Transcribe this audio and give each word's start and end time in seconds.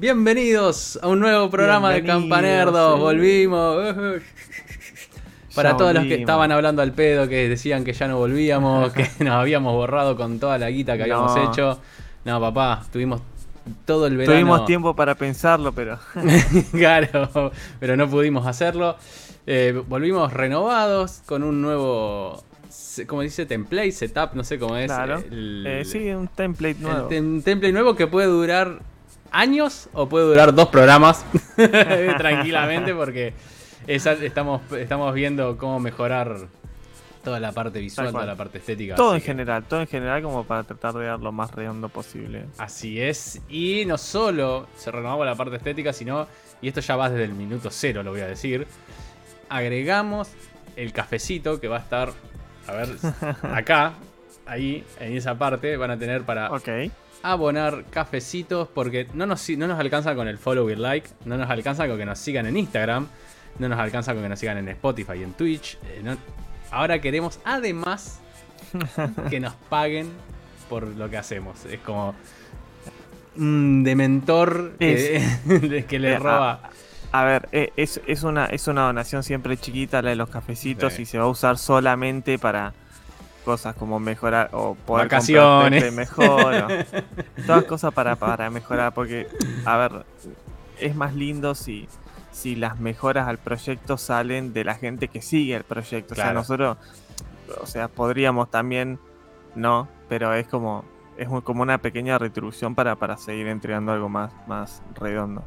Bienvenidos 0.00 0.98
a 1.02 1.08
un 1.08 1.20
nuevo 1.20 1.50
programa 1.50 1.90
de 1.92 2.02
Campanerdos. 2.02 2.94
sí. 2.94 3.00
Volvimos. 3.02 3.94
Para 5.54 5.72
Ya 5.72 5.76
todos 5.76 5.92
los 5.92 6.04
que 6.04 6.14
estaban 6.14 6.50
hablando 6.52 6.80
al 6.80 6.92
pedo, 6.92 7.28
que 7.28 7.50
decían 7.50 7.84
que 7.84 7.92
ya 7.92 8.08
no 8.08 8.16
volvíamos, 8.16 8.92
que 8.94 9.06
nos 9.22 9.34
habíamos 9.34 9.74
borrado 9.74 10.16
con 10.16 10.38
toda 10.40 10.56
la 10.56 10.70
guita 10.70 10.96
que 10.96 11.02
habíamos 11.02 11.36
hecho. 11.36 11.78
No, 12.24 12.40
papá, 12.40 12.82
tuvimos 12.90 13.20
todo 13.84 14.06
el 14.06 14.16
verano. 14.16 14.32
Tuvimos 14.40 14.64
tiempo 14.64 14.96
para 14.96 15.16
pensarlo, 15.16 15.72
pero 15.72 15.98
claro, 16.72 17.52
pero 17.78 17.94
no 17.98 18.08
pudimos 18.08 18.46
hacerlo. 18.46 18.96
Eh, 19.46 19.82
volvimos 19.86 20.32
renovados 20.32 21.20
con 21.26 21.42
un 21.42 21.60
nuevo, 21.60 22.42
¿cómo 23.06 23.20
dice? 23.20 23.44
Template, 23.44 23.92
setup, 23.92 24.30
no 24.32 24.44
sé 24.44 24.58
cómo 24.58 24.78
es. 24.78 24.86
claro. 24.86 25.18
el- 25.30 25.66
Eh, 25.66 25.84
sí, 25.84 26.08
un 26.08 26.28
template 26.28 26.78
nuevo. 26.80 27.10
tem- 27.10 27.42
template 27.44 27.72
nuevo 27.74 27.94
que 27.94 28.06
puede 28.06 28.28
durar 28.28 28.78
años 29.30 29.88
o 29.92 30.08
puede 30.08 30.26
durar 30.26 30.54
dos 30.54 30.68
programas 30.68 31.24
tranquilamente 32.18 32.94
porque 32.94 33.32
estamos, 33.86 34.62
estamos 34.72 35.14
viendo 35.14 35.56
cómo 35.56 35.80
mejorar 35.80 36.36
toda 37.22 37.38
la 37.38 37.52
parte 37.52 37.80
visual, 37.80 38.12
toda 38.12 38.24
la 38.24 38.34
parte 38.36 38.58
estética. 38.58 38.94
todo 38.94 39.14
en 39.14 39.20
que- 39.20 39.26
general, 39.26 39.64
todo 39.64 39.80
en 39.82 39.86
general 39.86 40.22
como 40.22 40.44
para 40.44 40.62
tratar 40.64 40.94
de 40.94 41.04
dar 41.06 41.20
lo 41.20 41.32
más 41.32 41.50
redondo 41.52 41.88
posible. 41.90 42.46
Así 42.58 43.00
es. 43.00 43.40
Y 43.48 43.84
no 43.86 43.98
solo 43.98 44.66
se 44.76 44.90
renovaba 44.90 45.24
la 45.26 45.34
parte 45.34 45.56
estética, 45.56 45.92
sino, 45.92 46.26
y 46.62 46.68
esto 46.68 46.80
ya 46.80 46.96
va 46.96 47.10
desde 47.10 47.24
el 47.24 47.32
minuto 47.34 47.68
cero, 47.70 48.02
lo 48.02 48.10
voy 48.12 48.20
a 48.22 48.26
decir, 48.26 48.66
agregamos 49.48 50.28
el 50.76 50.92
cafecito 50.92 51.60
que 51.60 51.68
va 51.68 51.76
a 51.76 51.80
estar, 51.80 52.10
a 52.66 52.72
ver, 52.72 52.88
acá, 53.54 53.92
ahí, 54.46 54.84
en 54.98 55.16
esa 55.16 55.34
parte, 55.36 55.76
van 55.76 55.90
a 55.90 55.98
tener 55.98 56.22
para 56.22 56.50
Ok. 56.50 56.68
Abonar 57.22 57.84
cafecitos 57.90 58.68
porque 58.68 59.06
no 59.14 59.26
nos, 59.26 59.48
no 59.50 59.66
nos 59.66 59.78
alcanza 59.78 60.14
con 60.14 60.26
el 60.28 60.38
follow 60.38 60.68
y 60.70 60.76
like, 60.76 61.08
no 61.24 61.36
nos 61.36 61.50
alcanza 61.50 61.86
con 61.86 61.98
que 61.98 62.06
nos 62.06 62.18
sigan 62.18 62.46
en 62.46 62.56
Instagram, 62.56 63.06
no 63.58 63.68
nos 63.68 63.78
alcanza 63.78 64.12
con 64.14 64.22
que 64.22 64.28
nos 64.28 64.38
sigan 64.38 64.58
en 64.58 64.68
Spotify 64.70 65.12
y 65.18 65.22
en 65.24 65.32
Twitch. 65.34 65.76
eh, 65.88 66.00
no- 66.02 66.16
ahora 66.70 67.00
queremos 67.00 67.40
además 67.44 68.20
que 69.30 69.40
nos 69.40 69.54
paguen 69.68 70.08
por 70.68 70.84
lo 70.86 71.10
que 71.10 71.16
hacemos. 71.18 71.64
Es 71.66 71.80
como 71.80 72.14
un 73.36 73.82
dementor 73.84 74.76
que, 74.78 75.84
que 75.88 75.98
le 75.98 76.12
Eh, 76.14 76.18
roba. 76.18 76.70
A 77.12 77.24
ver, 77.24 77.48
eh, 77.50 77.72
es, 77.76 78.00
es, 78.06 78.22
una, 78.22 78.46
es 78.46 78.68
una 78.68 78.82
donación 78.82 79.24
siempre 79.24 79.56
chiquita 79.56 80.00
la 80.00 80.10
de 80.10 80.16
los 80.16 80.30
cafecitos 80.30 80.92
Sí. 80.94 81.02
y 81.02 81.06
se 81.06 81.18
va 81.18 81.24
a 81.24 81.28
usar 81.28 81.58
solamente 81.58 82.38
para 82.38 82.72
cosas 83.44 83.74
como 83.76 83.98
mejorar 84.00 84.50
o 84.52 84.74
poder 84.74 85.06
Vacaciones. 85.06 85.92
mejor. 85.92 86.28
o- 86.54 86.68
todas 87.46 87.64
cosas 87.64 87.92
para, 87.94 88.16
para 88.16 88.50
mejorar, 88.50 88.92
porque, 88.94 89.26
a 89.64 89.76
ver, 89.76 90.04
es 90.78 90.94
más 90.96 91.14
lindo 91.14 91.54
si, 91.54 91.88
si 92.32 92.56
las 92.56 92.78
mejoras 92.80 93.28
al 93.28 93.38
proyecto 93.38 93.96
salen 93.98 94.52
de 94.52 94.64
la 94.64 94.74
gente 94.74 95.08
que 95.08 95.22
sigue 95.22 95.54
el 95.56 95.64
proyecto. 95.64 96.14
O 96.14 96.16
sea, 96.16 96.32
nosotros, 96.32 96.76
o 97.60 97.66
sea, 97.66 97.88
podríamos 97.88 98.50
también, 98.50 98.98
no, 99.54 99.88
pero 100.08 100.32
es 100.34 100.46
como, 100.46 100.84
es 101.16 101.28
como 101.44 101.62
una 101.62 101.78
pequeña 101.78 102.18
retribución 102.18 102.74
para, 102.74 102.96
para 102.96 103.16
seguir 103.16 103.46
entregando 103.48 103.92
algo 103.92 104.08
más, 104.08 104.32
más 104.46 104.82
redondo. 104.94 105.42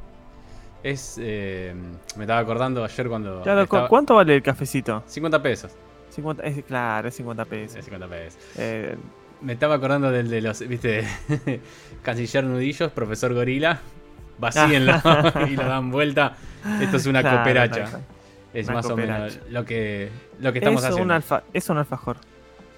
Es. 0.83 1.15
eh, 1.21 1.73
me 2.17 2.25
estaba 2.25 2.39
acordando 2.41 2.83
ayer 2.83 3.07
cuando. 3.07 3.41
Claro, 3.41 3.59
¿cu- 3.61 3.75
estaba- 3.77 3.87
¿cuánto 3.87 4.15
vale 4.15 4.35
el 4.35 4.43
cafecito? 4.43 5.01
50 5.07 5.41
pesos. 5.41 5.71
50, 6.13 6.43
es, 6.43 6.63
claro, 6.65 7.07
es 7.07 7.15
50 7.15 7.45
pesos. 7.45 7.77
Es 7.77 7.85
50 7.85 8.07
pesos. 8.07 8.39
Eh, 8.57 8.95
Me 9.41 9.53
estaba 9.53 9.75
acordando 9.75 10.11
del 10.11 10.29
de 10.29 10.41
los, 10.41 10.65
viste, 10.67 11.05
Canciller 12.03 12.43
Nudillos, 12.43 12.91
profesor 12.91 13.33
Gorila. 13.33 13.79
Vacíenlo 14.39 14.93
y 15.49 15.55
lo 15.55 15.63
dan 15.65 15.91
vuelta. 15.91 16.35
Esto 16.81 16.97
es 16.97 17.05
una 17.05 17.21
Claro, 17.21 17.37
cooperacha. 17.37 17.99
Es 18.53 18.67
Una 18.67 18.75
más 18.75 18.85
o 18.85 18.95
menos 18.95 19.39
lo 19.49 19.65
que, 19.65 20.09
lo 20.39 20.53
que 20.53 20.59
estamos 20.59 20.81
es, 20.83 20.85
haciendo. 20.89 21.05
un 21.05 21.11
alfa, 21.11 21.43
es 21.53 21.69
un 21.69 21.77
alfajor. 21.79 22.17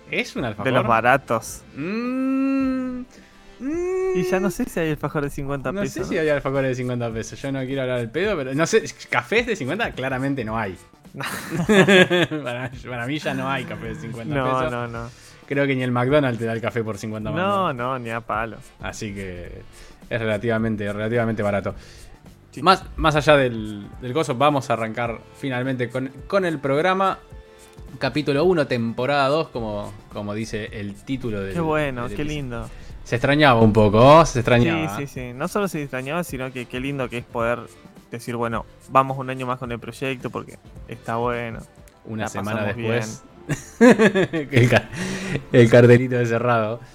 ¿Es 0.10 0.36
un 0.38 0.46
alfajor? 0.46 0.66
De 0.66 0.72
los 0.72 0.88
baratos. 0.88 1.64
Mm, 1.76 3.00
mm, 3.60 4.16
Y 4.16 4.24
ya 4.24 4.40
no 4.40 4.50
sé 4.52 4.66
si 4.66 4.80
hay 4.80 4.92
alfajor 4.92 5.24
de 5.24 5.30
50 5.30 5.72
No 5.74 5.82
pesos. 5.82 6.08
sé 6.08 6.14
si 6.14 6.18
hay 6.18 6.30
alfajores 6.30 6.70
de 6.70 6.76
50 6.76 7.12
pesos. 7.12 7.42
Yo 7.42 7.52
no 7.52 7.60
quiero 7.66 7.82
hablar 7.82 8.00
del 8.00 8.10
pedo, 8.10 8.38
pero 8.38 8.54
no 8.54 8.66
sé. 8.66 8.84
¿Cafés 9.10 9.48
de 9.48 9.56
50? 9.56 9.92
Claramente 9.92 10.46
no 10.46 10.58
hay. 10.58 10.78
para, 12.44 12.72
para 12.88 13.08
mí 13.08 13.20
ya 13.20 13.34
no 13.34 13.50
hay 13.50 13.64
café 13.66 13.88
de 13.88 13.96
50 13.96 14.34
No, 14.36 14.46
pesos. 14.60 14.72
no, 14.72 14.88
no. 14.88 15.10
Creo 15.48 15.68
que 15.68 15.76
ni 15.76 15.84
el 15.84 15.92
McDonald's 15.92 16.40
te 16.40 16.46
da 16.46 16.54
el 16.54 16.62
café 16.62 16.84
por 16.84 16.98
50 16.98 17.30
mangos. 17.32 17.48
No, 17.48 17.74
no, 17.74 18.00
ni 18.00 18.10
a 18.10 18.22
palo. 18.22 18.58
Así 18.82 19.14
que 19.14 19.62
es 20.10 20.20
relativamente, 20.20 20.92
relativamente 20.92 21.44
barato. 21.44 21.76
Sí. 22.52 22.62
Más, 22.64 22.84
más 22.96 23.16
allá 23.16 23.38
del, 23.38 23.86
del 24.02 24.14
gozo, 24.14 24.36
vamos 24.36 24.70
a 24.70 24.74
arrancar 24.74 25.20
finalmente 25.38 25.90
con, 25.90 26.10
con 26.28 26.46
el 26.46 26.60
programa. 26.60 27.20
Capítulo 28.00 28.44
1, 28.46 28.68
temporada 28.68 29.28
2, 29.30 29.50
como, 29.50 29.94
como 30.12 30.34
dice 30.34 30.70
el 30.74 30.96
título 30.96 31.42
del 31.42 31.54
Qué 31.54 31.60
bueno, 31.62 32.08
del 32.08 32.16
qué 32.16 32.24
episodio. 32.24 32.42
lindo. 32.42 32.70
Se 33.04 33.16
extrañaba 33.18 33.62
un 33.62 33.72
poco, 33.72 34.00
¿oh? 34.00 34.26
se 34.26 34.34
Sí, 34.34 34.40
extrañaba. 34.40 34.98
sí, 34.98 35.06
sí. 35.08 35.32
No 35.34 35.48
solo 35.48 35.68
se 35.68 35.82
extrañaba, 35.82 36.24
sino 36.24 36.52
que 36.52 36.66
qué 36.66 36.80
lindo 36.80 37.08
que 37.08 37.20
es 37.20 37.26
poder 37.26 37.60
decir, 38.12 38.36
bueno, 38.36 38.66
vamos 38.90 39.18
un 39.18 39.30
año 39.30 39.46
más 39.46 39.60
con 39.60 39.72
el 39.72 39.80
proyecto 39.80 40.30
porque 40.30 40.58
está 40.88 41.18
bueno. 41.18 41.60
Una 42.06 42.24
La 42.24 42.30
semana 42.30 42.64
después. 42.66 43.24
el, 43.80 44.70
ca- 44.70 44.90
el 45.52 45.70
cartelito 45.70 46.16
de 46.18 46.26
cerrado. 46.26 46.80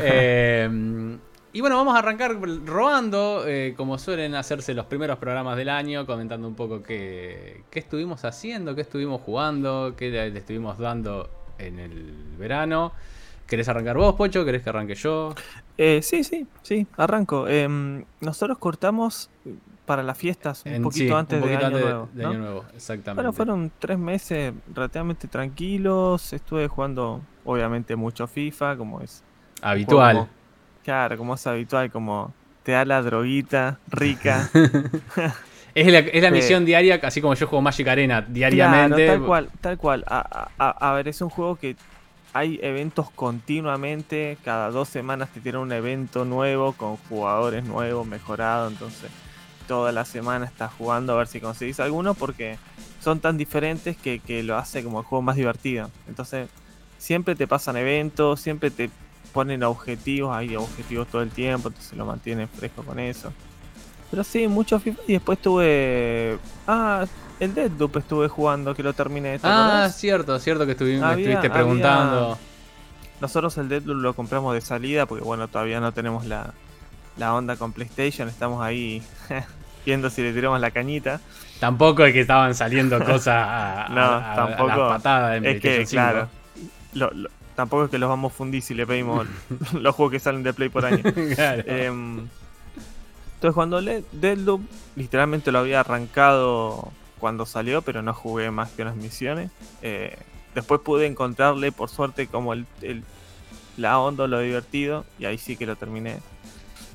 Eh, 0.00 1.18
y 1.52 1.60
bueno, 1.60 1.76
vamos 1.76 1.94
a 1.94 1.98
arrancar 1.98 2.38
robando, 2.64 3.44
eh, 3.46 3.74
como 3.76 3.98
suelen 3.98 4.34
hacerse 4.34 4.72
los 4.74 4.86
primeros 4.86 5.18
programas 5.18 5.56
del 5.56 5.68
año, 5.68 6.06
comentando 6.06 6.46
un 6.48 6.54
poco 6.54 6.82
qué, 6.82 7.62
qué 7.70 7.78
estuvimos 7.78 8.24
haciendo, 8.24 8.74
qué 8.74 8.82
estuvimos 8.82 9.20
jugando, 9.22 9.94
qué 9.96 10.10
le, 10.10 10.30
le 10.30 10.38
estuvimos 10.38 10.78
dando 10.78 11.28
en 11.58 11.78
el 11.78 12.12
verano. 12.38 12.92
¿Querés 13.46 13.68
arrancar 13.68 13.96
vos, 13.96 14.14
Pocho? 14.14 14.44
¿Querés 14.44 14.62
que 14.62 14.70
arranque 14.70 14.94
yo? 14.94 15.34
Eh, 15.76 16.00
sí, 16.02 16.22
sí, 16.24 16.46
sí, 16.62 16.86
arranco. 16.96 17.48
Em, 17.48 18.04
nosotros 18.20 18.58
cortamos 18.58 19.30
para 19.88 20.02
las 20.04 20.16
fiestas 20.16 20.62
un 20.66 20.72
En- 20.74 20.82
poquito 20.84 21.14
sí, 21.14 21.18
antes, 21.18 21.34
un 21.36 21.40
poquito 21.48 21.58
de, 21.58 21.66
año 21.66 21.76
antes 21.76 21.80
nuevo, 21.90 22.08
de 22.12 22.22
¿no? 22.22 22.28
Año 22.30 22.38
Nuevo, 22.38 22.64
exactamente. 22.76 23.14
Bueno, 23.16 23.32
fueron 23.32 23.72
tres 23.80 23.98
meses 23.98 24.54
relativamente 24.72 25.26
tranquilos. 25.26 26.32
Estuve 26.32 26.68
jugando, 26.68 27.20
obviamente, 27.44 27.96
mucho 27.96 28.26
FIFA, 28.28 28.76
como 28.76 29.00
es. 29.00 29.24
Habitual. 29.62 30.16
como- 30.16 30.28
claro, 30.84 31.16
como 31.18 31.34
es 31.34 31.46
habitual, 31.46 31.90
como 31.90 32.32
te 32.62 32.72
da 32.72 32.84
la 32.84 33.02
droguita 33.02 33.80
rica. 33.88 34.48
Es 35.74 35.86
la, 35.92 35.98
es 36.00 36.22
la 36.22 36.30
Sí. 36.30 36.34
misión 36.34 36.64
diaria, 36.64 36.98
así 37.04 37.20
como 37.20 37.34
yo 37.34 37.46
juego 37.46 37.62
Magic 37.62 37.86
Arena 37.86 38.20
diariamente. 38.22 39.04
Claro, 39.04 39.18
tal 39.18 39.26
cual, 39.26 39.48
tal 39.60 39.78
cual. 39.78 40.04
A, 40.08 40.48
a- 40.58 40.68
a- 40.70 40.90
a 40.90 40.94
ver, 40.94 41.06
es 41.08 41.20
un 41.20 41.28
juego 41.30 41.54
que 41.56 41.76
hay 42.32 42.58
eventos 42.62 43.10
continuamente. 43.12 44.38
Cada 44.44 44.70
dos 44.70 44.88
semanas 44.88 45.28
te 45.28 45.40
tiran 45.40 45.60
un 45.62 45.70
evento 45.72 46.24
nuevo 46.24 46.72
con 46.72 46.96
jugadores 46.96 47.64
nuevos, 47.64 48.06
mejorados. 48.08 48.72
Entonces, 48.72 49.08
toda 49.68 49.92
la 49.92 50.04
semana 50.04 50.46
estás 50.46 50.72
jugando 50.76 51.12
a 51.12 51.16
ver 51.18 51.28
si 51.28 51.40
conseguís 51.40 51.78
alguno 51.78 52.14
porque 52.14 52.58
son 53.00 53.20
tan 53.20 53.36
diferentes 53.38 53.96
que, 53.96 54.18
que 54.18 54.42
lo 54.42 54.56
hace 54.56 54.82
como 54.82 54.98
el 54.98 55.06
juego 55.06 55.22
más 55.22 55.36
divertido. 55.36 55.90
Entonces, 56.08 56.48
siempre 56.98 57.36
te 57.36 57.46
pasan 57.46 57.76
eventos, 57.76 58.40
siempre 58.40 58.72
te 58.72 58.90
ponen 59.32 59.62
objetivos. 59.62 60.34
Hay 60.36 60.56
objetivos 60.56 61.06
todo 61.06 61.22
el 61.22 61.30
tiempo, 61.30 61.68
entonces 61.68 61.92
lo 61.96 62.04
mantienen 62.06 62.48
fresco 62.48 62.82
con 62.82 62.98
eso. 62.98 63.32
Pero 64.10 64.24
sí, 64.24 64.48
mucho 64.48 64.80
FIFA. 64.80 65.00
Y 65.06 65.12
después 65.12 65.38
tuve. 65.38 66.38
Ah, 66.66 67.04
el 67.38 67.54
Deadloop 67.54 67.98
estuve 67.98 68.26
jugando, 68.28 68.74
que 68.74 68.82
lo 68.82 68.94
terminé. 68.94 69.38
¿te 69.38 69.46
Ah, 69.46 69.66
acordás? 69.66 69.96
cierto, 69.96 70.38
cierto 70.40 70.66
que 70.66 70.76
estuvi- 70.76 70.98
me 70.98 71.04
Había- 71.06 71.26
estuviste 71.26 71.50
preguntando. 71.50 72.38
Nosotros 73.20 73.56
el 73.58 73.68
Deadloop 73.68 73.98
lo 74.00 74.14
compramos 74.14 74.54
de 74.54 74.60
salida 74.60 75.04
porque, 75.06 75.22
bueno, 75.24 75.46
todavía 75.48 75.78
no 75.80 75.92
tenemos 75.92 76.24
la, 76.24 76.54
la 77.18 77.34
onda 77.34 77.56
con 77.56 77.72
PlayStation. 77.72 78.28
Estamos 78.28 78.62
ahí 78.64 79.02
viendo 79.88 80.10
si 80.10 80.20
le 80.22 80.32
tiramos 80.34 80.60
la 80.60 80.70
cañita. 80.70 81.20
Tampoco 81.60 82.04
es 82.04 82.12
que 82.12 82.20
estaban 82.20 82.54
saliendo 82.54 82.98
cosas 83.02 83.28
a, 83.48 83.86
No, 83.90 84.00
a- 84.02 84.32
a 84.32 84.36
tampoco. 84.36 84.68
las 84.68 84.78
patadas 84.98 85.36
en 85.38 85.46
Es 85.46 85.54
que, 85.54 85.60
PlayStation 85.60 85.86
5. 85.86 85.90
claro. 86.12 86.28
lo- 86.92 87.10
lo- 87.22 87.30
tampoco 87.56 87.84
es 87.84 87.90
que 87.90 87.98
los 87.98 88.08
vamos 88.10 88.32
a 88.32 88.36
fundir 88.36 88.60
si 88.62 88.74
le 88.74 88.86
pedimos 88.86 89.26
los 89.72 89.94
juegos 89.94 90.12
que 90.12 90.20
salen 90.20 90.42
de 90.42 90.52
Play 90.52 90.68
por 90.68 90.84
año. 90.84 91.02
Claro. 91.34 91.62
Em, 91.66 92.28
entonces 93.34 93.54
cuando 93.54 93.80
le 93.80 94.04
Deadloop 94.12 94.60
literalmente 94.96 95.50
lo 95.52 95.60
había 95.60 95.80
arrancado 95.80 96.92
cuando 97.18 97.46
salió, 97.46 97.80
pero 97.82 98.02
no 98.02 98.12
jugué 98.12 98.50
más 98.50 98.70
que 98.72 98.82
unas 98.82 98.96
misiones. 98.96 99.50
Eh, 99.82 100.16
después 100.54 100.80
pude 100.82 101.06
encontrarle, 101.06 101.72
por 101.72 101.88
suerte, 101.88 102.26
como 102.26 102.52
el, 102.52 102.66
el- 102.82 103.04
la 103.78 103.98
onda, 104.00 104.26
lo 104.26 104.40
divertido, 104.40 105.04
y 105.18 105.24
ahí 105.24 105.38
sí 105.38 105.56
que 105.56 105.64
lo 105.66 105.76
terminé. 105.76 106.16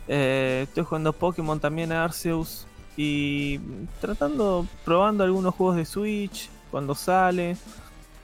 Eh, 0.09 0.61
estoy 0.67 0.83
jugando 0.83 1.13
Pokémon 1.13 1.59
también 1.61 1.93
a 1.93 2.03
Arceus 2.03 2.67
y 2.95 3.59
tratando, 3.99 4.67
probando 4.85 5.23
algunos 5.23 5.55
juegos 5.55 5.75
de 5.75 5.85
Switch 5.85 6.49
cuando 6.71 6.95
sale. 6.95 7.57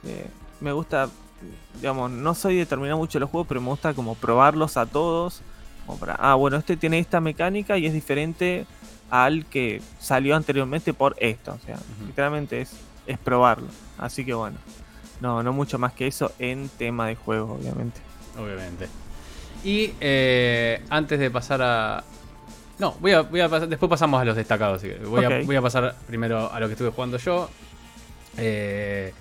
Eh, 0.04 0.26
me 0.60 0.72
gusta, 0.72 1.08
digamos, 1.76 2.10
no 2.10 2.34
soy 2.34 2.56
de 2.56 2.66
terminar 2.66 2.96
mucho 2.96 3.18
los 3.18 3.30
juegos, 3.30 3.48
pero 3.48 3.60
me 3.60 3.68
gusta 3.68 3.94
como 3.94 4.14
probarlos 4.14 4.76
a 4.76 4.86
todos. 4.86 5.42
Como 5.86 5.98
para, 5.98 6.14
ah, 6.14 6.34
bueno, 6.34 6.56
este 6.56 6.76
tiene 6.76 6.98
esta 6.98 7.20
mecánica 7.20 7.78
y 7.78 7.86
es 7.86 7.92
diferente 7.92 8.66
al 9.10 9.44
que 9.46 9.82
salió 9.98 10.36
anteriormente 10.36 10.94
por 10.94 11.16
esto. 11.18 11.52
O 11.52 11.66
sea, 11.66 11.78
literalmente 12.06 12.60
es, 12.60 12.72
es 13.06 13.18
probarlo. 13.18 13.68
Así 13.98 14.24
que 14.24 14.34
bueno, 14.34 14.58
no, 15.20 15.42
no 15.42 15.52
mucho 15.52 15.78
más 15.78 15.92
que 15.92 16.06
eso 16.06 16.32
en 16.38 16.68
tema 16.68 17.06
de 17.06 17.16
juego, 17.16 17.54
obviamente. 17.54 18.00
Obviamente. 18.38 18.88
Y 19.64 19.92
eh, 20.00 20.82
antes 20.88 21.18
de 21.18 21.30
pasar 21.30 21.60
a. 21.62 22.04
No, 22.80 22.96
voy 23.00 23.12
a, 23.12 23.20
voy 23.20 23.40
a 23.40 23.48
pasar- 23.48 23.68
después 23.68 23.88
pasamos 23.90 24.20
a 24.20 24.24
los 24.24 24.34
destacados. 24.34 24.82
Voy, 25.04 25.24
a, 25.24 25.40
voy 25.44 25.54
a 25.56 25.62
pasar 25.62 25.94
primero 26.06 26.50
a 26.52 26.58
lo 26.58 26.66
que 26.66 26.72
estuve 26.72 26.90
jugando 26.90 27.18
yo. 27.18 27.48
Eh, 28.38 29.12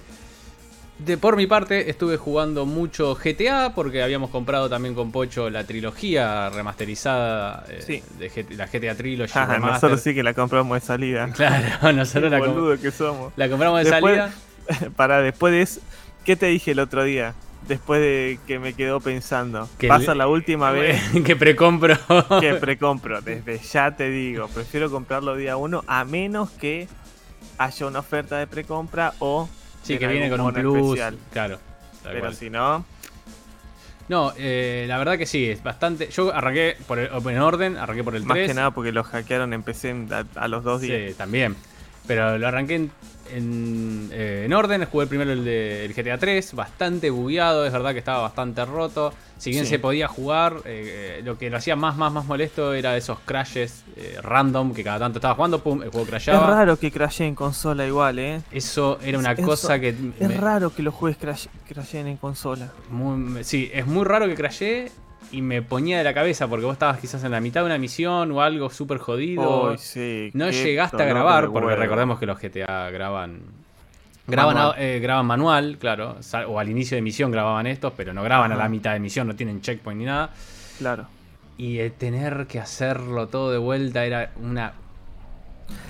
de 1.00 1.18
por 1.18 1.38
mi 1.38 1.48
parte, 1.48 1.90
estuve 1.90 2.18
jugando 2.18 2.66
mucho 2.66 3.16
GTA 3.16 3.74
porque 3.74 4.04
habíamos 4.04 4.30
comprado 4.32 4.70
también 4.70 4.96
con 4.96 5.12
Pocho 5.14 5.50
la 5.50 5.64
trilogía 5.64 6.50
remasterizada 6.50 7.64
eh, 7.70 7.82
Sí. 7.86 8.04
de 8.18 8.56
la 8.56 8.66
GTA 8.68 8.96
Trilogy. 8.96 9.32
Ajá, 9.32 9.46
Remaster. 9.54 9.74
nosotros 9.76 10.02
sí 10.02 10.14
que 10.14 10.24
la 10.24 10.34
compramos 10.34 10.80
de 10.82 10.86
salida. 10.86 11.30
Claro, 11.36 11.94
nosotros 11.94 12.30
la, 12.32 12.40
com- 12.40 12.78
que 12.78 12.92
somos. 12.92 13.32
la 13.38 13.48
compramos 13.50 13.84
de 13.84 13.90
Después- 13.92 14.18
salida. 14.18 14.92
Para 14.96 15.22
después 15.22 15.52
de 15.54 15.62
eso, 15.62 15.80
¿qué 16.26 16.36
te 16.36 16.46
dije 16.48 16.72
el 16.72 16.80
otro 16.80 17.04
día? 17.04 17.34
Después 17.70 18.02
de 18.02 18.40
que 18.48 18.60
me 18.60 18.74
quedó 18.74 19.00
pensando. 19.00 19.70
Que 19.78 19.88
Pasa 19.88 20.14
la 20.16 20.28
última 20.28 20.72
vez 20.74 21.02
que 21.26 21.36
precompro. 21.38 21.96
que 22.42 22.56
precompro. 22.56 23.22
Desde 23.22 23.60
ya 23.60 23.96
te 23.96 24.10
digo, 24.10 24.48
prefiero 24.50 24.92
comprarlo 24.92 25.36
día 25.38 25.56
uno 25.56 25.84
a 25.88 26.04
menos 26.04 26.50
que 26.50 26.90
haya 27.58 27.86
una 27.86 28.00
oferta 28.00 28.38
de 28.38 28.48
precompra 28.48 29.14
o 29.20 29.48
Sí, 29.84 29.98
que 29.98 30.08
viene 30.08 30.30
con 30.30 30.42
un 30.42 30.52
plus. 30.54 30.78
especial. 30.98 31.18
Claro. 31.32 31.60
Pero 32.04 32.34
si 32.34 32.50
no, 32.50 32.84
No, 34.10 34.34
eh, 34.38 34.86
la 34.88 34.98
verdad 34.98 35.18
que 35.18 35.26
sí, 35.28 35.48
es 35.48 35.62
bastante. 35.62 36.10
Yo 36.10 36.34
arranqué 36.34 36.76
por 36.88 36.98
el, 36.98 37.10
en 37.14 37.40
orden, 37.40 37.78
arranqué 37.78 38.04
por 38.04 38.16
el 38.16 38.24
más 38.24 38.36
3. 38.36 38.48
que 38.48 38.54
nada 38.56 38.72
porque 38.72 38.92
lo 38.92 39.04
hackearon 39.04 39.54
en- 39.54 39.64
a, 40.12 40.26
a 40.42 40.48
los 40.48 40.64
dos 40.64 40.82
días. 40.82 41.12
Sí, 41.12 41.16
también. 41.16 41.56
Pero 42.08 42.38
lo 42.40 42.48
arranqué 42.48 42.76
en, 42.76 42.92
en, 43.34 44.10
eh, 44.12 44.44
en 44.46 44.54
orden. 44.54 44.86
Jugué 44.86 45.08
primero 45.08 45.32
el 45.32 45.44
de 45.46 45.86
el 45.86 45.94
GTA 45.94 46.18
3, 46.18 46.54
bastante 46.54 47.10
bugueado. 47.10 47.66
Es 47.66 47.72
verdad 47.74 47.92
que 47.94 48.00
estaba 48.00 48.22
bastante 48.22 48.64
roto. 48.66 49.14
Si 49.38 49.52
bien 49.52 49.64
Sí. 49.64 49.70
se 49.72 49.80
podía 49.80 50.08
jugar, 50.10 50.58
eh, 50.66 51.18
eh, 51.20 51.22
lo 51.24 51.38
que 51.38 51.50
lo 51.50 51.56
hacía 51.58 51.76
más, 51.78 51.96
más, 51.96 52.12
más 52.12 52.26
molesto 52.26 52.74
era 52.74 52.98
esos 52.98 53.20
crashes 53.24 53.84
eh, 53.96 54.18
random 54.22 54.74
que 54.74 54.84
cada 54.84 55.00
tanto 55.00 55.20
estaba 55.20 55.36
jugando, 55.36 55.60
pum, 55.64 55.82
el 55.82 55.90
juego 55.90 56.04
Es 56.04 56.10
crashaba. 56.10 56.46
raro 56.48 56.78
que 56.78 56.92
crashee 56.92 57.26
en 57.28 57.36
consola 57.36 57.86
igual, 57.88 58.20
¿eh? 58.20 58.42
Eso 58.52 59.00
era 59.02 59.18
una 59.18 59.36
cosa 59.38 59.80
que. 59.80 59.90
Es 59.90 60.28
me- 60.28 60.36
raro 60.36 60.74
que 60.76 60.84
los 60.84 60.94
juegues 60.94 61.18
crash, 61.18 61.46
crasheen 61.68 62.08
en 62.08 62.18
consola. 62.18 62.70
Muy- 62.90 63.44
sí, 63.46 63.70
es 63.74 63.86
muy 63.88 64.04
raro 64.04 64.28
que 64.28 64.36
crashé 64.36 64.92
y 65.32 65.42
me 65.42 65.62
ponía 65.62 65.98
de 65.98 66.04
la 66.04 66.14
cabeza 66.14 66.48
porque 66.48 66.66
vos 66.66 66.74
estabas 66.74 67.00
quizás 67.00 67.24
en 67.24 67.32
la 67.32 67.40
mitad 67.42 67.62
de 67.62 67.68
una 67.68 67.78
misión 67.78 68.32
o 68.32 68.42
algo 68.42 68.70
súper 68.70 68.98
jodido. 68.98 69.72
Uy, 69.72 69.78
sí, 69.78 70.32
no 70.34 70.50
llegaste 70.50 71.02
a 71.02 71.06
grabar 71.06 71.46
porque 71.50 71.68
huevo. 71.68 71.80
recordemos 71.80 72.20
que 72.20 72.26
los 72.26 72.40
GTA 72.40 72.90
graban. 72.92 73.42
Graban 74.28 74.54
Manual. 74.56 74.76
manual, 74.76 74.76
eh, 74.96 75.00
graban 75.00 75.26
manual 75.26 75.78
claro. 75.80 76.18
O 76.48 76.60
al 76.60 76.70
inicio 76.70 76.96
de 76.96 77.02
misión 77.02 77.32
grababan 77.32 77.66
estos, 77.68 77.94
pero 77.98 78.14
no 78.14 78.22
graban 78.24 78.52
a 78.52 78.56
la 78.56 78.70
mitad 78.70 78.94
de 78.94 79.00
misión, 79.00 79.28
no 79.28 79.36
tienen 79.36 79.62
checkpoint 79.62 80.00
ni 80.00 80.06
nada. 80.06 80.30
Claro. 80.78 81.08
Y 81.58 81.80
el 81.80 81.92
tener 81.94 82.46
que 82.48 82.60
hacerlo 82.60 83.28
todo 83.28 83.52
de 83.52 83.58
vuelta 83.58 84.06
era 84.06 84.32
una. 84.42 84.74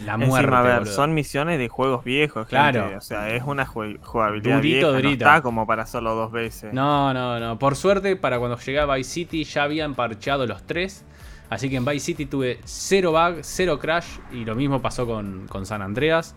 La 0.06 0.18
muerte. 0.18 0.38
Encima, 0.46 0.60
a 0.60 0.64
ver, 0.64 0.80
boludo. 0.80 0.94
son 0.94 1.14
misiones 1.14 1.60
de 1.60 1.68
juegos 1.70 2.04
viejos, 2.04 2.48
Claro. 2.48 2.82
gente, 2.84 2.98
O 2.98 3.02
sea, 3.02 3.30
es 3.36 3.44
una 3.44 3.66
jugabilidad 3.66 4.56
Durito, 4.56 4.62
vieja, 4.62 4.88
durito. 4.88 5.08
no 5.26 5.32
está 5.32 5.42
como 5.42 5.68
para 5.68 5.84
hacerlo 5.84 6.16
dos 6.16 6.32
veces. 6.32 6.74
No, 6.74 7.14
no, 7.14 7.40
no. 7.40 7.60
Por 7.60 7.76
suerte, 7.76 8.16
para 8.16 8.40
cuando 8.40 8.58
llegué 8.58 8.80
a 8.80 8.86
Vice 8.86 9.10
City 9.10 9.44
ya 9.44 9.64
habían 9.64 9.96
parcheado 9.96 10.46
los 10.48 10.64
tres. 10.64 11.04
Así 11.50 11.70
que 11.70 11.78
en 11.78 11.86
Vice 11.86 12.00
City 12.06 12.26
tuve 12.28 12.60
cero 12.64 13.12
bug, 13.12 13.40
cero 13.42 13.80
crash. 13.80 14.06
Y 14.32 14.46
lo 14.46 14.56
mismo 14.56 14.82
pasó 14.82 15.06
con, 15.06 15.48
con 15.48 15.66
San 15.66 15.82
Andreas. 15.82 16.36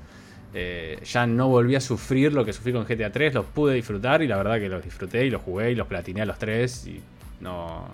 Eh, 0.55 1.01
ya 1.05 1.27
no 1.27 1.49
volví 1.49 1.75
a 1.77 1.81
sufrir 1.81 2.33
lo 2.33 2.45
que 2.45 2.53
sufrí 2.53 2.73
con 2.73 2.85
GTA 2.85 3.11
3. 3.13 3.35
Los 3.35 3.45
pude 3.47 3.75
disfrutar 3.75 4.23
y 4.23 4.27
la 4.29 4.37
verdad 4.37 4.59
que 4.59 4.69
los 4.69 4.83
disfruté 4.83 5.25
y 5.27 5.31
los 5.31 5.43
jugué 5.43 5.71
y 5.71 5.75
los 5.75 5.87
platiné 5.87 6.23
a 6.23 6.27
los 6.27 6.39
tres. 6.39 6.87
Y 6.87 7.01
no, 7.41 7.85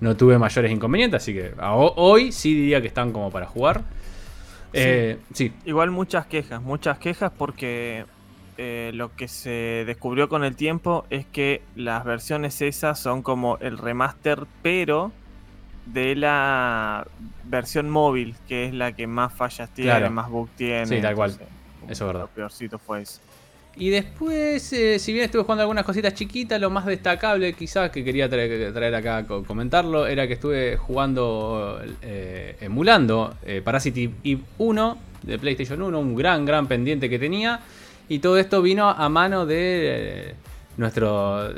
no 0.00 0.16
tuve 0.16 0.38
mayores 0.38 0.70
inconvenientes. 0.70 1.22
Así 1.22 1.32
que 1.34 1.52
hoy 1.60 2.30
sí 2.32 2.54
diría 2.54 2.80
que 2.80 2.88
están 2.88 3.12
como 3.12 3.30
para 3.30 3.46
jugar. 3.46 3.82
Eh, 4.78 5.18
sí, 5.32 5.52
Igual 5.64 5.90
muchas 5.90 6.26
quejas, 6.26 6.60
muchas 6.62 6.98
quejas 6.98 7.32
porque 7.36 8.04
eh, 8.58 8.90
lo 8.94 9.14
que 9.14 9.28
se 9.28 9.84
descubrió 9.86 10.28
con 10.28 10.44
el 10.44 10.56
tiempo 10.56 11.04
es 11.10 11.26
que 11.26 11.62
las 11.74 12.04
versiones 12.04 12.60
esas 12.62 12.98
son 12.98 13.22
como 13.22 13.58
el 13.58 13.78
remaster, 13.78 14.44
pero 14.62 15.12
de 15.86 16.16
la 16.16 17.06
versión 17.44 17.88
móvil, 17.90 18.34
que 18.48 18.66
es 18.66 18.74
la 18.74 18.92
que 18.92 19.06
más 19.06 19.32
fallas 19.32 19.70
tiene, 19.70 19.90
Claro. 19.90 20.10
más 20.10 20.28
bug 20.28 20.48
tiene. 20.56 20.86
Sí, 20.86 21.00
tal 21.00 21.14
cual. 21.14 21.30
entonces, 21.30 21.48
Eso 21.88 22.04
es 22.04 22.06
verdad. 22.08 22.20
Lo 22.22 22.28
peorcito 22.28 22.78
fue 22.78 23.02
eso. 23.02 23.20
Y 23.78 23.90
después, 23.90 24.72
eh, 24.72 24.98
si 24.98 25.12
bien 25.12 25.26
estuve 25.26 25.42
jugando 25.42 25.60
algunas 25.62 25.84
cositas 25.84 26.14
chiquitas, 26.14 26.58
lo 26.58 26.70
más 26.70 26.86
destacable 26.86 27.52
quizás 27.52 27.90
que 27.90 28.02
quería 28.02 28.28
traer, 28.28 28.72
traer 28.72 28.94
acá 28.94 29.26
comentarlo 29.26 30.06
era 30.06 30.26
que 30.26 30.32
estuve 30.32 30.78
jugando, 30.78 31.78
eh, 32.00 32.56
emulando 32.60 33.34
eh, 33.44 33.60
Parasite 33.62 34.10
Eve 34.24 34.40
1 34.56 34.98
de 35.24 35.38
PlayStation 35.38 35.82
1, 35.82 35.98
un 35.98 36.14
gran, 36.14 36.46
gran 36.46 36.66
pendiente 36.66 37.10
que 37.10 37.18
tenía. 37.18 37.60
Y 38.08 38.20
todo 38.20 38.38
esto 38.38 38.62
vino 38.62 38.88
a 38.88 39.08
mano 39.10 39.44
de 39.44 40.30
eh, 40.30 40.34
nuestros 40.78 41.52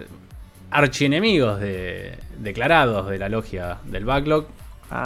archienemigos 0.71 1.61
de, 1.61 2.19
declarados 2.38 3.09
de 3.09 3.19
la 3.19 3.29
logia 3.29 3.79
del 3.85 4.05
backlog, 4.05 4.47
Ah, 4.90 5.02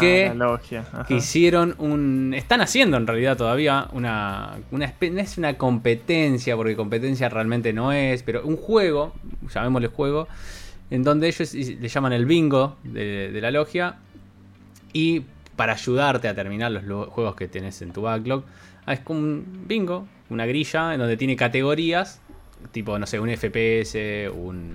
que 1.08 1.14
hicieron 1.16 1.74
un. 1.78 2.34
Están 2.34 2.60
haciendo 2.60 2.96
en 2.96 3.06
realidad 3.06 3.36
todavía 3.36 3.88
una. 3.92 4.56
una 4.70 4.84
es 5.00 5.38
una 5.38 5.54
competencia, 5.58 6.56
porque 6.56 6.76
competencia 6.76 7.28
realmente 7.28 7.72
no 7.72 7.92
es, 7.92 8.22
pero 8.22 8.44
un 8.44 8.56
juego, 8.56 9.12
llamémosle 9.52 9.88
juego, 9.88 10.28
en 10.90 11.02
donde 11.02 11.28
ellos 11.28 11.52
le 11.54 11.88
llaman 11.88 12.12
el 12.12 12.26
bingo 12.26 12.76
de, 12.84 13.30
de 13.32 13.40
la 13.40 13.50
logia. 13.50 13.96
Y 14.92 15.22
para 15.56 15.72
ayudarte 15.74 16.28
a 16.28 16.34
terminar 16.34 16.70
los 16.72 16.84
lo- 16.84 17.10
juegos 17.10 17.34
que 17.34 17.48
tenés 17.48 17.82
en 17.82 17.92
tu 17.92 18.02
backlog, 18.02 18.44
ah, 18.86 18.92
es 18.92 19.00
como 19.00 19.20
un 19.20 19.64
bingo, 19.66 20.06
una 20.30 20.46
grilla, 20.46 20.92
en 20.94 21.00
donde 21.00 21.16
tiene 21.16 21.34
categorías, 21.36 22.20
tipo, 22.72 22.98
no 22.98 23.06
sé, 23.06 23.18
un 23.18 23.28
FPS, 23.30 24.28
un 24.30 24.74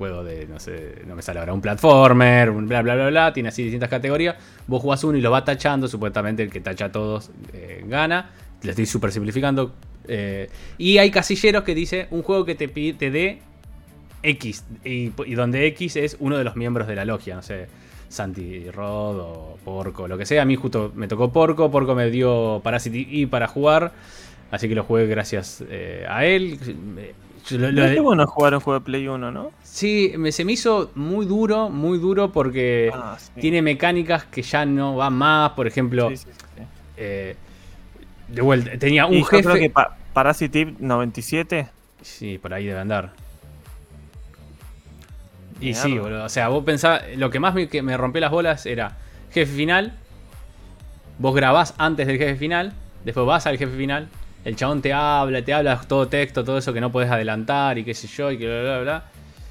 juego 0.00 0.24
de, 0.24 0.46
no 0.46 0.58
sé, 0.58 1.02
no 1.06 1.14
me 1.14 1.20
sale 1.20 1.40
ahora, 1.40 1.52
un 1.52 1.60
platformer, 1.60 2.48
un 2.48 2.66
bla 2.66 2.80
bla 2.80 2.94
bla 2.94 3.08
bla, 3.08 3.32
tiene 3.34 3.50
así 3.50 3.62
distintas 3.62 3.90
categorías. 3.90 4.36
Vos 4.66 4.80
jugás 4.80 5.04
uno 5.04 5.18
y 5.18 5.20
lo 5.20 5.30
vas 5.30 5.44
tachando, 5.44 5.88
supuestamente 5.88 6.42
el 6.42 6.48
que 6.48 6.60
tacha 6.60 6.86
a 6.86 6.90
todos 6.90 7.30
eh, 7.52 7.84
gana. 7.86 8.30
Lo 8.62 8.70
estoy 8.70 8.86
super 8.86 9.12
simplificando. 9.12 9.74
eh, 10.08 10.48
y 10.78 10.96
hay 10.96 11.10
casilleros 11.10 11.64
que 11.64 11.74
dice 11.74 12.08
un 12.10 12.22
juego 12.22 12.46
que 12.46 12.54
te, 12.54 12.68
te 12.68 13.10
dé 13.10 13.40
X, 14.22 14.64
y, 14.84 15.12
y 15.26 15.34
donde 15.34 15.66
X 15.66 15.96
es 15.96 16.16
uno 16.18 16.38
de 16.38 16.44
los 16.44 16.56
miembros 16.56 16.88
de 16.88 16.94
la 16.94 17.04
logia, 17.04 17.36
no 17.36 17.42
sé, 17.42 17.68
Santi 18.08 18.70
Rod 18.70 19.18
o 19.20 19.58
Porco, 19.64 20.08
lo 20.08 20.16
que 20.16 20.24
sea. 20.24 20.42
A 20.42 20.44
mí 20.46 20.56
justo 20.56 20.92
me 20.94 21.08
tocó 21.08 21.30
Porco, 21.30 21.70
Porco 21.70 21.94
me 21.94 22.10
dio 22.10 22.60
Parasite 22.64 23.06
y 23.08 23.26
para 23.26 23.46
jugar, 23.48 23.92
así 24.50 24.66
que 24.66 24.74
lo 24.74 24.84
jugué 24.84 25.06
gracias 25.06 25.62
eh, 25.68 26.06
a 26.08 26.24
él. 26.24 26.58
Yo 27.48 27.58
lo- 27.58 27.70
lo- 27.72 27.86
Qué 27.86 28.00
bueno 28.00 28.26
jugar 28.26 28.54
un 28.54 28.60
juego 28.60 28.78
de 28.80 28.84
Play 28.84 29.08
1, 29.08 29.30
¿no? 29.32 29.50
Sí, 29.62 30.12
me, 30.16 30.30
se 30.32 30.44
me 30.44 30.52
hizo 30.52 30.90
muy 30.94 31.26
duro, 31.26 31.68
muy 31.70 31.98
duro 31.98 32.30
porque 32.32 32.90
Ah, 32.94 33.16
sí. 33.18 33.30
tiene 33.40 33.62
mecánicas 33.62 34.24
que 34.24 34.42
ya 34.42 34.64
no 34.66 34.96
van 34.96 35.14
más. 35.14 35.52
Por 35.52 35.66
ejemplo, 35.66 36.10
Sí, 36.10 36.16
sí, 36.18 36.24
sí. 36.56 36.62
eh, 36.96 37.36
de 38.28 38.42
vuelta, 38.42 38.78
tenía 38.78 39.06
un 39.06 39.14
Y 39.14 39.20
yo 39.20 39.26
jefe. 39.26 39.42
creo 39.44 39.54
que 39.56 39.70
pa- 39.70 39.96
Parasite 40.12 40.60
Eve 40.60 40.74
97 40.80 41.68
Sí, 42.02 42.38
por 42.38 42.52
ahí 42.54 42.66
debe 42.66 42.80
andar. 42.80 43.12
Y 45.60 45.74
sí, 45.74 45.98
boludo. 45.98 46.24
O 46.24 46.28
sea, 46.28 46.48
vos 46.48 46.64
pensás, 46.64 47.02
lo 47.16 47.28
que 47.30 47.38
más 47.38 47.54
me, 47.54 47.68
que 47.68 47.82
me 47.82 47.96
rompió 47.96 48.20
las 48.20 48.30
bolas 48.30 48.64
era 48.66 48.96
jefe 49.30 49.52
final. 49.54 49.92
Vos 51.18 51.34
grabás 51.34 51.74
antes 51.76 52.06
del 52.06 52.16
jefe 52.18 52.36
final. 52.36 52.72
Después 53.04 53.26
vas 53.26 53.46
al 53.46 53.58
jefe 53.58 53.76
final. 53.76 54.08
El 54.44 54.56
chabón 54.56 54.80
te 54.82 54.92
habla, 54.92 55.42
te 55.44 55.52
habla 55.52 55.80
todo 55.86 56.08
texto, 56.08 56.44
todo 56.44 56.58
eso 56.58 56.72
que 56.72 56.80
no 56.80 56.90
podés 56.90 57.10
adelantar 57.10 57.76
y 57.78 57.84
qué 57.84 57.94
sé 57.94 58.06
yo, 58.06 58.30
y 58.30 58.38
que 58.38 58.46
bla, 58.46 58.62
bla, 58.62 58.80
bla. 58.80 59.04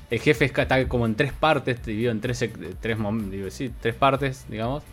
El 0.09 0.19
jefe 0.19 0.45
está 0.45 0.87
como 0.87 1.05
en 1.05 1.15
tres 1.15 1.31
partes, 1.33 1.85
dividido 1.85 2.11
en 2.11 2.19
tres, 2.21 2.41
sec- 2.41 2.75
tres, 2.81 2.97
digo, 3.29 3.49
sí, 3.51 3.71
tres 3.79 3.93
partes, 3.93 4.45
digamos. 4.49 4.83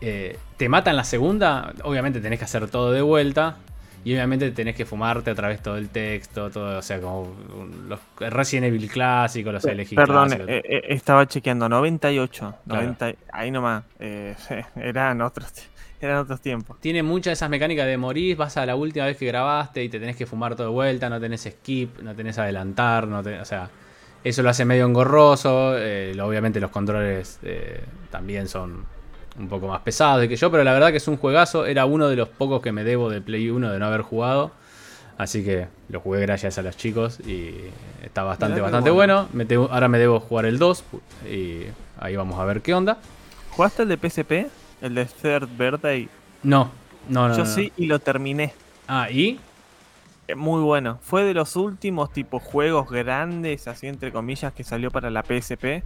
Eh, 0.00 0.38
te 0.56 0.68
matan 0.68 0.94
la 0.96 1.02
segunda, 1.02 1.72
obviamente 1.82 2.20
tenés 2.20 2.38
que 2.38 2.44
hacer 2.44 2.68
todo 2.70 2.92
de 2.92 3.02
vuelta. 3.02 3.56
Y 4.04 4.14
obviamente 4.14 4.52
tenés 4.52 4.76
que 4.76 4.86
fumarte 4.86 5.32
a 5.32 5.34
través 5.34 5.60
todo 5.60 5.76
el 5.76 5.88
texto, 5.88 6.50
todo, 6.50 6.78
o 6.78 6.82
sea, 6.82 7.00
como 7.00 7.34
los 7.88 7.98
Resident 8.32 8.68
Evil 8.68 8.88
clásicos, 8.88 9.52
los 9.52 9.62
Perdón, 9.64 10.32
eh, 10.32 10.62
eh, 10.64 10.82
estaba 10.90 11.26
chequeando, 11.26 11.68
98. 11.68 12.54
Claro. 12.64 12.82
90, 12.82 13.12
ahí 13.32 13.50
nomás. 13.50 13.82
eh, 13.98 14.36
eran, 14.76 15.20
otros, 15.20 15.52
eran 16.06 16.18
otros 16.18 16.40
tiempos. 16.40 16.78
Tiene 16.80 17.02
muchas 17.02 17.26
de 17.30 17.32
esas 17.34 17.50
mecánicas 17.50 17.86
de 17.86 17.96
morir, 17.96 18.36
vas 18.36 18.56
a 18.56 18.66
la 18.66 18.76
última 18.76 19.06
vez 19.06 19.16
que 19.16 19.26
grabaste 19.26 19.82
y 19.82 19.88
te 19.88 19.98
tenés 19.98 20.16
que 20.16 20.26
fumar 20.26 20.54
todo 20.54 20.68
de 20.68 20.72
vuelta, 20.72 21.08
no 21.10 21.20
tenés 21.20 21.42
skip, 21.50 22.00
no 22.00 22.14
tenés 22.14 22.38
adelantar, 22.38 23.06
no 23.08 23.22
tenés- 23.22 23.42
o 23.42 23.44
sea, 23.44 23.68
eso 24.24 24.42
lo 24.42 24.50
hace 24.50 24.64
medio 24.64 24.84
engorroso. 24.86 25.72
eh, 25.76 26.16
obviamente 26.20 26.60
los 26.60 26.70
controles 26.70 27.38
eh, 27.42 27.82
también 28.10 28.48
son 28.48 28.84
un 29.38 29.48
poco 29.48 29.68
más 29.68 29.80
pesados 29.82 30.26
que 30.26 30.36
yo, 30.36 30.50
pero 30.50 30.64
la 30.64 30.72
verdad 30.72 30.90
que 30.90 30.96
es 30.96 31.06
un 31.08 31.16
juegazo. 31.16 31.64
Era 31.66 31.84
uno 31.86 32.08
de 32.08 32.16
los 32.16 32.28
pocos 32.28 32.60
que 32.60 32.72
me 32.72 32.82
debo 32.84 33.08
de 33.10 33.20
Play 33.20 33.50
1 33.50 33.70
de 33.72 33.78
no 33.78 33.86
haber 33.86 34.02
jugado. 34.02 34.50
Así 35.16 35.44
que 35.44 35.66
lo 35.88 36.00
jugué 36.00 36.20
gracias 36.20 36.58
a 36.58 36.62
los 36.62 36.76
chicos 36.76 37.18
y 37.20 37.54
está 38.04 38.22
bastante, 38.22 38.60
bastante 38.60 38.90
bueno. 38.90 39.28
ahora 39.70 39.88
me 39.88 39.98
debo 39.98 40.20
jugar 40.20 40.46
el 40.46 40.58
2 40.58 40.84
y 41.28 41.62
ahí 41.98 42.14
vamos 42.14 42.38
a 42.38 42.44
ver 42.44 42.62
qué 42.62 42.72
onda. 42.74 42.98
¿Jugaste 43.50 43.82
el 43.82 43.88
de 43.88 43.96
PSP? 43.96 44.46
¿El 44.80 44.94
de 44.94 45.04
Third 45.06 45.48
Birthday? 45.58 46.08
No, 46.42 46.70
no, 47.08 47.28
no. 47.28 47.36
Yo 47.36 47.44
sí 47.46 47.72
y 47.76 47.86
lo 47.86 47.98
terminé. 47.98 48.52
Ah, 48.86 49.10
¿y? 49.10 49.40
Eh, 50.28 50.34
muy 50.34 50.62
bueno. 50.62 50.98
Fue 51.02 51.24
de 51.24 51.34
los 51.34 51.56
últimos 51.56 52.12
tipos 52.12 52.42
juegos 52.42 52.90
grandes, 52.90 53.66
así 53.66 53.86
entre 53.86 54.12
comillas, 54.12 54.52
que 54.52 54.64
salió 54.64 54.90
para 54.90 55.10
la 55.10 55.22
PSP. 55.22 55.82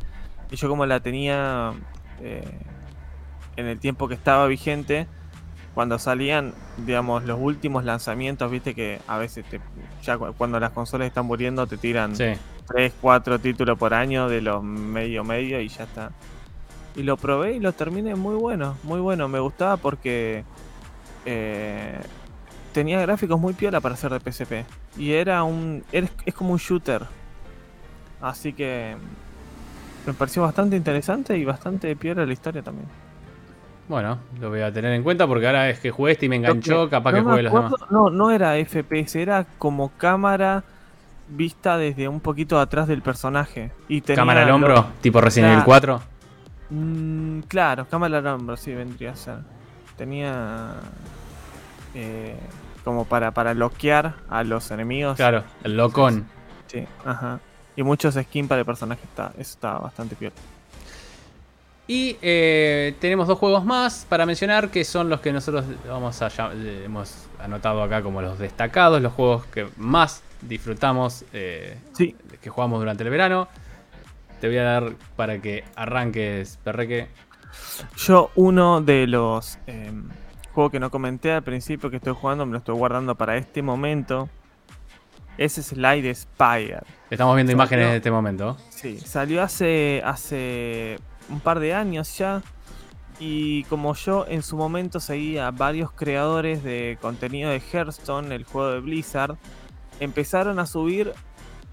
Y 0.51 0.57
yo 0.57 0.69
como 0.69 0.85
la 0.85 1.01
tenía 1.01 1.73
eh, 2.21 2.43
en 3.57 3.67
el 3.67 3.79
tiempo 3.79 4.09
que 4.09 4.15
estaba 4.15 4.47
vigente, 4.47 5.07
cuando 5.75 5.99
salían, 5.99 6.53
digamos, 6.79 7.25
los 7.25 7.39
últimos 7.41 7.85
lanzamientos, 7.85 8.51
viste 8.51 8.75
que 8.75 9.01
a 9.07 9.17
veces 9.17 9.45
te, 9.47 9.61
ya 10.03 10.19
cuando 10.19 10.61
las 10.61 10.73
consolas 10.73 11.07
están 11.07 11.25
muriendo 11.25 11.67
te 11.67 11.79
tiran 11.79 12.13
3, 12.15 12.93
4 13.01 13.39
títulos 13.39 13.79
por 13.79 13.95
año 13.95 14.29
de 14.29 14.43
los 14.43 14.63
medio 14.63 15.25
medio 15.25 15.61
y 15.61 15.69
ya 15.69 15.85
está. 15.85 16.11
Y 16.95 17.03
lo 17.03 17.17
probé 17.17 17.55
y 17.55 17.61
lo 17.61 17.73
terminé 17.73 18.15
muy 18.15 18.35
bueno, 18.35 18.77
muy 18.83 19.01
bueno. 19.01 19.29
Me 19.29 19.39
gustaba 19.39 19.77
porque 19.77 20.45
eh, 21.25 21.99
tenía 22.73 23.01
gráficos 23.01 23.41
muy 23.41 23.55
piola 23.55 23.81
para 23.81 23.97
ser 23.97 24.13
de 24.13 24.21
PSP. 24.21 24.65
Y 24.99 25.13
era 25.13 25.43
un. 25.45 25.85
es 25.93 26.35
como 26.35 26.53
un 26.53 26.59
shooter. 26.59 27.03
Así 28.21 28.53
que 28.53 28.97
me 30.07 30.13
pareció 30.15 30.43
bastante 30.43 30.77
interesante 30.77 31.37
y 31.37 31.45
bastante 31.45 31.95
piola 31.97 32.27
la 32.27 32.33
historia 32.33 32.63
también. 32.63 32.89
Bueno, 33.89 34.19
lo 34.41 34.49
voy 34.49 34.61
a 34.61 34.73
tener 34.73 34.93
en 34.93 35.03
cuenta 35.03 35.27
porque 35.27 35.47
ahora 35.47 35.69
es 35.69 35.79
que 35.81 35.91
jugué 35.91 36.13
este 36.13 36.27
y 36.27 36.29
me 36.29 36.37
enganchó, 36.37 36.89
capaz 36.89 37.13
que 37.13 37.21
juegue 37.21 37.43
los 37.43 37.53
demás. 37.53 37.73
No, 37.91 38.11
no 38.11 38.31
era 38.31 38.55
FPS, 38.65 39.17
era 39.17 39.47
como 39.59 39.91
cámara 39.99 40.65
vista 41.29 41.77
desde 41.77 42.09
un 42.09 42.21
poquito 42.21 42.59
atrás 42.61 42.89
del 42.89 43.03
personaje. 43.03 43.71
Y 43.89 44.01
¿Cámara 44.01 44.43
al 44.43 44.51
hombro? 44.51 44.87
¿Tipo 45.01 45.21
Resident 45.21 45.53
Evil 45.53 45.65
4? 45.65 46.03
Mm, 46.73 47.41
claro, 47.49 47.87
cámara 47.87 48.19
al 48.19 48.26
hombro, 48.26 48.57
sí, 48.57 48.73
vendría 48.73 49.12
a 49.12 49.17
ser. 49.17 49.38
Tenía. 49.97 50.75
Eh, 51.95 52.35
como 52.83 53.05
para, 53.05 53.31
para 53.31 53.52
bloquear 53.52 54.14
a 54.29 54.43
los 54.43 54.71
enemigos. 54.71 55.17
Claro, 55.17 55.45
el 55.62 55.76
locón. 55.76 56.26
Sí, 56.67 56.87
ajá. 57.05 57.41
Y 57.76 57.83
muchos 57.83 58.14
skins 58.14 58.49
para 58.49 58.61
el 58.61 58.67
personaje, 58.67 59.02
está, 59.05 59.33
eso 59.38 59.52
está 59.52 59.79
bastante 59.79 60.17
peor. 60.17 60.33
Y 61.87 62.17
eh, 62.23 62.95
tenemos 63.00 63.29
dos 63.29 63.38
juegos 63.38 63.64
más 63.64 64.07
para 64.09 64.25
mencionar 64.25 64.71
que 64.71 64.85
son 64.85 65.11
los 65.11 65.21
que 65.21 65.33
nosotros 65.33 65.64
vamos 65.87 66.23
a, 66.23 66.31
hemos 66.85 67.26
anotado 67.38 67.83
acá 67.83 68.02
como 68.02 68.23
los 68.23 68.38
destacados, 68.38 69.02
los 69.02 69.12
juegos 69.12 69.45
que 69.47 69.67
más 69.76 70.23
disfrutamos, 70.41 71.25
eh, 71.33 71.76
que 72.41 72.50
jugamos 72.50 72.79
durante 72.81 73.05
el 73.05 73.11
verano. 73.11 73.49
Te 74.43 74.49
voy 74.49 74.59
a 74.59 74.65
dar 74.65 74.95
para 75.15 75.41
que 75.41 75.63
arranques, 75.77 76.59
Perreque. 76.65 77.07
Yo 77.97 78.33
uno 78.35 78.81
de 78.81 79.07
los 79.07 79.57
em, 79.69 80.09
juegos 80.53 80.73
que 80.73 80.81
no 80.81 80.91
comenté 80.91 81.31
al 81.31 81.45
principio 81.45 81.91
que 81.91 81.99
estoy 81.99 82.13
jugando, 82.13 82.45
me 82.45 82.51
lo 82.51 82.59
estoy 82.59 82.75
guardando 82.75 83.15
para 83.15 83.37
este 83.37 83.63
momento. 83.63 84.29
Es 85.39 85.53
Slide 85.53 86.13
Spire. 86.13 86.81
Estamos 87.09 87.37
viendo 87.37 87.53
imágenes 87.53 87.91
de 87.91 87.97
este 87.99 88.11
momento. 88.11 88.57
Sí, 88.71 88.99
salió 88.99 89.45
hace, 89.45 90.03
hace 90.05 90.99
un 91.29 91.39
par 91.39 91.61
de 91.61 91.75
años 91.75 92.19
ya. 92.19 92.43
Y 93.21 93.63
como 93.67 93.95
yo 93.95 94.27
en 94.27 94.43
su 94.43 94.57
momento 94.57 94.99
seguía 94.99 95.53
varios 95.53 95.93
creadores 95.93 96.65
de 96.65 96.99
contenido 97.01 97.49
de 97.49 97.61
Hearthstone, 97.61 98.35
el 98.35 98.43
juego 98.43 98.73
de 98.73 98.81
Blizzard, 98.81 99.37
empezaron 100.01 100.59
a 100.59 100.67
subir 100.67 101.13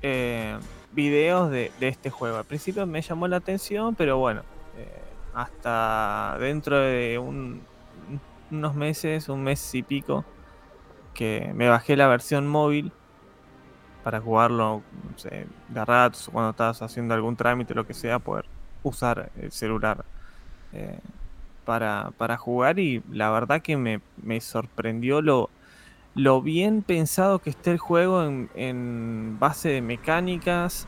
eh, 0.04 0.56
videos 0.92 1.52
de, 1.52 1.72
este 1.82 2.10
juego. 2.10 2.38
Al 2.38 2.46
principio 2.46 2.86
me 2.86 3.02
llamó 3.02 3.28
la 3.28 3.38
atención, 3.38 3.96
pero 3.96 4.18
bueno, 4.18 4.42
eh, 4.78 4.88
hasta 5.34 6.38
dentro 6.40 6.78
de 6.78 7.18
unos 8.50 8.76
meses, 8.76 9.30
un 9.30 9.44
mes 9.44 9.74
y 9.76 9.84
pico, 9.84 10.26
que 11.14 11.52
me 11.54 11.68
bajé 11.68 11.96
la 11.96 12.08
versión 12.08 12.48
móvil 12.48 12.92
para 14.04 14.22
jugarlo 14.22 14.82
de 15.24 15.86
ratos 15.86 16.30
cuando 16.32 16.52
estabas 16.52 16.82
haciendo 16.82 17.14
algún 17.14 17.36
trámite, 17.36 17.76
lo 17.76 17.86
que 17.86 17.94
sea, 17.94 18.20
poder 18.20 18.46
usar 18.84 19.30
el 19.40 19.52
celular 19.52 20.06
eh, 20.72 21.00
para, 21.66 22.12
para, 22.18 22.38
jugar 22.38 22.80
y 22.80 23.04
la 23.12 23.30
verdad 23.30 23.62
que 23.62 23.78
me, 23.78 24.02
me, 24.24 24.40
sorprendió 24.42 25.22
lo, 25.22 25.50
lo 26.16 26.42
bien 26.42 26.82
pensado 26.82 27.40
que 27.40 27.50
esté 27.50 27.72
el 27.72 27.78
juego 27.78 28.24
en, 28.24 29.38
base 29.40 29.70
de 29.70 29.82
mecánicas. 29.82 30.88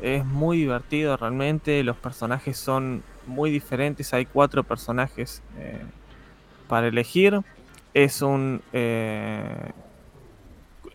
Es 0.00 0.24
muy 0.24 0.58
divertido 0.58 1.16
realmente, 1.16 1.82
los 1.84 1.96
personajes 1.96 2.58
son 2.58 3.02
muy 3.26 3.50
diferentes, 3.50 4.12
hay 4.12 4.26
cuatro 4.26 4.64
personajes 4.64 5.42
eh, 5.58 5.80
para 6.68 6.88
elegir. 6.88 7.40
Es 7.94 8.22
un... 8.22 8.62
Eh, 8.72 9.70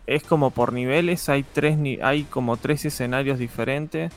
es 0.06 0.24
como 0.24 0.50
por 0.50 0.72
niveles, 0.72 1.28
hay, 1.28 1.44
tres, 1.44 1.78
hay 2.02 2.24
como 2.24 2.56
tres 2.56 2.84
escenarios 2.84 3.38
diferentes 3.38 4.12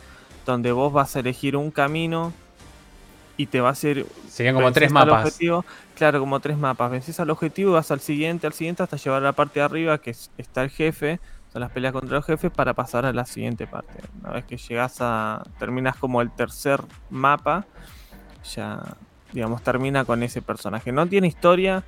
donde 0.46 0.72
vos 0.72 0.92
vas 0.92 1.16
a 1.16 1.20
elegir 1.20 1.56
un 1.56 1.72
camino 1.72 2.34
y 3.38 3.48
te 3.48 3.62
va 3.62 3.70
a 3.70 3.72
hacer. 3.72 4.06
Serían 4.28 4.56
como 4.56 4.72
tres 4.72 4.92
mapas. 4.92 5.26
Objetivo. 5.26 5.66
Claro, 5.96 6.20
como 6.20 6.40
tres 6.40 6.58
mapas. 6.58 6.92
Vences 6.92 7.20
al 7.20 7.30
objetivo 7.30 7.72
y 7.72 7.74
vas 7.74 7.92
al 7.92 8.00
siguiente, 8.00 8.48
al 8.48 8.54
siguiente, 8.54 8.84
hasta 8.84 8.98
llevar 8.98 9.22
a 9.22 9.26
la 9.26 9.34
parte 9.34 9.60
de 9.60 9.66
arriba, 9.66 9.98
que 10.00 10.16
está 10.38 10.64
el 10.64 10.70
jefe. 10.70 11.20
Son 11.52 11.62
las 11.62 11.72
peleas 11.72 11.94
contra 11.94 12.18
los 12.18 12.26
jefes 12.26 12.52
para 12.52 12.74
pasar 12.74 13.06
a 13.06 13.14
la 13.14 13.26
siguiente 13.26 13.68
parte. 13.68 13.94
Una 14.22 14.32
vez 14.32 14.46
que 14.46 14.58
llegas 14.58 14.98
a. 15.02 15.44
terminas 15.60 15.96
como 15.98 16.22
el 16.22 16.32
tercer 16.32 16.82
mapa, 17.10 17.66
ya, 18.56 18.82
digamos, 19.32 19.62
termina 19.62 20.06
con 20.06 20.24
ese 20.24 20.42
personaje. 20.42 20.92
No 20.92 21.06
tiene 21.08 21.28
historia, 21.28 21.84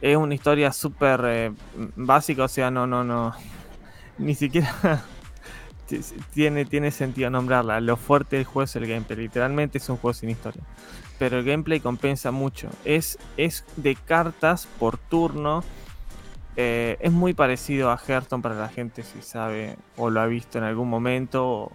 es 0.00 0.16
una 0.16 0.34
historia 0.34 0.72
súper 0.72 1.20
eh, 1.24 1.52
básica, 1.96 2.44
o 2.44 2.48
sea, 2.48 2.70
no, 2.70 2.86
no, 2.86 3.04
no. 3.04 3.34
Ni 4.18 4.34
siquiera 4.34 5.02
tiene, 6.32 6.64
tiene 6.64 6.90
sentido 6.90 7.30
nombrarla. 7.30 7.80
Lo 7.80 7.96
fuerte 7.96 8.36
del 8.36 8.44
juego 8.44 8.64
es 8.64 8.76
el 8.76 8.86
gameplay. 8.86 9.18
Literalmente 9.18 9.78
es 9.78 9.88
un 9.88 9.96
juego 9.96 10.14
sin 10.14 10.30
historia. 10.30 10.62
Pero 11.18 11.38
el 11.38 11.44
gameplay 11.44 11.80
compensa 11.80 12.30
mucho. 12.30 12.68
Es, 12.84 13.18
es 13.36 13.64
de 13.76 13.94
cartas 13.94 14.66
por 14.78 14.98
turno. 14.98 15.62
Eh, 16.56 16.96
es 17.00 17.12
muy 17.12 17.34
parecido 17.34 17.90
a 17.90 17.98
Hearthstone 17.98 18.42
para 18.42 18.54
la 18.54 18.68
gente 18.68 19.02
si 19.02 19.22
sabe 19.22 19.76
o 19.96 20.10
lo 20.10 20.20
ha 20.20 20.26
visto 20.26 20.58
en 20.58 20.64
algún 20.64 20.88
momento. 20.88 21.70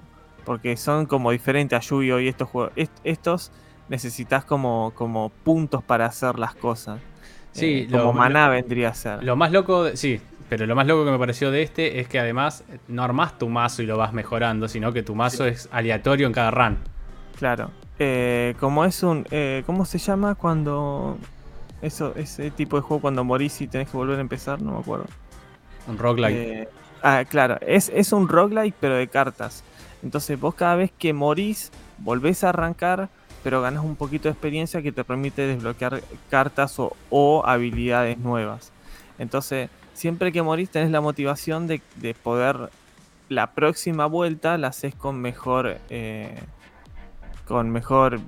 Porque 0.45 0.77
son 0.77 1.05
como 1.05 1.31
diferentes 1.31 1.77
a 1.77 1.81
Yu-Gi-Oh! 1.81 2.19
y 2.19 2.27
estos 2.27 2.49
juegos. 2.49 2.73
estos 3.03 3.51
necesitas 3.89 4.45
como, 4.45 4.91
como 4.95 5.29
puntos 5.29 5.83
para 5.83 6.05
hacer 6.05 6.39
las 6.39 6.55
cosas. 6.55 6.99
Sí, 7.51 7.87
eh, 7.87 7.87
como 7.89 8.13
maná 8.13 8.49
vendría 8.49 8.89
a 8.89 8.93
ser. 8.93 9.23
Lo 9.23 9.35
más 9.35 9.51
loco, 9.51 9.95
sí, 9.95 10.19
pero 10.49 10.65
lo 10.65 10.75
más 10.75 10.85
loco 10.85 11.05
que 11.05 11.11
me 11.11 11.17
pareció 11.17 11.49
de 11.51 11.63
este 11.63 11.99
es 11.99 12.07
que 12.07 12.19
además 12.19 12.63
no 12.87 13.03
armás 13.03 13.37
tu 13.37 13.49
mazo 13.49 13.81
y 13.81 13.85
lo 13.85 13.97
vas 13.97 14.13
mejorando, 14.13 14.67
sino 14.67 14.93
que 14.93 15.01
tu 15.01 15.15
mazo 15.15 15.45
es 15.45 15.67
aleatorio 15.71 16.27
en 16.27 16.33
cada 16.33 16.51
run. 16.51 16.77
Claro. 17.37 17.71
Eh, 17.97 18.55
como 18.59 18.85
es 18.85 19.01
un. 19.03 19.25
Eh, 19.31 19.63
¿Cómo 19.65 19.85
se 19.85 19.97
llama 19.97 20.35
cuando. 20.35 21.17
Eso, 21.81 22.13
ese 22.15 22.51
tipo 22.51 22.77
de 22.77 22.81
juego 22.81 23.01
cuando 23.01 23.23
morís 23.23 23.59
y 23.61 23.67
tenés 23.67 23.89
que 23.89 23.97
volver 23.97 24.17
a 24.17 24.21
empezar? 24.21 24.61
No 24.61 24.73
me 24.73 24.79
acuerdo. 24.79 25.05
Un 25.87 25.97
roguelike. 25.97 26.35
Eh, 26.35 26.69
ah, 27.01 27.23
claro. 27.27 27.57
Es, 27.61 27.91
es 27.93 28.11
un 28.11 28.27
roguelike, 28.27 28.75
pero 28.79 28.95
de 28.95 29.07
cartas. 29.07 29.63
Entonces 30.03 30.39
vos 30.39 30.55
cada 30.55 30.75
vez 30.75 30.91
que 30.97 31.13
morís, 31.13 31.71
volvés 31.97 32.43
a 32.43 32.49
arrancar, 32.49 33.09
pero 33.43 33.61
ganas 33.61 33.83
un 33.83 33.95
poquito 33.95 34.23
de 34.23 34.33
experiencia 34.33 34.81
que 34.81 34.91
te 34.91 35.03
permite 35.03 35.43
desbloquear 35.43 36.01
cartas 36.29 36.79
o, 36.79 36.95
o 37.09 37.43
habilidades 37.45 38.17
nuevas. 38.17 38.71
Entonces 39.17 39.69
siempre 39.95 40.31
que 40.31 40.43
morís 40.43 40.69
tenés 40.69 40.91
la 40.91 41.01
motivación 41.01 41.67
de, 41.67 41.81
poder 42.21 42.69
la 43.29 43.53
próxima 43.53 44.05
vuelta 44.05 44.57
la 44.59 44.67
haces 44.67 44.93
con 44.93 45.19
mejor 45.19 45.79
eh, 45.89 46.37
con 47.47 47.71
mejor 47.71 48.19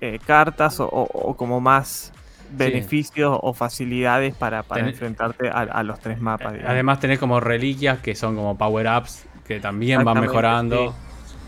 eh, 0.00 0.18
cartas 0.26 0.78
o, 0.80 1.34
como 1.36 1.60
más 1.60 2.12
beneficios 2.50 3.38
o 3.40 3.52
facilidades 3.52 4.34
para, 4.34 4.64
enfrentarte 4.76 5.50
a, 5.50 5.82
los 5.82 6.00
tres 6.00 6.20
mapas. 6.20 6.54
Además 6.66 6.98
tenés 6.98 7.18
como 7.18 7.40
reliquias 7.40 7.98
que 7.98 8.14
son 8.14 8.36
como 8.36 8.56
power-ups 8.56 9.26
que 9.44 9.60
también 9.60 10.04
van 10.04 10.20
mejorando. 10.20 10.94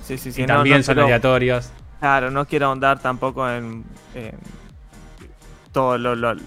Sí, 0.03 0.19
sí, 0.19 0.33
sí. 0.33 0.43
Y 0.43 0.47
también 0.47 0.83
son 0.83 0.99
aleatorios. 0.99 1.73
Claro, 2.01 2.31
no 2.31 2.47
quiero 2.47 2.67
ahondar 2.67 2.99
tampoco 2.99 3.49
en, 3.49 3.85
todas 5.73 6.01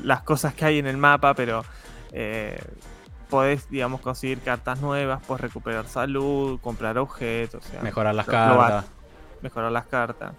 las 0.03 0.21
cosas 0.23 0.53
que 0.53 0.65
hay 0.65 0.79
en 0.79 0.87
el 0.87 0.97
mapa, 0.97 1.33
pero 1.33 1.63
eh, 2.13 2.57
podés, 3.29 3.69
digamos, 3.69 3.99
conseguir 3.99 4.39
cartas 4.39 4.79
nuevas, 4.79 5.21
puedes 5.25 5.41
recuperar 5.41 5.87
salud, 5.87 6.59
comprar 6.61 6.97
objetos. 6.97 7.63
mejorar 7.81 8.15
las 8.15 8.27
cartas. 8.27 8.85
mejorar 9.41 9.71
las 9.71 9.87
cartas. 9.87 10.33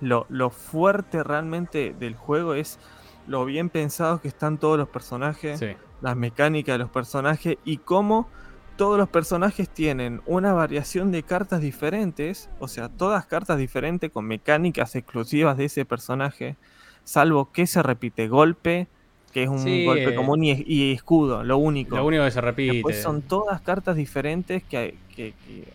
lo, 0.00 0.26
lo 0.28 0.50
fuerte 0.50 1.22
realmente 1.22 1.94
del 1.98 2.14
juego 2.16 2.54
es 2.54 2.78
lo 3.26 3.44
bien 3.44 3.68
pensado 3.68 4.20
que 4.20 4.28
están 4.28 4.58
todos 4.58 4.76
los 4.76 4.88
personajes, 4.88 5.64
las 6.00 6.16
mecánicas 6.16 6.74
de 6.74 6.78
los 6.78 6.90
personajes 6.90 7.58
y 7.64 7.76
cómo 7.76 8.28
todos 8.76 8.98
los 8.98 9.08
personajes 9.08 9.68
tienen 9.68 10.22
una 10.26 10.54
variación 10.54 11.12
de 11.12 11.22
cartas 11.22 11.60
diferentes, 11.60 12.48
o 12.58 12.66
sea, 12.66 12.88
todas 12.88 13.26
cartas 13.26 13.58
diferentes 13.58 14.10
con 14.10 14.24
mecánicas 14.24 14.96
exclusivas 14.96 15.56
de 15.58 15.66
ese 15.66 15.84
personaje, 15.84 16.56
salvo 17.04 17.52
que 17.52 17.66
se 17.66 17.82
repite 17.82 18.26
golpe, 18.26 18.88
que 19.32 19.44
es 19.44 19.48
un 19.48 19.84
golpe 19.84 20.10
eh, 20.10 20.14
común 20.14 20.42
y, 20.42 20.92
escudo, 20.92 21.44
lo 21.44 21.58
único. 21.58 21.96
Lo 21.96 22.04
único 22.04 22.24
que 22.24 22.30
se 22.30 22.40
repite. 22.40 22.74
Después 22.74 23.00
son 23.00 23.22
todas 23.22 23.60
cartas 23.60 23.96
diferentes 23.96 24.62
que, 24.64 24.94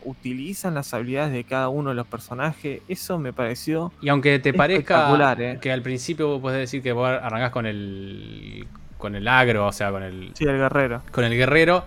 utilizan 0.03 0.73
las 0.73 0.91
habilidades 0.95 1.31
de 1.31 1.43
cada 1.43 1.69
uno 1.69 1.89
de 1.89 1.95
los 1.95 2.07
personajes. 2.07 2.81
Eso 2.87 3.19
me 3.19 3.31
pareció. 3.31 3.93
Y 4.01 4.09
aunque 4.09 4.39
te 4.39 4.53
parezca 4.53 5.35
¿eh? 5.37 5.59
que 5.61 5.71
al 5.71 5.83
principio 5.83 6.41
puedes 6.41 6.59
decir 6.59 6.81
que 6.81 6.91
vos 6.91 7.07
arrancás 7.07 7.51
con 7.51 7.65
el. 7.65 8.67
con 8.97 9.15
el 9.15 9.27
agro, 9.27 9.67
o 9.67 9.71
sea, 9.71 9.91
con 9.91 10.03
el. 10.03 10.31
Sí, 10.33 10.45
el 10.45 10.57
guerrero. 10.57 11.03
Con 11.11 11.23
el 11.23 11.35
guerrero. 11.35 11.83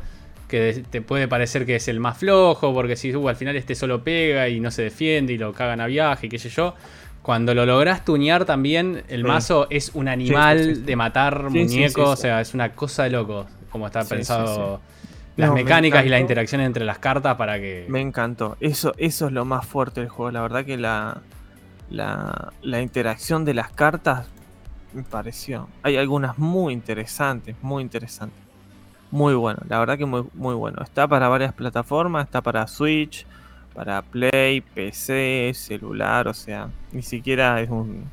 Que 0.46 0.82
te 0.88 1.02
puede 1.02 1.28
parecer 1.28 1.66
que 1.66 1.76
es 1.76 1.88
el 1.88 2.00
más 2.00 2.16
flojo, 2.16 2.72
porque 2.72 2.96
si 2.96 3.14
uh, 3.14 3.28
al 3.28 3.36
final 3.36 3.54
este 3.56 3.74
solo 3.74 4.02
pega 4.02 4.48
y 4.48 4.60
no 4.60 4.70
se 4.70 4.80
defiende 4.80 5.34
y 5.34 5.38
lo 5.38 5.52
cagan 5.52 5.82
a 5.82 5.86
viaje 5.86 6.28
y 6.28 6.30
qué 6.30 6.38
sé 6.38 6.48
yo 6.48 6.74
cuando 7.28 7.52
lo 7.52 7.66
logras 7.66 8.06
tunear 8.06 8.46
también, 8.46 9.04
el 9.08 9.22
mazo 9.22 9.66
es 9.68 9.90
un 9.92 10.08
animal 10.08 10.86
de 10.86 10.96
matar 10.96 11.50
muñecos, 11.50 12.08
o 12.08 12.16
sea, 12.16 12.40
es 12.40 12.54
una 12.54 12.74
cosa 12.74 13.02
de 13.02 13.10
loco, 13.10 13.44
como 13.68 13.84
está 13.84 14.02
pensado 14.02 14.80
las 15.36 15.52
mecánicas 15.52 16.06
y 16.06 16.08
la 16.08 16.20
interacción 16.20 16.62
entre 16.62 16.86
las 16.86 16.98
cartas 16.98 17.36
para 17.36 17.58
que... 17.58 17.84
Me 17.86 18.00
encantó, 18.00 18.56
eso, 18.60 18.94
eso 18.96 19.26
es 19.26 19.32
lo 19.32 19.44
más 19.44 19.66
fuerte 19.66 20.00
del 20.00 20.08
juego, 20.08 20.30
la 20.30 20.40
verdad 20.40 20.64
que 20.64 20.78
la, 20.78 21.20
la, 21.90 22.54
la 22.62 22.80
interacción 22.80 23.44
de 23.44 23.52
las 23.52 23.72
cartas 23.72 24.26
me 24.94 25.02
pareció. 25.02 25.68
Hay 25.82 25.98
algunas 25.98 26.38
muy 26.38 26.72
interesantes, 26.72 27.56
muy 27.60 27.82
interesantes. 27.82 28.40
Muy 29.10 29.34
bueno, 29.34 29.58
la 29.68 29.78
verdad 29.78 29.98
que 29.98 30.06
muy, 30.06 30.24
muy 30.32 30.54
bueno. 30.54 30.82
Está 30.82 31.06
para 31.06 31.28
varias 31.28 31.52
plataformas, 31.52 32.24
está 32.24 32.40
para 32.40 32.66
Switch, 32.66 33.26
para 33.78 34.02
Play, 34.02 34.60
PC, 34.60 35.52
celular, 35.54 36.26
o 36.26 36.34
sea, 36.34 36.68
ni 36.90 37.00
siquiera 37.00 37.60
es 37.60 37.70
un, 37.70 38.06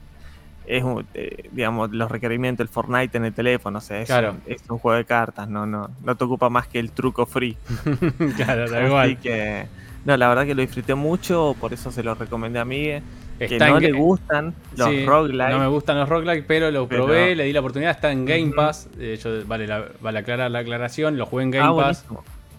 es 0.68 0.84
un, 0.84 1.04
eh, 1.16 1.50
digamos, 1.54 1.90
los 1.90 2.12
requerimientos 2.12 2.60
del 2.60 2.72
Fortnite 2.72 3.18
en 3.18 3.26
el 3.26 3.34
teléfono, 3.34 3.80
o 3.80 3.82
sea, 3.82 4.00
es, 4.00 4.12
un, 4.12 4.42
es 4.46 4.62
un 4.70 4.78
juego 4.78 4.96
de 4.96 5.06
cartas, 5.06 5.50
no, 5.50 5.66
no, 5.66 5.90
no 6.04 6.16
te 6.16 6.24
ocupa 6.24 6.52
más 6.52 6.68
que 6.68 6.78
el 6.78 6.92
truco 6.92 7.26
free. 7.26 7.58
claro, 8.36 8.70
da 8.70 8.86
igual. 8.86 9.06
Así 9.06 9.16
que, 9.16 9.66
no, 10.06 10.16
la 10.16 10.30
verdad 10.30 10.46
que 10.46 10.54
lo 10.54 10.62
disfruté 10.62 10.94
mucho, 10.94 11.56
por 11.60 11.74
eso 11.74 11.92
se 11.92 12.04
lo 12.04 12.14
recomendé 12.14 12.60
a 12.60 12.66
Miguel. 12.66 13.02
Que 13.40 13.58
no 13.58 13.80
le 13.80 13.92
gustan 13.92 14.54
los 14.78 14.88
sí, 14.88 15.04
roguelike. 15.04 15.50
No 15.50 15.60
me 15.60 15.68
gustan 15.68 15.98
los 15.98 16.08
roguelike, 16.08 16.46
pero 16.46 16.70
lo 16.70 16.88
probé, 16.88 17.36
le 17.36 17.46
di 17.46 17.54
la 17.54 17.62
oportunidad, 17.62 17.90
está 17.90 18.12
en 18.12 18.24
Game 18.26 18.52
Pass. 18.56 18.88
De 18.96 19.16
hecho, 19.16 19.44
vale, 19.48 19.66
la, 19.66 19.84
vale 20.00 20.20
aclarar 20.20 20.52
la 20.52 20.60
aclaración, 20.60 21.18
lo 21.18 21.26
jugué 21.26 21.46
en 21.46 21.52
Game 21.52 21.68
ah, 21.68 21.76
Pass. 21.76 22.06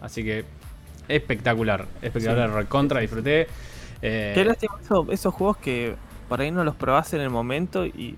Así 0.01 0.25
que 0.25 0.45
espectacular. 1.09 1.87
Espectacular, 2.03 2.51
recontra, 2.51 3.01
disfruté. 3.01 3.47
Eh, 4.03 4.33
Qué 4.35 4.45
lástima 4.45 4.75
esos 5.11 5.35
juegos 5.35 5.57
que 5.57 5.95
por 6.29 6.41
ahí 6.41 6.51
no 6.51 6.65
los 6.65 6.75
probás 6.75 7.15
en 7.15 7.21
el 7.21 7.31
momento 7.31 7.87
y, 7.87 8.17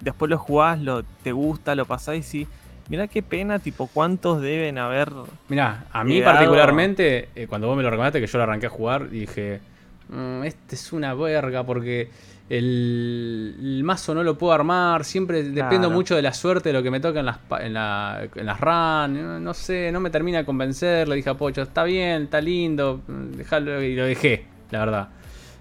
después 0.00 0.30
los 0.30 0.40
jugás, 0.40 0.80
lo, 0.80 1.02
te 1.02 1.32
gusta, 1.32 1.74
lo 1.74 1.86
pasás 1.86 2.16
y 2.16 2.22
sí. 2.22 2.46
Mira 2.88 3.08
qué 3.08 3.22
pena, 3.22 3.58
tipo, 3.58 3.86
cuántos 3.86 4.42
deben 4.42 4.76
haber. 4.76 5.10
Mira, 5.48 5.86
a 5.90 6.04
mí 6.04 6.20
particularmente, 6.20 7.30
eh, 7.34 7.46
cuando 7.46 7.66
vos 7.66 7.76
me 7.76 7.82
lo 7.82 7.88
recomendaste, 7.88 8.20
que 8.20 8.26
yo 8.26 8.38
lo 8.38 8.44
arranqué 8.44 8.66
a 8.66 8.70
jugar, 8.70 9.08
dije, 9.08 9.60
mm, 10.10 10.44
este 10.44 10.74
es 10.74 10.92
una 10.92 11.14
verga 11.14 11.64
porque 11.64 12.10
el, 12.48 13.80
mazo 13.84 14.14
no 14.14 14.22
lo 14.22 14.36
puedo 14.36 14.52
armar, 14.52 15.04
siempre 15.04 15.42
dependo 15.44 15.90
mucho 15.90 16.14
de 16.14 16.22
la 16.22 16.32
suerte 16.32 16.68
de 16.68 16.72
lo 16.74 16.82
que 16.82 16.90
me 16.90 17.00
toca 17.00 17.20
en 17.20 17.26
las, 17.26 17.38
en, 17.60 17.74
la, 17.74 18.28
en 18.34 18.46
las 18.46 18.60
run, 18.60 19.42
no, 19.42 19.54
sé, 19.54 19.90
no 19.92 20.00
me 20.00 20.10
termina 20.10 20.38
de 20.38 20.44
convencer, 20.44 21.08
le 21.08 21.16
dije 21.16 21.30
a 21.30 21.34
Pocho, 21.34 21.62
está 21.62 21.84
bien, 21.84 22.24
está 22.24 22.40
lindo, 22.40 23.00
déjalo 23.06 23.82
y 23.82 23.94
lo 23.96 24.04
dejé, 24.04 24.46
la 24.70 24.78
verdad. 24.80 25.08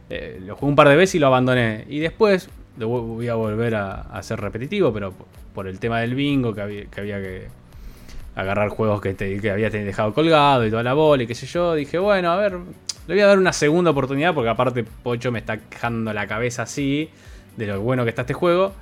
Eh, 0.09 0.41
lo 0.45 0.55
jugué 0.55 0.69
un 0.69 0.75
par 0.75 0.89
de 0.89 0.95
veces 0.95 1.15
y 1.15 1.19
lo 1.19 1.27
abandoné. 1.27 1.85
Y 1.87 1.99
después 1.99 2.49
lo 2.77 2.89
voy 2.89 3.27
a 3.29 3.35
volver 3.35 3.75
a, 3.75 4.01
hacer 4.01 4.39
repetitivo, 4.39 4.91
pero 4.91 5.13
por 5.53 5.67
el 5.67 5.79
tema 5.79 6.01
del 6.01 6.15
bingo, 6.15 6.53
que 6.53 6.61
había 6.61 7.21
que, 7.21 7.47
agarrar 8.35 8.69
juegos 8.69 9.01
que, 9.01 9.13
te, 9.13 9.39
que 9.39 9.51
había 9.51 9.69
dejado 9.69 10.13
colgado 10.13 10.65
y 10.65 10.69
toda 10.69 10.83
la 10.83 10.93
bola 10.93 11.23
y 11.23 11.27
qué 11.27 11.35
sé 11.35 11.45
yo, 11.45 11.75
dije, 11.75 11.97
bueno, 11.97 12.31
a 12.31 12.35
ver, 12.35 12.57
le 13.07 13.15
voy 13.15 13.21
a 13.21 13.27
dar 13.27 13.37
una 13.37 13.53
segunda 13.53 13.91
oportunidad 13.91 14.33
porque 14.33 14.49
aparte 14.49 14.83
Pocho 14.83 15.31
me 15.31 15.39
está 15.39 15.57
quejando 15.57 16.13
la 16.13 16.27
cabeza 16.27 16.63
así 16.63 17.09
de 17.57 17.67
lo 17.67 17.81
bueno 17.81 18.03
que 18.03 18.09
está 18.09 18.21
este 18.21 18.33
juego. 18.33 18.73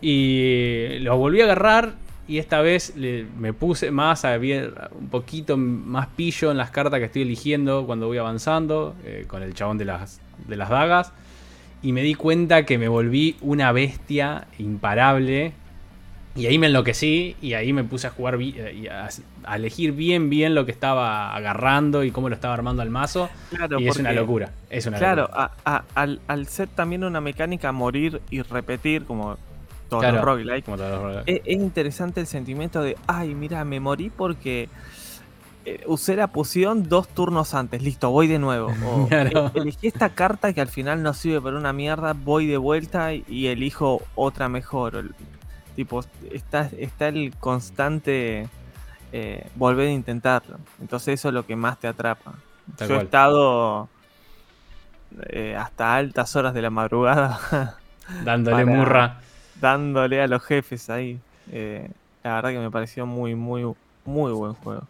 Y 0.00 0.98
lo 1.00 1.16
volví 1.16 1.40
a 1.40 1.44
agarrar 1.44 1.94
y 2.28 2.38
esta 2.38 2.60
vez 2.60 2.94
me 2.96 3.52
puse 3.52 3.90
más 3.90 4.24
a 4.24 4.38
un 4.38 5.08
poquito 5.10 5.56
más 5.56 6.08
pillo 6.08 6.50
en 6.50 6.56
las 6.56 6.70
cartas 6.70 7.00
que 7.00 7.06
estoy 7.06 7.22
eligiendo 7.22 7.84
cuando 7.86 8.06
voy 8.06 8.18
avanzando 8.18 8.94
eh, 9.04 9.24
con 9.26 9.42
el 9.42 9.54
chabón 9.54 9.78
de 9.78 9.86
las, 9.86 10.20
de 10.46 10.56
las 10.56 10.68
dagas. 10.68 11.12
Y 11.82 11.92
me 11.92 12.02
di 12.02 12.14
cuenta 12.14 12.64
que 12.64 12.76
me 12.76 12.88
volví 12.88 13.36
una 13.40 13.72
bestia 13.72 14.46
imparable 14.58 15.52
y 16.34 16.46
ahí 16.46 16.58
me 16.58 16.68
enloquecí 16.68 17.36
y 17.42 17.54
ahí 17.54 17.72
me 17.72 17.84
puse 17.84 18.06
a 18.06 18.10
jugar 18.10 18.36
eh, 18.40 18.74
y 18.74 18.86
a, 18.86 19.08
elegir 19.54 19.92
bien 19.92 20.30
bien 20.30 20.54
lo 20.54 20.66
que 20.66 20.72
estaba 20.72 21.34
agarrando 21.34 22.04
y 22.04 22.10
cómo 22.10 22.28
lo 22.28 22.34
estaba 22.34 22.54
armando 22.54 22.82
al 22.82 22.90
mazo. 22.90 23.28
y 23.78 23.88
es 23.88 23.96
una 23.96 24.12
locura. 24.12 24.52
Es 24.70 24.86
una 24.86 24.98
claro, 24.98 25.28
al, 25.64 26.46
ser 26.46 26.68
también 26.68 27.04
una 27.04 27.20
mecánica 27.20 27.72
morir 27.72 28.20
y 28.30 28.42
repetir, 28.42 29.04
como 29.04 29.36
todos 29.88 30.12
los 30.12 30.22
roguelike, 30.22 30.66
es, 31.26 31.40
interesante 31.46 32.20
el 32.20 32.26
sentimiento 32.26 32.82
de, 32.82 32.96
ay, 33.06 33.34
mira, 33.34 33.64
me 33.64 33.80
morí 33.80 34.10
porque 34.10 34.68
eh, 35.64 35.80
usé 35.86 36.14
la 36.14 36.26
poción 36.26 36.88
dos 36.88 37.08
turnos 37.08 37.54
antes, 37.54 37.82
listo, 37.82 38.10
voy 38.10 38.28
de 38.28 38.38
nuevo. 38.38 38.68
O, 38.86 39.08
e, 39.10 39.50
elegí 39.54 39.88
esta 39.88 40.10
carta 40.10 40.52
que 40.52 40.60
al 40.60 40.68
final 40.68 41.02
no 41.02 41.14
sirve 41.14 41.40
para 41.40 41.56
una 41.56 41.72
mierda, 41.72 42.12
voy 42.12 42.46
de 42.46 42.58
vuelta 42.58 43.14
y 43.14 43.46
elijo 43.46 44.02
otra 44.14 44.48
mejor 44.50 45.14
Tipo, 45.78 46.04
está, 46.32 46.68
está 46.76 47.06
el 47.06 47.36
constante 47.38 48.48
eh, 49.12 49.46
volver 49.54 49.86
a 49.86 49.92
intentarlo. 49.92 50.58
Entonces 50.80 51.20
eso 51.20 51.28
es 51.28 51.34
lo 51.34 51.46
que 51.46 51.54
más 51.54 51.78
te 51.78 51.86
atrapa. 51.86 52.34
Yo 52.80 52.96
he 52.96 53.04
estado 53.04 53.88
eh, 55.28 55.54
hasta 55.56 55.94
altas 55.94 56.34
horas 56.34 56.52
de 56.52 56.62
la 56.62 56.70
madrugada. 56.70 57.78
Dándole 58.24 58.64
murra. 58.64 59.20
Dándole 59.60 60.20
a 60.20 60.26
los 60.26 60.42
jefes 60.42 60.90
ahí. 60.90 61.20
Eh, 61.52 61.88
la 62.24 62.34
verdad 62.34 62.50
que 62.50 62.58
me 62.58 62.72
pareció 62.72 63.06
muy, 63.06 63.36
muy, 63.36 63.72
muy 64.04 64.32
buen 64.32 64.54
juego. 64.54 64.82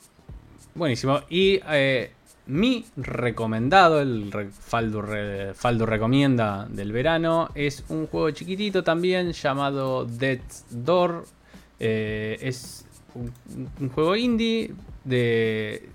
Buenísimo. 0.74 1.20
Y 1.28 1.60
mi 2.48 2.86
recomendado, 2.96 4.00
el 4.00 4.32
Faldo, 4.50 5.02
recomienda 5.02 6.66
del 6.70 6.92
verano, 6.92 7.50
es 7.54 7.84
un 7.88 8.06
juego 8.06 8.30
chiquitito 8.30 8.82
también 8.82 9.32
llamado 9.32 10.06
Death's 10.06 10.64
Door. 10.70 11.26
Eh, 11.78 12.38
es 12.40 12.86
un, 13.14 13.88
juego 13.90 14.16
indie 14.16 14.72
de... 15.04 15.90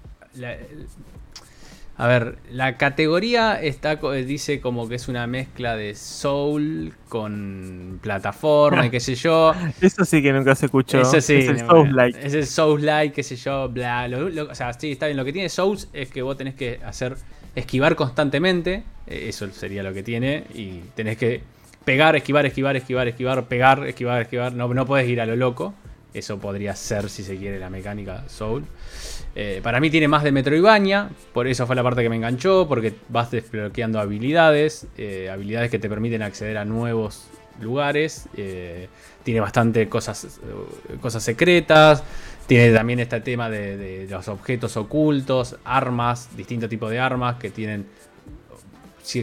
A 1.95 2.07
ver, 2.07 2.39
la 2.49 2.77
categoría 2.77 3.61
está 3.61 3.97
dice 4.25 4.59
como 4.59 4.89
que 4.89 4.95
es 4.95 5.07
una 5.07 5.27
mezcla 5.27 5.75
de 5.75 5.93
soul 5.93 6.93
con 7.07 7.99
plataforma 8.01 8.87
y 8.87 8.89
qué 8.89 8.99
sé 8.99 9.13
yo. 9.13 9.53
Eso 9.81 10.03
sí 10.03 10.23
que 10.23 10.33
nunca 10.33 10.55
se 10.55 10.65
escuchó. 10.65 10.99
Eso 10.99 11.21
sí, 11.21 11.35
es 11.35 11.49
el 11.49 11.59
Souls-like. 11.59 12.25
Es 12.25 12.33
el 12.33 12.47
Souls-like, 12.47 13.13
qué 13.13 13.21
sé 13.21 13.35
yo, 13.35 13.69
bla. 13.69 14.09
o 14.49 14.55
sea, 14.55 14.73
sí, 14.73 14.93
está 14.93 15.05
bien. 15.05 15.17
Lo 15.17 15.25
que 15.25 15.33
tiene 15.33 15.49
Souls 15.49 15.87
es 15.93 16.09
que 16.09 16.23
vos 16.23 16.35
tenés 16.35 16.55
que 16.55 16.79
hacer 16.83 17.15
esquivar 17.55 17.95
constantemente. 17.95 18.83
Eh, 19.05 19.25
eso 19.29 19.47
sería 19.51 19.83
lo 19.83 19.93
que 19.93 20.01
tiene. 20.01 20.45
Y 20.55 20.79
tenés 20.95 21.17
que 21.17 21.43
pegar, 21.85 22.15
esquivar, 22.15 22.47
esquivar, 22.47 22.75
esquivar, 22.75 23.07
esquivar, 23.07 23.45
pegar, 23.45 23.87
esquivar, 23.87 24.21
esquivar. 24.23 24.53
No, 24.53 24.73
no 24.73 24.85
podés 24.87 25.07
ir 25.07 25.21
a 25.21 25.27
lo 25.27 25.35
loco. 25.35 25.75
Eso 26.13 26.39
podría 26.39 26.75
ser, 26.75 27.09
si 27.09 27.23
se 27.23 27.37
quiere, 27.37 27.59
la 27.59 27.69
mecánica 27.69 28.23
Soul. 28.27 28.65
Eh, 29.35 29.61
para 29.63 29.79
mí 29.79 29.89
tiene 29.89 30.07
más 30.07 30.23
de 30.23 30.31
Metroidvania, 30.31 31.09
por 31.33 31.47
eso 31.47 31.65
fue 31.65 31.75
la 31.75 31.81
parte 31.81 32.03
que 32.03 32.09
me 32.09 32.15
enganchó, 32.15 32.67
porque 32.67 32.93
vas 33.09 33.31
desbloqueando 33.31 33.99
habilidades, 33.99 34.87
eh, 34.97 35.29
habilidades 35.31 35.71
que 35.71 35.79
te 35.79 35.89
permiten 35.89 36.21
acceder 36.21 36.57
a 36.57 36.65
nuevos 36.65 37.27
lugares. 37.59 38.27
Eh, 38.37 38.87
tiene 39.23 39.39
bastante 39.39 39.87
cosas, 39.89 40.39
cosas 41.01 41.23
secretas. 41.23 42.03
Tiene 42.45 42.73
también 42.73 42.99
este 42.99 43.21
tema 43.21 43.49
de, 43.49 44.05
los 44.09 44.27
objetos 44.27 44.75
ocultos, 44.75 45.55
armas, 45.63 46.35
distintos 46.35 46.69
tipos 46.69 46.91
de 46.91 46.99
armas 46.99 47.37
que 47.37 47.49
tienen 47.49 47.85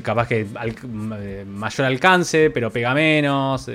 capaz 0.02 0.26
que 0.26 0.46
mayor 1.46 1.86
alcance, 1.86 2.50
pero 2.50 2.70
pega 2.70 2.94
menos 2.94 3.68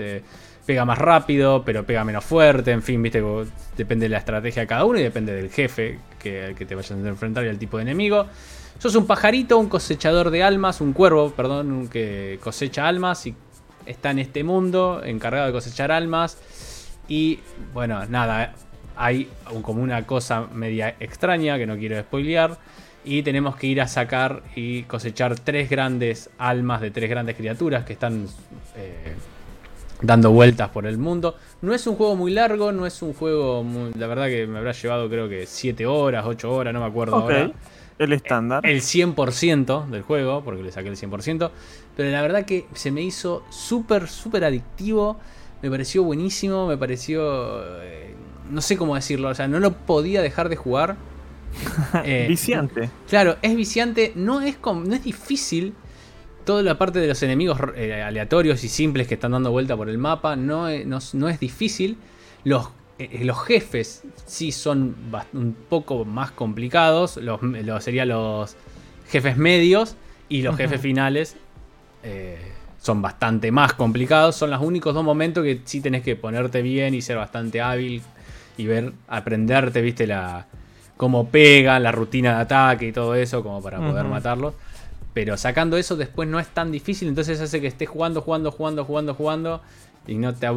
pega 0.65 0.85
más 0.85 0.97
rápido, 0.97 1.63
pero 1.63 1.85
pega 1.85 2.03
menos 2.03 2.25
fuerte, 2.25 2.71
en 2.71 2.81
fin, 2.81 3.01
viste, 3.01 3.23
depende 3.77 4.05
de 4.05 4.09
la 4.09 4.17
estrategia 4.17 4.63
de 4.63 4.67
cada 4.67 4.85
uno 4.85 4.99
y 4.99 5.03
depende 5.03 5.33
del 5.33 5.49
jefe 5.49 5.99
que, 6.19 6.55
que 6.57 6.65
te 6.65 6.75
vayas 6.75 6.91
a 6.91 7.07
enfrentar 7.07 7.45
y 7.45 7.49
al 7.49 7.59
tipo 7.59 7.77
de 7.77 7.83
enemigo. 7.83 8.25
Sos 8.79 8.95
un 8.95 9.07
pajarito, 9.07 9.57
un 9.57 9.69
cosechador 9.69 10.31
de 10.31 10.43
almas, 10.43 10.81
un 10.81 10.93
cuervo, 10.93 11.31
perdón, 11.31 11.87
que 11.87 12.39
cosecha 12.43 12.87
almas 12.87 13.25
y 13.25 13.35
está 13.85 14.11
en 14.11 14.19
este 14.19 14.43
mundo, 14.43 15.01
encargado 15.03 15.47
de 15.47 15.53
cosechar 15.53 15.91
almas. 15.91 16.37
Y 17.07 17.39
bueno, 17.73 18.05
nada, 18.07 18.53
hay 18.95 19.29
como 19.61 19.81
una 19.81 20.05
cosa 20.05 20.47
media 20.53 20.95
extraña 20.99 21.57
que 21.57 21.65
no 21.65 21.77
quiero 21.77 21.99
spoilear. 22.01 22.57
Y 23.03 23.21
tenemos 23.21 23.55
que 23.55 23.67
ir 23.67 23.81
a 23.81 23.87
sacar 23.87 24.41
y 24.55 24.83
cosechar 24.83 25.39
tres 25.39 25.69
grandes 25.69 26.31
almas 26.39 26.81
de 26.81 26.89
tres 26.89 27.07
grandes 27.07 27.35
criaturas 27.35 27.85
que 27.85 27.93
están 27.93 28.27
eh, 28.75 29.13
dando 30.01 30.31
vueltas 30.31 30.69
por 30.69 30.85
el 30.85 30.97
mundo. 30.97 31.35
No 31.61 31.73
es 31.73 31.85
un 31.87 31.95
juego 31.95 32.15
muy 32.15 32.31
largo, 32.31 32.71
no 32.71 32.85
es 32.85 33.01
un 33.01 33.13
juego 33.13 33.63
muy, 33.63 33.91
La 33.93 34.07
verdad 34.07 34.27
que 34.27 34.47
me 34.47 34.59
habrá 34.59 34.71
llevado 34.71 35.09
creo 35.09 35.29
que 35.29 35.45
7 35.45 35.85
horas, 35.85 36.25
8 36.25 36.51
horas, 36.51 36.73
no 36.73 36.79
me 36.81 36.87
acuerdo 36.87 37.15
ahora. 37.15 37.51
El 37.97 38.11
estándar. 38.11 38.65
El 38.65 38.81
100% 38.81 39.87
del 39.87 40.01
juego, 40.01 40.43
porque 40.43 40.63
le 40.63 40.71
saqué 40.71 40.89
el 40.89 40.97
100%. 40.97 41.49
Pero 41.95 42.11
la 42.11 42.21
verdad 42.21 42.45
que 42.45 42.65
se 42.73 42.91
me 42.91 43.01
hizo 43.01 43.43
súper, 43.49 44.09
súper 44.09 44.43
adictivo. 44.43 45.17
Me 45.61 45.69
pareció 45.69 46.03
buenísimo, 46.03 46.67
me 46.67 46.77
pareció... 46.77 47.81
Eh, 47.81 48.13
no 48.51 48.61
sé 48.61 48.77
cómo 48.77 48.95
decirlo, 48.95 49.29
o 49.29 49.33
sea, 49.33 49.47
no 49.47 49.59
lo 49.59 49.71
podía 49.71 50.21
dejar 50.21 50.49
de 50.49 50.55
jugar. 50.55 50.97
Eh, 52.03 52.25
viciante. 52.27 52.89
Claro, 53.07 53.37
es 53.41 53.55
viciante, 53.55 54.11
no 54.15 54.41
es, 54.41 54.57
no 54.61 54.93
es 54.93 55.03
difícil. 55.03 55.73
Toda 56.45 56.63
la 56.63 56.77
parte 56.77 56.99
de 56.99 57.07
los 57.07 57.21
enemigos 57.23 57.59
eh, 57.75 58.01
aleatorios 58.01 58.63
y 58.63 58.69
simples 58.69 59.07
que 59.07 59.15
están 59.15 59.31
dando 59.31 59.51
vuelta 59.51 59.75
por 59.75 59.89
el 59.89 59.97
mapa 59.97 60.35
no, 60.35 60.69
no, 60.85 60.99
no 61.13 61.29
es 61.29 61.39
difícil. 61.39 61.97
Los 62.43 62.69
eh, 62.97 63.25
los 63.25 63.43
jefes 63.43 64.03
sí 64.25 64.53
son 64.53 64.95
un 65.33 65.55
poco 65.69 66.05
más 66.05 66.31
complicados. 66.31 67.17
Los, 67.17 67.41
serían 67.83 68.09
los 68.09 68.55
jefes 69.09 69.37
medios 69.37 69.95
y 70.29 70.41
los 70.41 70.55
jefes 70.55 70.79
finales 70.79 71.35
eh, 72.03 72.39
son 72.81 73.01
bastante 73.01 73.51
más 73.51 73.73
complicados. 73.73 74.35
Son 74.35 74.49
los 74.49 74.61
únicos 74.61 74.93
dos 74.93 75.03
momentos 75.03 75.43
que 75.43 75.61
sí 75.65 75.81
tenés 75.81 76.03
que 76.03 76.15
ponerte 76.15 76.61
bien 76.61 76.93
y 76.93 77.01
ser 77.01 77.17
bastante 77.17 77.61
hábil 77.61 78.01
y 78.57 78.65
ver, 78.65 78.93
aprenderte, 79.07 79.81
viste, 79.81 80.07
la 80.07 80.47
cómo 80.95 81.27
pega, 81.27 81.77
la 81.79 81.91
rutina 81.91 82.35
de 82.35 82.41
ataque 82.43 82.87
y 82.87 82.91
todo 82.93 83.15
eso, 83.15 83.43
como 83.43 83.61
para 83.61 83.79
poder 83.79 84.05
matarlos. 84.05 84.53
Pero 85.15 85.37
sacando 85.37 85.77
eso 85.77 85.95
después 85.95 86.27
no 86.27 86.41
es 86.41 86.47
tan 86.49 86.73
difícil, 86.73 87.07
entonces 87.07 87.39
hace 87.39 87.61
que 87.61 87.67
estés 87.67 87.87
jugando, 87.87 88.21
jugando, 88.21 88.51
jugando, 88.51 88.83
jugando, 88.83 89.13
jugando 89.15 89.61
y 90.07 90.15
no 90.15 90.35
te. 90.35 90.47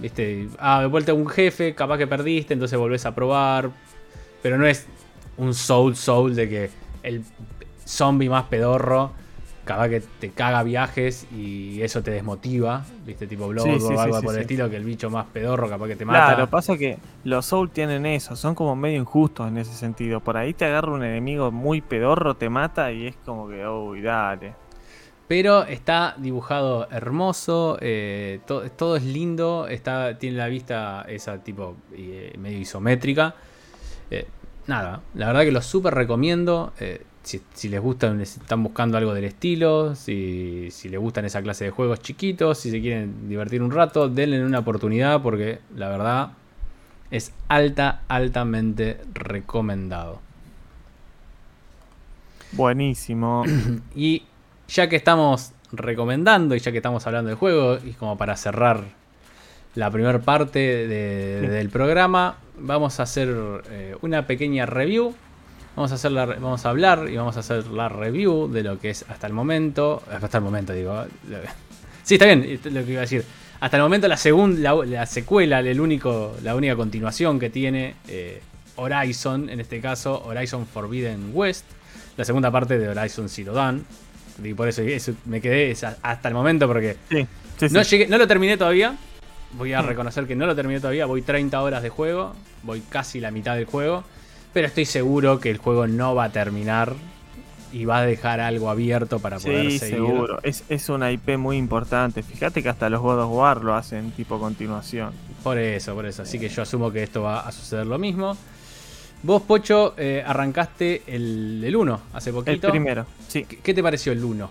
Viste, 0.00 0.48
ah, 0.58 0.80
de 0.80 0.86
vuelta 0.86 1.14
un 1.14 1.28
jefe, 1.28 1.72
capaz 1.76 1.98
que 1.98 2.08
perdiste, 2.08 2.52
entonces 2.52 2.76
volvés 2.76 3.06
a 3.06 3.14
probar. 3.14 3.70
Pero 4.42 4.58
no 4.58 4.66
es 4.66 4.86
un 5.36 5.54
soul 5.54 5.94
soul 5.94 6.34
de 6.34 6.48
que 6.48 6.70
el 7.04 7.22
zombie 7.86 8.28
más 8.28 8.46
pedorro, 8.46 9.12
capaz 9.68 9.90
que 9.90 10.00
te 10.00 10.30
caga 10.30 10.62
viajes 10.62 11.26
y 11.30 11.82
eso 11.82 12.02
te 12.02 12.10
desmotiva. 12.10 12.86
Viste, 13.04 13.26
tipo 13.26 13.48
Blood 13.48 13.82
o 13.82 14.00
algo 14.00 14.22
por 14.22 14.34
el 14.34 14.40
estilo, 14.40 14.70
que 14.70 14.76
el 14.76 14.84
bicho 14.84 15.10
más 15.10 15.26
pedorro, 15.26 15.68
capaz 15.68 15.88
que 15.88 15.96
te 15.96 16.06
mata. 16.06 16.34
Claro, 16.34 16.48
pasa 16.48 16.78
que 16.78 16.96
los 17.24 17.44
soul 17.44 17.68
tienen 17.68 18.06
eso, 18.06 18.34
son 18.34 18.54
como 18.54 18.74
medio 18.74 18.96
injustos 18.96 19.46
en 19.46 19.58
ese 19.58 19.74
sentido. 19.74 20.20
Por 20.20 20.38
ahí 20.38 20.54
te 20.54 20.64
agarra 20.64 20.90
un 20.90 21.04
enemigo 21.04 21.50
muy 21.52 21.82
pedorro, 21.82 22.34
te 22.34 22.48
mata 22.48 22.90
y 22.92 23.08
es 23.08 23.16
como 23.26 23.46
que, 23.46 23.68
uy, 23.68 24.00
dale. 24.00 24.54
Pero 25.28 25.64
está 25.64 26.14
dibujado 26.16 26.88
hermoso, 26.90 27.76
eh, 27.82 28.40
todo 28.46 28.96
es 28.96 29.04
lindo, 29.04 29.68
está, 29.68 30.16
tiene 30.16 30.38
la 30.38 30.46
vista 30.46 31.04
esa 31.06 31.44
tipo 31.44 31.76
eh, 31.92 32.32
medio 32.38 32.58
isométrica. 32.58 33.34
Eh, 34.10 34.26
nada, 34.66 35.02
la 35.12 35.26
verdad 35.26 35.42
que 35.42 35.52
lo 35.52 35.60
súper 35.60 35.92
recomiendo. 35.92 36.72
Si, 37.28 37.68
les 37.68 37.80
gustan, 37.80 38.22
están 38.22 38.62
buscando 38.62 38.96
algo 38.96 39.12
del 39.12 39.24
estilo, 39.24 39.94
si, 39.94 40.68
si, 40.70 40.88
les 40.88 40.98
gustan 40.98 41.26
esa 41.26 41.42
clase 41.42 41.66
de 41.66 41.70
juegos 41.70 42.00
chiquitos, 42.00 42.56
si 42.56 42.70
se 42.70 42.80
quieren 42.80 43.28
divertir 43.28 43.62
un 43.62 43.70
rato, 43.70 44.08
denle 44.08 44.42
una 44.42 44.60
oportunidad 44.60 45.20
porque 45.20 45.58
la 45.76 45.90
verdad 45.90 46.30
es 47.10 47.34
alta, 47.48 48.00
altamente 48.08 49.00
recomendado. 49.12 50.20
Buenísimo. 52.52 53.44
y 53.94 54.22
ya 54.66 54.88
que 54.88 54.96
estamos 54.96 55.52
recomendando 55.72 56.54
y 56.54 56.60
ya 56.60 56.72
que 56.72 56.78
estamos 56.78 57.06
hablando 57.06 57.28
del 57.28 57.36
juego, 57.36 57.78
y 57.84 57.92
como 57.92 58.16
para 58.16 58.36
cerrar 58.36 58.84
la 59.74 59.90
primera 59.90 60.18
parte 60.18 60.58
del 60.88 61.68
programa, 61.68 62.38
vamos 62.58 63.00
a 63.00 63.02
hacer 63.02 63.28
eh, 63.70 63.96
una 64.00 64.26
pequeña 64.26 64.64
review. 64.64 65.14
Vamos 65.78 65.92
a, 65.92 65.94
hacer 65.94 66.12
vamos 66.12 66.66
a 66.66 66.70
hablar 66.70 67.08
y 67.08 67.16
vamos 67.16 67.36
a 67.36 67.40
hacer 67.40 67.68
la 67.68 67.88
review 67.88 68.50
de 68.50 68.64
lo 68.64 68.80
que 68.80 68.90
es 68.90 69.04
hasta 69.08 69.28
el 69.28 69.32
momento. 69.32 70.02
Hasta 70.10 70.38
el 70.38 70.42
momento, 70.42 70.72
digo. 70.72 71.04
Sí, 72.02 72.14
está 72.14 72.26
bien 72.26 72.58
lo 72.64 72.84
que 72.84 72.90
iba 72.90 72.98
a 72.98 73.02
decir. 73.02 73.24
Hasta 73.60 73.76
el 73.76 73.84
momento 73.84 74.08
la 74.08 74.16
segunda, 74.16 74.74
la, 74.84 75.06
secuela, 75.06 75.60
el 75.60 75.80
único, 75.80 76.34
la 76.42 76.56
única 76.56 76.74
continuación 76.74 77.38
que 77.38 77.48
tiene 77.48 77.94
eh, 78.08 78.40
Horizon, 78.74 79.48
en 79.50 79.60
este 79.60 79.80
caso 79.80 80.20
Horizon 80.24 80.66
Forbidden 80.66 81.30
West, 81.32 81.66
la 82.16 82.24
segunda 82.24 82.50
parte 82.50 82.76
de 82.76 82.88
Horizon 82.88 83.28
Zero 83.28 83.52
Dawn, 83.52 83.84
y 84.42 84.54
por 84.54 84.66
eso, 84.66 84.82
me 85.26 85.40
quedé 85.40 85.76
hasta 86.02 86.28
el 86.28 86.34
momento 86.34 86.66
porque 86.66 86.96
no, 87.70 87.82
no 88.08 88.18
lo 88.18 88.26
terminé 88.26 88.56
todavía. 88.56 88.96
Voy 89.52 89.74
a 89.74 89.82
mm. 89.82 89.86
reconocer 89.86 90.26
que 90.26 90.34
no 90.34 90.46
lo 90.46 90.56
terminé 90.56 90.80
todavía. 90.80 91.06
Voy 91.06 91.22
30 91.22 91.62
horas 91.62 91.84
de 91.84 91.88
juego. 91.88 92.34
Voy 92.64 92.80
casi 92.80 93.20
la 93.20 93.30
mitad 93.30 93.54
del 93.54 93.66
juego. 93.66 94.02
Pero 94.58 94.66
estoy 94.66 94.86
seguro 94.86 95.38
que 95.38 95.52
el 95.52 95.58
juego 95.58 95.86
no 95.86 96.16
va 96.16 96.24
a 96.24 96.28
terminar 96.30 96.96
y 97.70 97.84
va 97.84 97.98
a 97.98 98.02
dejar 98.02 98.40
algo 98.40 98.70
abierto 98.70 99.20
para 99.20 99.38
poder 99.38 99.70
sí, 99.70 99.78
seguro. 99.78 100.40
Es, 100.42 100.64
es 100.68 100.88
una 100.88 101.12
IP 101.12 101.38
muy 101.38 101.56
importante. 101.56 102.24
Fíjate 102.24 102.60
que 102.60 102.68
hasta 102.68 102.90
los 102.90 103.00
God 103.00 103.20
of 103.20 103.30
War 103.30 103.62
lo 103.62 103.76
hacen 103.76 104.10
tipo 104.10 104.40
continuación. 104.40 105.12
Por 105.44 105.58
eso, 105.58 105.94
por 105.94 106.06
eso. 106.06 106.22
Así 106.22 106.40
que 106.40 106.48
yo 106.48 106.62
asumo 106.62 106.90
que 106.90 107.04
esto 107.04 107.22
va 107.22 107.46
a 107.46 107.52
suceder 107.52 107.86
lo 107.86 108.00
mismo. 108.00 108.36
Vos, 109.22 109.42
Pocho, 109.42 109.94
eh, 109.96 110.24
arrancaste 110.26 111.02
el 111.06 111.72
1 111.76 112.00
hace 112.14 112.32
poquito. 112.32 112.66
El 112.66 112.72
primero, 112.72 113.06
sí. 113.28 113.44
¿Qué, 113.44 113.72
te 113.72 113.80
pareció 113.80 114.10
el 114.10 114.24
1? 114.24 114.50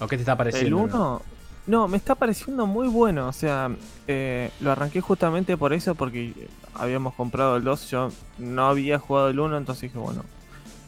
¿O 0.00 0.06
qué 0.08 0.16
te 0.16 0.22
está 0.22 0.34
pareciendo? 0.34 0.78
El 0.78 0.84
1, 0.84 1.22
no, 1.66 1.88
me 1.88 1.98
está 1.98 2.14
pareciendo 2.14 2.66
muy 2.66 2.88
bueno. 2.88 3.28
O 3.28 3.34
sea, 3.34 3.70
eh, 4.08 4.50
lo 4.60 4.72
arranqué 4.72 5.02
justamente 5.02 5.58
por 5.58 5.74
eso, 5.74 5.94
porque 5.94 6.32
habíamos 6.78 7.14
comprado 7.14 7.56
el 7.56 7.64
2. 7.64 7.90
Yo 7.90 8.10
no 8.38 8.68
había 8.68 8.98
jugado 8.98 9.28
el 9.28 9.40
1, 9.40 9.56
entonces 9.56 9.82
dije, 9.82 9.98
bueno, 9.98 10.24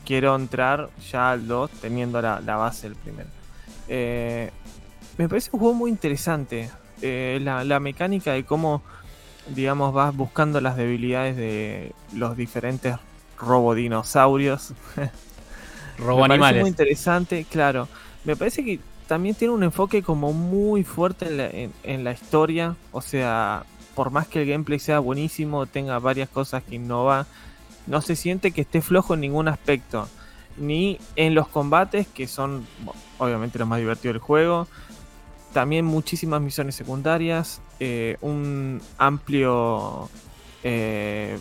quiero 0.05 0.35
entrar 0.35 0.91
ya 1.11 1.31
al 1.31 1.47
2 1.47 1.71
teniendo 1.81 2.21
la, 2.23 2.41
base 2.41 2.89
del 2.89 2.97
primero. 2.97 3.29
Eh, 3.89 4.51
me 5.17 5.29
parece 5.29 5.51
un 5.53 5.61
juego 5.61 5.75
muy 5.75 5.91
interesante. 5.91 6.71
la, 7.01 7.65
la 7.65 7.81
mecánica 7.81 8.33
de 8.33 8.45
cómo 8.45 8.83
digamos, 9.55 9.93
vas 9.93 10.15
buscando 10.15 10.61
las 10.61 10.77
debilidades 10.77 11.37
de 11.37 11.93
los 12.15 12.37
diferentes 12.37 12.97
robodinosaurios. 13.39 14.73
Robo 15.99 16.25
animales. 16.25 16.41
parece 16.41 16.61
muy 16.61 16.71
interesante, 16.71 17.47
claro. 17.51 17.89
Me 18.25 18.37
parece 18.37 18.65
que 18.65 18.81
también 19.07 19.35
tiene 19.35 19.55
un 19.55 19.63
enfoque 19.63 20.03
como 20.03 20.33
muy 20.33 20.85
fuerte 20.85 21.71
en 21.83 22.05
la, 22.05 22.13
historia. 22.13 22.77
O 22.93 23.01
sea, 23.01 23.65
por 23.99 24.13
más 24.13 24.29
que 24.29 24.43
el 24.43 24.49
gameplay 24.49 24.79
sea 24.79 25.01
buenísimo, 25.01 25.67
tenga 25.67 25.99
varias 25.99 26.29
cosas 26.29 26.63
que 26.63 26.77
innova, 26.77 27.27
no 27.89 28.01
se 28.01 28.15
siente 28.15 28.53
que 28.53 28.61
esté 28.61 28.81
flojo 28.81 29.15
en 29.15 29.21
ningún 29.23 29.49
aspecto. 29.49 30.09
Ni 30.57 31.01
en 31.17 31.35
los 31.35 31.49
combates, 31.49 32.07
que 32.07 32.29
son 32.29 32.65
obviamente 33.19 33.59
lo 33.59 33.67
más 33.67 33.81
divertido 33.81 34.13
del 34.13 34.23
juego 34.23 34.69
también 35.53 35.85
muchísimas 35.85 36.41
misiones 36.41 36.77
secundarias, 36.77 37.61
eh, 37.81 38.19
un 38.21 38.81
amplio, 38.99 40.09
eh, 40.63 41.37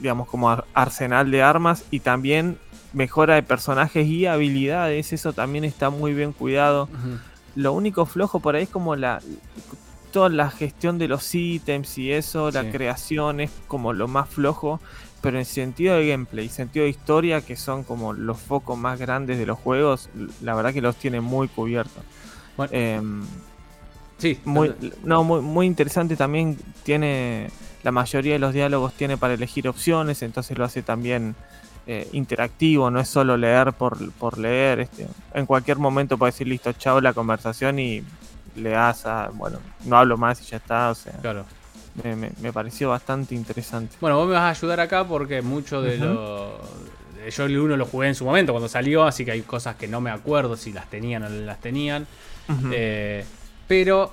digamos, 0.00 0.28
como 0.28 0.62
arsenal 0.74 1.30
de 1.30 1.42
armas 1.42 1.84
y 1.90 2.00
también 2.00 2.58
mejora 2.92 3.36
de 3.36 3.42
personajes 3.42 4.06
y 4.06 4.26
habilidades, 4.26 5.14
eso 5.14 5.32
también 5.32 5.64
está 5.64 5.88
muy 5.88 6.12
bien 6.12 6.32
cuidado. 6.32 6.86
Lo 7.54 7.72
único 7.72 8.04
flojo 8.04 8.40
por 8.40 8.56
ahí 8.56 8.64
es 8.64 8.68
como 8.68 8.94
la 8.94 9.22
toda 10.10 10.28
la 10.28 10.50
gestión 10.50 10.98
de 10.98 11.08
los 11.08 11.34
ítems 11.34 11.98
y 11.98 12.12
eso, 12.12 12.50
la 12.50 12.70
creación 12.70 13.40
es 13.40 13.50
como 13.66 13.92
lo 13.92 14.08
más 14.08 14.28
flojo, 14.28 14.80
pero 15.20 15.38
en 15.38 15.44
sentido 15.44 15.96
de 15.96 16.08
gameplay, 16.08 16.48
sentido 16.48 16.84
de 16.84 16.90
historia, 16.90 17.40
que 17.40 17.56
son 17.56 17.84
como 17.84 18.12
los 18.12 18.38
focos 18.38 18.78
más 18.78 18.98
grandes 18.98 19.38
de 19.38 19.46
los 19.46 19.58
juegos, 19.58 20.08
la 20.42 20.54
verdad 20.54 20.72
que 20.72 20.80
los 20.80 20.96
tiene 20.96 21.20
muy 21.20 21.48
cubiertos. 21.48 22.02
Em, 22.70 23.22
sí, 24.18 24.38
muy, 24.44 24.74
no, 25.04 25.24
muy, 25.24 25.40
muy 25.40 25.66
interesante 25.66 26.16
también. 26.16 26.58
Tiene 26.82 27.50
la 27.82 27.92
mayoría 27.92 28.34
de 28.34 28.38
los 28.38 28.52
diálogos 28.52 28.92
tiene 28.94 29.16
para 29.16 29.34
elegir 29.34 29.68
opciones, 29.68 30.22
entonces 30.22 30.58
lo 30.58 30.64
hace 30.64 30.82
también 30.82 31.34
eh, 31.86 32.08
interactivo, 32.12 32.90
no 32.90 33.00
es 33.00 33.08
solo 33.08 33.36
leer 33.36 33.72
por, 33.72 34.38
leer. 34.38 34.80
Este, 34.80 35.06
en 35.34 35.46
cualquier 35.46 35.78
momento 35.78 36.18
puedes 36.18 36.34
decir 36.34 36.48
listo, 36.48 36.72
chao 36.72 37.00
la 37.00 37.12
conversación 37.12 37.78
y 37.78 38.02
le 38.58 38.70
das 38.70 39.06
a, 39.06 39.30
bueno, 39.32 39.58
no 39.84 39.96
hablo 39.96 40.16
más 40.16 40.40
y 40.42 40.44
ya 40.44 40.58
está. 40.58 40.90
O 40.90 40.94
sea, 40.94 41.14
claro. 41.20 41.44
Me, 42.40 42.52
pareció 42.52 42.90
bastante 42.90 43.34
interesante. 43.34 43.96
Bueno, 44.00 44.18
vos 44.18 44.28
me 44.28 44.34
vas 44.34 44.42
a 44.42 44.50
ayudar 44.50 44.80
acá 44.80 45.04
porque 45.04 45.42
mucho 45.42 45.82
de 45.82 45.98
lo. 45.98 46.60
Yo 47.28 47.44
el 47.44 47.58
1 47.58 47.76
lo 47.76 47.84
jugué 47.84 48.08
en 48.08 48.14
su 48.14 48.24
momento 48.24 48.52
cuando 48.52 48.68
salió, 48.68 49.04
así 49.04 49.24
que 49.24 49.32
hay 49.32 49.42
cosas 49.42 49.76
que 49.76 49.88
no 49.88 50.00
me 50.00 50.10
acuerdo 50.10 50.56
si 50.56 50.72
las 50.72 50.88
tenían 50.88 51.24
o 51.24 51.28
no 51.28 51.34
las 51.44 51.60
tenían. 51.60 52.06
Eh, 52.72 53.24
Pero 53.66 54.12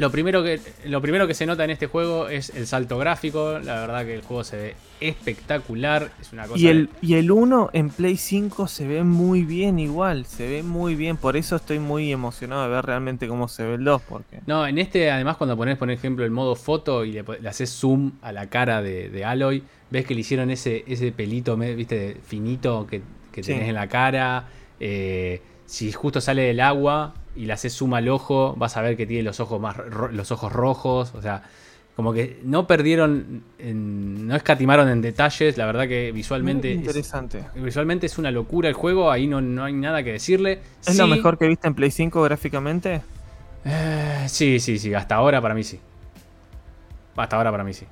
lo 0.00 0.10
primero, 0.10 0.42
que, 0.42 0.60
lo 0.86 1.00
primero 1.00 1.26
que 1.26 1.34
se 1.34 1.46
nota 1.46 1.64
en 1.64 1.70
este 1.70 1.86
juego 1.86 2.28
es 2.28 2.50
el 2.50 2.66
salto 2.66 2.98
gráfico. 2.98 3.58
La 3.58 3.80
verdad 3.80 4.04
que 4.04 4.14
el 4.14 4.22
juego 4.22 4.42
se 4.44 4.56
ve 4.56 4.76
espectacular. 5.00 6.10
Es 6.20 6.32
una 6.32 6.46
cosa 6.46 6.58
y, 6.58 6.68
el, 6.68 6.88
y 7.00 7.14
el 7.14 7.30
1 7.30 7.70
en 7.72 7.90
Play 7.90 8.16
5 8.16 8.66
se 8.66 8.86
ve 8.86 9.04
muy 9.04 9.44
bien 9.44 9.78
igual. 9.78 10.26
Se 10.26 10.48
ve 10.48 10.62
muy 10.62 10.94
bien. 10.94 11.16
Por 11.16 11.36
eso 11.36 11.56
estoy 11.56 11.78
muy 11.78 12.10
emocionado 12.12 12.62
de 12.62 12.68
ver 12.68 12.84
realmente 12.84 13.28
cómo 13.28 13.46
se 13.48 13.64
ve 13.64 13.74
el 13.74 13.84
2. 13.84 14.02
Porque... 14.02 14.40
No, 14.46 14.66
en 14.66 14.78
este 14.78 15.10
además 15.10 15.36
cuando 15.36 15.56
pones, 15.56 15.76
por 15.76 15.90
ejemplo, 15.90 16.24
el 16.24 16.30
modo 16.30 16.56
foto 16.56 17.04
y 17.04 17.12
le, 17.12 17.24
haces 17.48 17.70
zoom 17.70 18.12
a 18.22 18.32
la 18.32 18.48
cara 18.48 18.82
de, 18.82 19.24
Aloy, 19.24 19.62
ves 19.90 20.06
que 20.06 20.14
le 20.14 20.20
hicieron 20.20 20.50
ese, 20.50 20.84
ese 20.86 21.12
pelito, 21.12 21.56
viste, 21.56 22.16
finito 22.26 22.86
que, 22.86 23.02
que 23.32 23.42
tenés 23.42 23.68
en 23.68 23.74
la 23.74 23.88
cara. 23.88 24.48
Eh, 24.80 25.42
si 25.66 25.92
justo 25.92 26.20
sale 26.20 26.42
del 26.42 26.60
agua 26.60 27.14
y 27.40 27.46
le 27.46 27.54
haces 27.54 27.74
zoom 27.74 27.94
al 27.94 28.06
ojo, 28.10 28.54
vas 28.58 28.76
a 28.76 28.82
ver 28.82 28.98
que 28.98 29.06
tiene 29.06 29.22
los 29.22 29.40
ojos 29.40 29.58
más 29.58 29.74
los 30.12 30.30
ojos 30.30 30.52
rojos, 30.52 31.14
o 31.14 31.22
sea, 31.22 31.42
como 31.96 32.12
que 32.12 32.38
no 32.44 32.66
perdieron, 32.66 33.44
no 33.58 34.36
escatimaron 34.36 34.90
en 34.90 35.00
detalles, 35.00 35.56
la 35.56 35.64
verdad 35.64 35.88
que 35.88 36.12
visualmente 36.12 36.70
interesante. 36.70 37.46
Es, 37.54 37.62
visualmente 37.62 38.04
es 38.04 38.18
una 38.18 38.30
locura 38.30 38.68
el 38.68 38.74
juego, 38.74 39.10
ahí 39.10 39.26
no, 39.26 39.40
no 39.40 39.64
hay 39.64 39.72
nada 39.72 40.02
que 40.02 40.12
decirle. 40.12 40.60
¿Es 40.86 40.98
lo 40.98 41.06
mejor 41.06 41.38
que 41.38 41.46
viste 41.46 41.66
en 41.66 41.74
Play 41.74 41.90
5 41.90 42.22
gráficamente? 42.22 43.00
Eh, 43.64 44.24
sí, 44.26 44.60
sí, 44.60 44.78
sí, 44.78 44.92
hasta 44.92 45.14
ahora 45.14 45.40
para 45.40 45.54
mí 45.54 45.64
sí. 45.64 45.80
Hasta 47.16 47.36
ahora 47.36 47.50
para 47.50 47.64
mí 47.64 47.72
sí. 47.72 47.86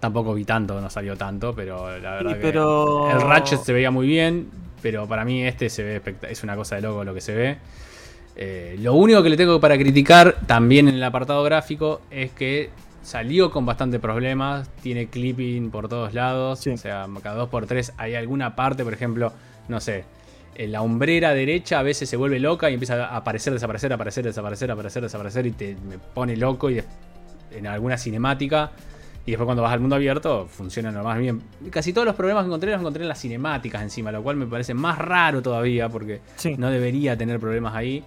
Tampoco 0.00 0.34
vi 0.34 0.44
tanto, 0.44 0.80
no 0.80 0.90
salió 0.90 1.16
tanto, 1.16 1.54
pero 1.54 1.96
la 2.00 2.14
verdad 2.14 2.40
que 2.40 2.48
el 2.48 3.20
Ratchet 3.20 3.62
se 3.62 3.72
veía 3.72 3.92
muy 3.92 4.08
bien. 4.08 4.50
Pero 4.82 5.06
para 5.06 5.24
mí 5.24 5.44
este 5.44 5.70
se 5.70 5.84
ve 5.84 6.16
es 6.28 6.42
una 6.42 6.56
cosa 6.56 6.74
de 6.74 6.82
loco 6.82 7.04
lo 7.04 7.14
que 7.14 7.20
se 7.20 7.34
ve. 7.34 7.58
Eh, 8.36 8.76
lo 8.80 8.94
único 8.94 9.22
que 9.22 9.30
le 9.30 9.36
tengo 9.36 9.60
para 9.60 9.76
criticar 9.76 10.36
también 10.46 10.88
en 10.88 10.94
el 10.94 11.04
apartado 11.04 11.42
gráfico 11.42 12.00
es 12.10 12.30
que 12.30 12.70
salió 13.02 13.50
con 13.50 13.66
bastante 13.66 13.98
problemas, 13.98 14.70
tiene 14.82 15.08
clipping 15.08 15.70
por 15.70 15.88
todos 15.88 16.14
lados, 16.14 16.66
o 16.66 16.76
sea, 16.76 17.06
cada 17.22 17.44
2x3 17.44 17.92
hay 17.98 18.14
alguna 18.14 18.54
parte, 18.54 18.84
por 18.84 18.94
ejemplo, 18.94 19.32
no 19.68 19.80
sé, 19.80 20.04
en 20.54 20.72
la 20.72 20.82
hombrera 20.82 21.34
derecha 21.34 21.78
a 21.78 21.82
veces 21.82 22.08
se 22.08 22.16
vuelve 22.16 22.38
loca 22.38 22.70
y 22.70 22.74
empieza 22.74 23.06
a 23.06 23.16
aparecer, 23.16 23.52
desaparecer, 23.52 23.92
aparecer, 23.92 24.24
desaparecer, 24.24 24.70
aparecer, 24.70 25.02
desaparecer 25.02 25.46
y 25.46 25.52
te 25.52 25.76
me 25.88 25.98
pone 25.98 26.36
loco 26.36 26.70
y 26.70 26.82
en 27.50 27.66
alguna 27.66 27.98
cinemática 27.98 28.70
y 29.24 29.30
después 29.30 29.46
cuando 29.46 29.62
vas 29.62 29.72
al 29.72 29.80
mundo 29.80 29.94
abierto, 29.94 30.46
funciona 30.46 30.90
normal 30.90 31.20
bien. 31.20 31.42
Casi 31.70 31.92
todos 31.92 32.06
los 32.06 32.16
problemas 32.16 32.42
que 32.42 32.48
encontré 32.48 32.72
los 32.72 32.80
encontré 32.80 33.02
en 33.02 33.08
las 33.08 33.20
cinemáticas 33.20 33.82
encima, 33.82 34.10
lo 34.10 34.22
cual 34.22 34.36
me 34.36 34.46
parece 34.46 34.74
más 34.74 34.98
raro 34.98 35.40
todavía 35.42 35.88
porque 35.88 36.20
no 36.58 36.70
debería 36.70 37.16
tener 37.16 37.38
problemas 37.38 37.74
ahí. 37.74 38.02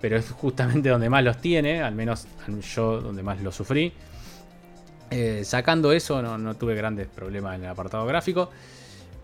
Pero 0.00 0.16
es 0.16 0.30
justamente 0.30 0.88
donde 0.88 1.10
más 1.10 1.22
los 1.22 1.38
tiene, 1.38 1.82
al 1.82 1.94
menos 1.94 2.26
yo 2.74 3.00
donde 3.00 3.22
más 3.22 3.40
lo 3.42 3.52
sufrí. 3.52 3.92
Eh, 5.10 5.42
sacando 5.44 5.92
eso, 5.92 6.22
no, 6.22 6.54
tuve 6.54 6.74
grandes 6.74 7.08
problemas 7.08 7.56
en 7.56 7.64
el 7.64 7.70
apartado 7.70 8.06
gráfico. 8.06 8.50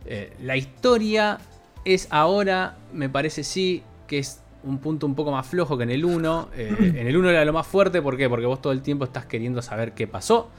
Eh, 0.04 0.32
la 0.42 0.56
historia 0.56 1.38
es 1.84 2.08
ahora, 2.10 2.76
me 2.92 3.08
parece 3.08 3.44
sí, 3.44 3.82
que 4.06 4.18
es 4.18 4.40
un 4.64 4.78
punto 4.78 5.06
un 5.06 5.14
poco 5.14 5.30
más 5.30 5.46
flojo 5.46 5.78
que 5.78 5.84
en 5.84 5.90
el 5.90 6.04
1. 6.04 6.48
Eh, 6.56 6.94
en 6.96 7.06
el 7.06 7.16
1 7.16 7.30
era 7.30 7.44
lo 7.44 7.52
más 7.52 7.66
fuerte, 7.66 8.02
¿por 8.02 8.16
qué? 8.16 8.28
Porque 8.28 8.46
vos 8.46 8.60
todo 8.60 8.72
el 8.72 8.82
tiempo 8.82 9.04
estás 9.04 9.26
queriendo 9.26 9.62
saber 9.62 9.92
qué 9.92 10.06
pasó 10.06 10.50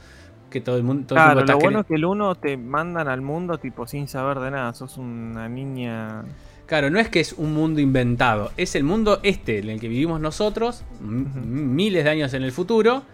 que 0.48 0.60
todo 0.60 0.76
el 0.76 0.82
mundo. 0.82 1.14
claro, 1.14 1.44
lo 1.44 1.58
bueno 1.58 1.80
es 1.80 1.86
que 1.86 1.94
el 1.94 2.04
uno 2.04 2.34
te 2.34 2.56
mandan 2.56 3.08
al 3.08 3.20
mundo 3.20 3.58
tipo 3.58 3.86
sin 3.86 4.08
saber 4.08 4.38
de 4.40 4.50
nada, 4.50 4.72
sos 4.74 4.96
una 4.98 5.48
niña. 5.48 6.24
Claro, 6.68 6.90
no 6.90 7.00
es 7.00 7.08
que 7.08 7.20
es 7.20 7.32
un 7.32 7.54
mundo 7.54 7.80
inventado, 7.80 8.52
es 8.58 8.74
el 8.74 8.84
mundo 8.84 9.20
este 9.22 9.58
en 9.58 9.70
el 9.70 9.80
que 9.80 9.88
vivimos 9.88 10.20
nosotros, 10.20 10.84
miles 11.00 12.04
de 12.04 12.10
años 12.10 12.34
en 12.34 12.42
el 12.42 12.52
futuro, 12.52 13.04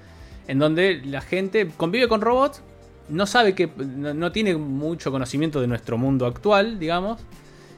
en 0.49 0.59
donde 0.59 1.01
la 1.05 1.21
gente 1.21 1.71
convive 1.77 2.09
con 2.09 2.21
robots, 2.21 2.63
no 3.09 3.27
sabe 3.27 3.55
que. 3.55 3.71
no, 3.77 4.33
tiene 4.33 4.57
mucho 4.57 5.13
conocimiento 5.13 5.61
de 5.61 5.69
nuestro 5.69 5.97
mundo 5.97 6.27
actual, 6.27 6.81
digamos, 6.81 7.21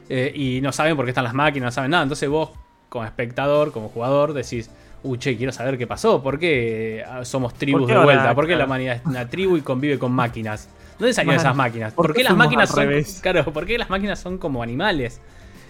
eh, 0.09 0.31
y 0.33 0.61
no 0.61 0.71
saben 0.71 0.95
por 0.95 1.05
qué 1.05 1.11
están 1.11 1.25
las 1.25 1.35
máquinas, 1.35 1.67
no 1.67 1.71
saben 1.71 1.91
nada. 1.91 2.01
Entonces 2.01 2.27
vos, 2.27 2.49
como 2.89 3.05
espectador, 3.05 3.71
como 3.71 3.89
jugador, 3.89 4.33
decís 4.33 4.71
uy, 5.03 5.19
che, 5.19 5.37
quiero 5.37 5.51
saber 5.51 5.77
qué 5.77 5.85
pasó, 5.85 6.23
¿por 6.23 6.39
qué 6.39 7.03
ah, 7.07 7.23
somos 7.23 7.53
tribus 7.53 7.87
de 7.87 7.97
vuelta? 7.97 8.33
¿Por 8.33 8.47
qué 8.47 8.55
la 8.55 8.65
humanidad 8.65 8.95
es 8.95 9.05
una 9.05 9.29
tribu 9.29 9.57
y 9.57 9.61
convive 9.61 9.99
con 9.99 10.11
máquinas? 10.11 10.69
¿Dónde 10.97 11.13
salieron 11.13 11.39
esas 11.39 11.55
máquinas? 11.55 11.93
¿Por, 11.93 12.13
qué 12.13 12.23
las 12.23 12.35
máquinas 12.35 12.69
son. 12.69 12.89
Claro, 13.21 13.45
¿por 13.53 13.65
qué 13.65 13.77
las 13.77 13.91
máquinas 13.91 14.19
son 14.19 14.37
como 14.37 14.63
animales? 14.63 15.21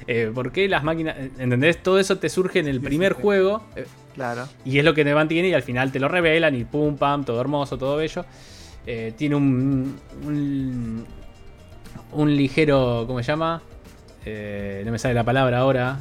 Eh, 0.08 0.32
¿Por 0.34 0.52
qué 0.52 0.68
las 0.68 0.84
máquinas. 0.84 1.18
¿Entendés? 1.38 1.84
Todo 1.84 2.00
eso 2.00 2.18
te 2.18 2.30
surge 2.30 2.60
en 2.60 2.68
el 2.68 2.82
primer 2.82 3.14
juego. 3.14 3.64
Eh, 3.76 3.86
claro. 4.16 4.48
Y 4.66 4.80
es 4.80 4.86
lo 4.86 4.94
que 4.94 5.04
te 5.04 5.14
mantiene 5.14 5.50
y 5.50 5.54
al 5.54 5.64
final 5.64 5.92
te 5.92 6.00
lo 6.00 6.08
revelan 6.08 6.56
y 6.56 6.64
pum, 6.64 6.98
pam, 6.98 7.26
todo 7.26 7.42
hermoso, 7.42 7.78
todo 7.78 7.98
bello. 7.98 8.26
Eh, 8.86 9.14
tiene 9.18 9.36
un, 9.36 10.00
un, 10.26 11.06
un. 12.14 12.36
ligero. 12.36 13.04
¿Cómo 13.06 13.20
se 13.22 13.28
llama? 13.28 13.62
no 14.26 14.92
me 14.92 15.00
sale 15.00 15.14
la 15.14 15.24
palabra 15.24 15.60
ahora. 15.60 16.00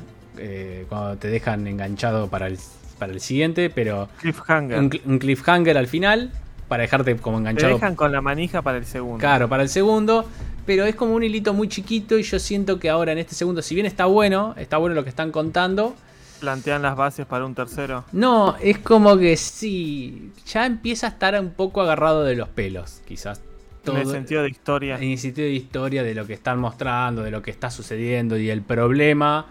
cuando 0.88 1.16
te 1.16 1.28
dejan 1.28 1.66
enganchado 1.66 2.28
para 2.28 2.46
el 2.48 2.58
para 2.98 3.12
el 3.12 3.20
siguiente, 3.20 3.70
pero. 3.70 4.08
Cliffhanger. 4.20 4.78
Un, 4.78 5.18
cliffhanger 5.18 5.78
al 5.78 5.86
final 5.86 6.30
para 6.68 6.82
dejarte 6.82 7.16
como 7.16 7.38
enganchado. 7.38 7.68
Te 7.68 7.74
dejan 7.74 7.94
con 7.94 8.12
la 8.12 8.20
manija 8.20 8.62
para 8.62 8.78
el 8.78 8.86
segundo. 8.86 9.18
Claro, 9.18 9.48
para 9.48 9.62
el 9.62 9.68
segundo. 9.68 10.26
Pero 10.66 10.84
es 10.84 10.96
como 10.96 11.14
un 11.14 11.22
hilito 11.22 11.54
muy 11.54 11.68
chiquito 11.68 12.18
y 12.18 12.24
yo 12.24 12.38
siento 12.38 12.78
que 12.78 12.90
ahora 12.90 13.12
en 13.12 13.18
este 13.18 13.34
segundo, 13.34 13.62
si 13.62 13.74
bien 13.74 13.86
está 13.86 14.06
bueno, 14.06 14.54
está 14.58 14.76
bueno 14.76 14.94
lo 14.94 15.04
que 15.04 15.10
están 15.10 15.30
contando. 15.30 15.94
¿Plantean 16.40 16.82
las 16.82 16.96
bases 16.96 17.24
para 17.24 17.46
un 17.46 17.54
tercero? 17.54 18.04
No, 18.12 18.56
es 18.60 18.78
como 18.78 19.16
que 19.16 19.36
sí, 19.36 20.32
ya 20.46 20.66
empieza 20.66 21.06
a 21.06 21.10
estar 21.10 21.40
un 21.40 21.50
poco 21.50 21.80
agarrado 21.80 22.24
de 22.24 22.34
los 22.34 22.48
pelos, 22.48 23.00
quizás. 23.06 23.40
en 23.86 23.96
el 23.96 24.06
sentido 24.06 24.42
de 24.42 24.50
historia. 24.50 24.96
En 24.96 25.12
el 25.12 25.18
sentido 25.18 25.46
de 25.46 25.54
historia, 25.54 26.02
de 26.02 26.14
lo 26.14 26.26
que 26.26 26.34
están 26.34 26.58
mostrando, 26.58 27.22
de 27.22 27.30
lo 27.30 27.40
que 27.40 27.52
está 27.52 27.70
sucediendo 27.70 28.36
y 28.36 28.50
el 28.50 28.62
problema 28.62 29.46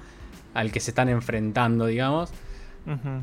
al 0.54 0.72
que 0.72 0.80
se 0.80 0.92
están 0.92 1.10
enfrentando, 1.10 1.86
digamos. 1.86 2.30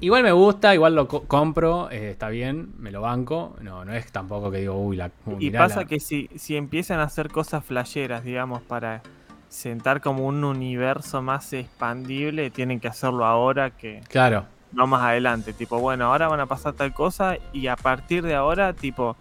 Igual 0.01 0.23
me 0.25 0.33
gusta, 0.33 0.75
igual 0.75 0.95
lo 0.95 1.07
compro, 1.07 1.91
eh, 1.91 2.11
está 2.11 2.29
bien, 2.29 2.73
me 2.79 2.91
lo 2.91 3.01
banco. 3.01 3.57
No, 3.61 3.85
no 3.85 3.93
es 3.95 4.11
tampoco 4.11 4.51
que 4.51 4.59
digo, 4.59 4.75
uy, 4.75 4.97
la. 4.97 5.11
y 5.39 5.51
pasa 5.51 5.85
que 5.85 6.01
si, 6.01 6.29
si 6.37 6.57
empiezan 6.57 7.01
a 7.01 7.05
hacer 7.05 7.31
cosas 7.31 7.65
flasheras, 7.65 8.25
digamos, 8.25 8.63
para 8.63 9.03
sentar 9.49 10.01
como 10.01 10.27
un 10.27 10.43
universo 10.43 11.23
más 11.23 11.53
expandible, 11.53 12.51
tienen 12.51 12.81
que 12.81 12.89
hacerlo 12.89 13.25
ahora 13.25 13.71
que. 13.71 14.01
Claro. 14.09 14.47
No 14.73 14.87
más 14.87 15.03
adelante. 15.03 15.53
Tipo, 15.53 15.79
bueno, 15.79 16.07
ahora 16.07 16.29
van 16.29 16.41
a 16.41 16.47
pasar 16.47 16.73
tal 16.73 16.95
cosa 16.95 17.37
y 17.53 17.67
a 17.67 17.77
partir 17.77 18.25
de 18.25 18.35
ahora, 18.35 18.73
tipo, 18.73 19.17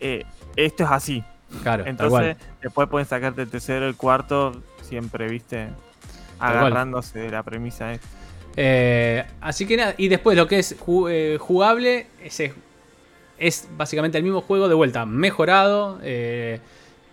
eh, 0.00 0.24
esto 0.56 0.84
es 0.84 0.90
así. 0.90 1.24
Claro. 1.62 1.84
Entonces, 1.86 2.36
después 2.62 2.88
pueden 2.88 3.06
sacarte 3.06 3.42
el 3.42 3.50
tercero, 3.50 3.86
el 3.86 3.94
cuarto, 3.94 4.62
siempre, 4.82 5.28
viste, 5.28 5.68
agarrándose 6.40 7.18
de 7.20 7.30
la 7.30 7.42
premisa 7.42 7.92
esta. 7.92 8.15
Eh, 8.56 9.24
así 9.40 9.66
que 9.66 9.76
nada, 9.76 9.94
y 9.98 10.08
después 10.08 10.36
lo 10.36 10.46
que 10.46 10.58
es 10.58 10.74
eh, 11.10 11.36
jugable 11.38 12.06
es, 12.22 12.42
es, 13.38 13.68
básicamente 13.76 14.16
el 14.16 14.24
mismo 14.24 14.40
juego 14.40 14.68
de 14.68 14.74
vuelta, 14.74 15.04
mejorado. 15.04 15.98
Eh, 16.02 16.60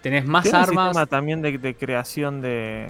tenés 0.01 0.25
más 0.25 0.45
armas. 0.53 0.88
sistema 0.88 1.06
también 1.06 1.41
de, 1.41 1.75
creación 1.75 2.41
de, 2.41 2.88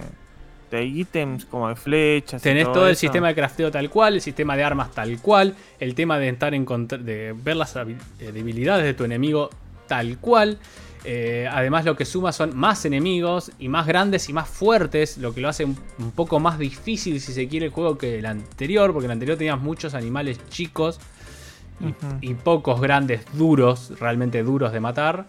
de, 0.70 0.84
ítems, 0.84 1.44
como 1.46 1.68
de 1.68 1.76
flechas. 1.76 2.42
Tenés 2.42 2.72
todo, 2.72 2.88
el 2.88 2.96
sistema 2.96 3.28
de 3.28 3.34
crafteo 3.34 3.70
tal 3.72 3.90
cual, 3.90 4.14
el 4.14 4.20
sistema 4.20 4.56
de 4.56 4.62
armas 4.62 4.92
tal 4.92 5.18
cual, 5.20 5.54
el 5.80 5.94
tema 5.94 6.18
de, 6.18 6.28
estar 6.28 6.54
en 6.54 6.64
de 6.64 7.34
ver 7.36 7.56
las 7.56 7.74
debilidades 8.18 8.84
de 8.84 8.94
tu 8.94 9.04
enemigo 9.04 9.50
tal 9.88 10.18
cual. 10.18 10.58
Eh, 11.06 11.46
además 11.50 11.84
lo 11.84 11.96
que 11.96 12.06
suma 12.06 12.32
son 12.32 12.56
más 12.56 12.86
enemigos 12.86 13.52
y 13.58 13.68
más 13.68 13.86
grandes 13.86 14.30
y 14.30 14.32
más 14.32 14.48
fuertes, 14.48 15.18
lo 15.18 15.34
que 15.34 15.42
lo 15.42 15.50
hace 15.50 15.66
un, 15.66 15.76
poco 16.14 16.40
más 16.40 16.58
difícil 16.58 17.20
si 17.20 17.32
se 17.32 17.46
quiere 17.46 17.66
el 17.66 17.72
juego 17.72 17.98
que 17.98 18.18
el 18.18 18.26
anterior, 18.26 18.92
porque 18.92 19.04
el 19.06 19.12
anterior 19.12 19.36
tenías 19.36 19.60
muchos 19.60 19.92
animales 19.92 20.40
chicos 20.48 20.98
y, 22.22 22.34
pocos 22.34 22.80
grandes 22.80 23.26
duros, 23.34 23.92
realmente 24.00 24.42
duros 24.42 24.72
de 24.72 24.80
matar. 24.80 25.26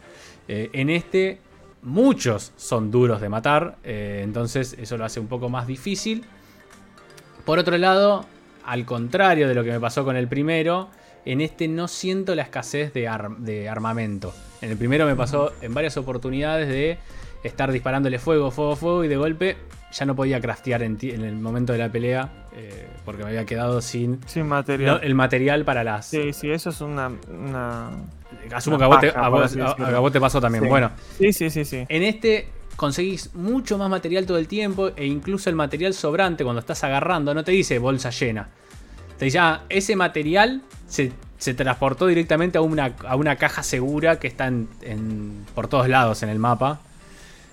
Eh, 0.47 0.69
en 0.73 0.89
este 0.89 1.39
muchos 1.81 2.53
son 2.55 2.89
duros 2.89 3.19
de 3.19 3.29
matar, 3.29 3.77
eh, 3.83 4.21
entonces 4.23 4.75
eso 4.79 4.97
lo 4.97 5.05
hace 5.05 5.19
un 5.19 5.27
poco 5.27 5.49
más 5.49 5.67
difícil. 5.67 6.23
Por 7.45 7.59
otro 7.59 7.77
lado, 7.77 8.25
al 8.65 8.85
contrario 8.85 9.47
de 9.47 9.53
lo 9.53 9.63
que 9.63 9.71
me 9.71 9.79
pasó 9.79 10.05
con 10.05 10.15
el 10.15 10.27
primero, 10.27 10.89
en 11.25 11.41
este 11.41 11.67
no 11.67 11.87
siento 11.87 12.35
la 12.35 12.43
escasez 12.43 12.93
de 12.93 13.69
armamento. 13.69 14.33
En 14.61 14.71
el 14.71 14.77
primero 14.77 15.05
me 15.05 15.15
pasó 15.15 15.51
en 15.61 15.73
varias 15.73 15.97
oportunidades 15.97 16.67
de 16.67 16.97
estar 17.43 17.71
disparándole 17.71 18.19
fuego, 18.19 18.51
fuego, 18.51 18.75
fuego 18.75 19.03
y 19.03 19.07
de 19.07 19.17
golpe 19.17 19.57
ya 19.91 20.05
no 20.05 20.15
podía 20.15 20.41
craftear 20.41 20.83
en, 20.83 20.97
el 21.01 21.35
momento 21.35 21.71
de 21.71 21.79
la 21.79 21.89
pelea 21.89 22.29
eh, 22.53 22.87
porque 23.05 23.23
me 23.23 23.29
había 23.29 23.45
quedado 23.45 23.81
sin, 23.81 24.19
sin 24.25 24.47
material. 24.47 24.99
el 25.03 25.15
material 25.15 25.63
para 25.63 25.83
las. 25.83 26.07
Sí, 26.07 26.33
sí, 26.33 26.49
eso 26.49 26.69
es 26.69 26.81
una. 26.81 27.11
Asumo 28.53 28.77
que 28.77 28.83
a 28.83 28.87
vos, 29.99 30.11
te, 30.11 30.19
pasó 30.19 30.41
también. 30.41 30.67
Bueno, 30.67 30.91
sí, 31.17 31.31
sí, 31.31 31.49
sí, 31.49 31.63
sí. 31.63 31.85
En 31.87 32.03
este 32.03 32.49
conseguís 32.75 33.33
mucho 33.35 33.77
más 33.77 33.89
material 33.89 34.25
todo 34.25 34.37
el 34.37 34.49
tiempo 34.49 34.89
e 34.97 35.05
incluso 35.05 35.49
el 35.49 35.55
material 35.55 35.93
sobrante 35.93 36.43
cuando 36.43 36.59
estás 36.59 36.83
agarrando 36.83 37.33
no 37.33 37.43
te 37.43 37.51
dice 37.53 37.79
bolsa 37.79 38.09
llena. 38.09 38.49
Te 39.17 39.25
dice, 39.25 39.39
ah, 39.39 39.61
ese 39.69 39.95
material 39.95 40.61
se, 40.87 41.11
se 41.37 41.53
transportó 41.53 42.07
directamente 42.07 42.57
a 42.57 42.61
una, 42.61 42.93
a 43.07 43.15
una 43.15 43.35
caja 43.37 43.63
segura 43.63 44.19
que 44.19 44.27
está 44.27 44.47
en, 44.47 44.67
en- 44.81 45.45
por 45.55 45.67
todos 45.67 45.87
lados 45.87 46.21
en 46.23 46.29
el 46.29 46.39
mapa. 46.39 46.79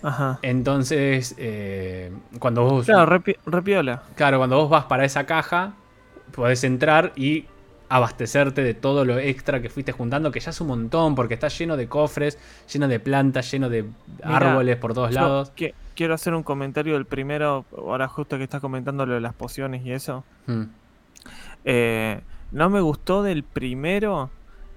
Ajá. 0.02 0.38
Entonces, 0.42 1.34
eh, 1.38 2.10
cuando 2.40 2.64
vos. 2.64 2.86
Claro, 2.86 3.06
repi- 3.06 3.36
repiola. 3.46 4.02
Claro, 4.16 4.38
cuando 4.38 4.56
vos 4.56 4.68
vas 4.68 4.86
para 4.86 5.04
esa 5.04 5.24
caja, 5.26 5.74
podés 6.34 6.64
entrar 6.64 7.12
y 7.14 7.44
abastecerte 7.88 8.64
de 8.64 8.74
todo 8.74 9.04
lo 9.04 9.18
extra 9.18 9.60
que 9.60 9.68
fuiste 9.68 9.92
juntando, 9.92 10.32
que 10.32 10.40
ya 10.40 10.50
es 10.50 10.60
un 10.60 10.66
montón, 10.68 11.14
porque 11.14 11.34
está 11.34 11.48
lleno 11.48 11.76
de 11.76 11.86
cofres, 11.88 12.38
lleno 12.72 12.88
de 12.88 12.98
plantas, 12.98 13.50
lleno 13.52 13.68
de 13.68 13.84
árboles 14.24 14.76
por 14.78 14.94
todos 14.94 15.12
lados. 15.12 15.52
que- 15.54 15.74
quiero 15.94 16.14
hacer 16.14 16.34
un 16.34 16.42
comentario 16.42 16.94
del 16.94 17.04
primero, 17.04 17.66
ahora 17.76 18.08
justo 18.08 18.38
que 18.38 18.44
estás 18.44 18.60
comentando 18.62 19.04
lo 19.04 19.14
de 19.14 19.20
las 19.20 19.34
pociones 19.34 19.84
y 19.84 19.92
eso. 19.92 20.24
Mm, 20.46 20.62
Eh, 21.64 22.20
no 22.50 22.68
me 22.70 22.80
gustó 22.80 23.22
del 23.22 23.44
primero 23.44 24.30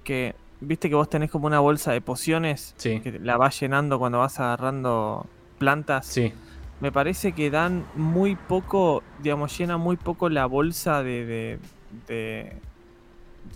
que, 0.04 0.34
viste 0.60 0.88
que 0.88 0.94
vos 0.94 1.10
tenés 1.10 1.30
como 1.30 1.46
una 1.46 1.60
bolsa 1.60 1.92
de 1.92 2.00
pociones 2.00 2.74
Sí, 2.78 3.00
que 3.00 3.18
la 3.18 3.36
vas 3.36 3.58
llenando 3.60 3.98
cuando 3.98 4.18
vas 4.18 4.40
agarrando 4.40 5.26
plantas. 5.58 6.06
sí. 6.06 6.32
Me 6.80 6.92
parece 6.92 7.32
que 7.32 7.50
dan 7.50 7.84
muy 7.94 8.36
poco, 8.36 9.02
digamos, 9.22 9.56
llena 9.58 9.78
muy 9.78 9.96
poco 9.96 10.28
la 10.28 10.44
bolsa 10.44 11.02
de, 11.02 11.24
de, 11.24 11.58
de, 12.06 12.52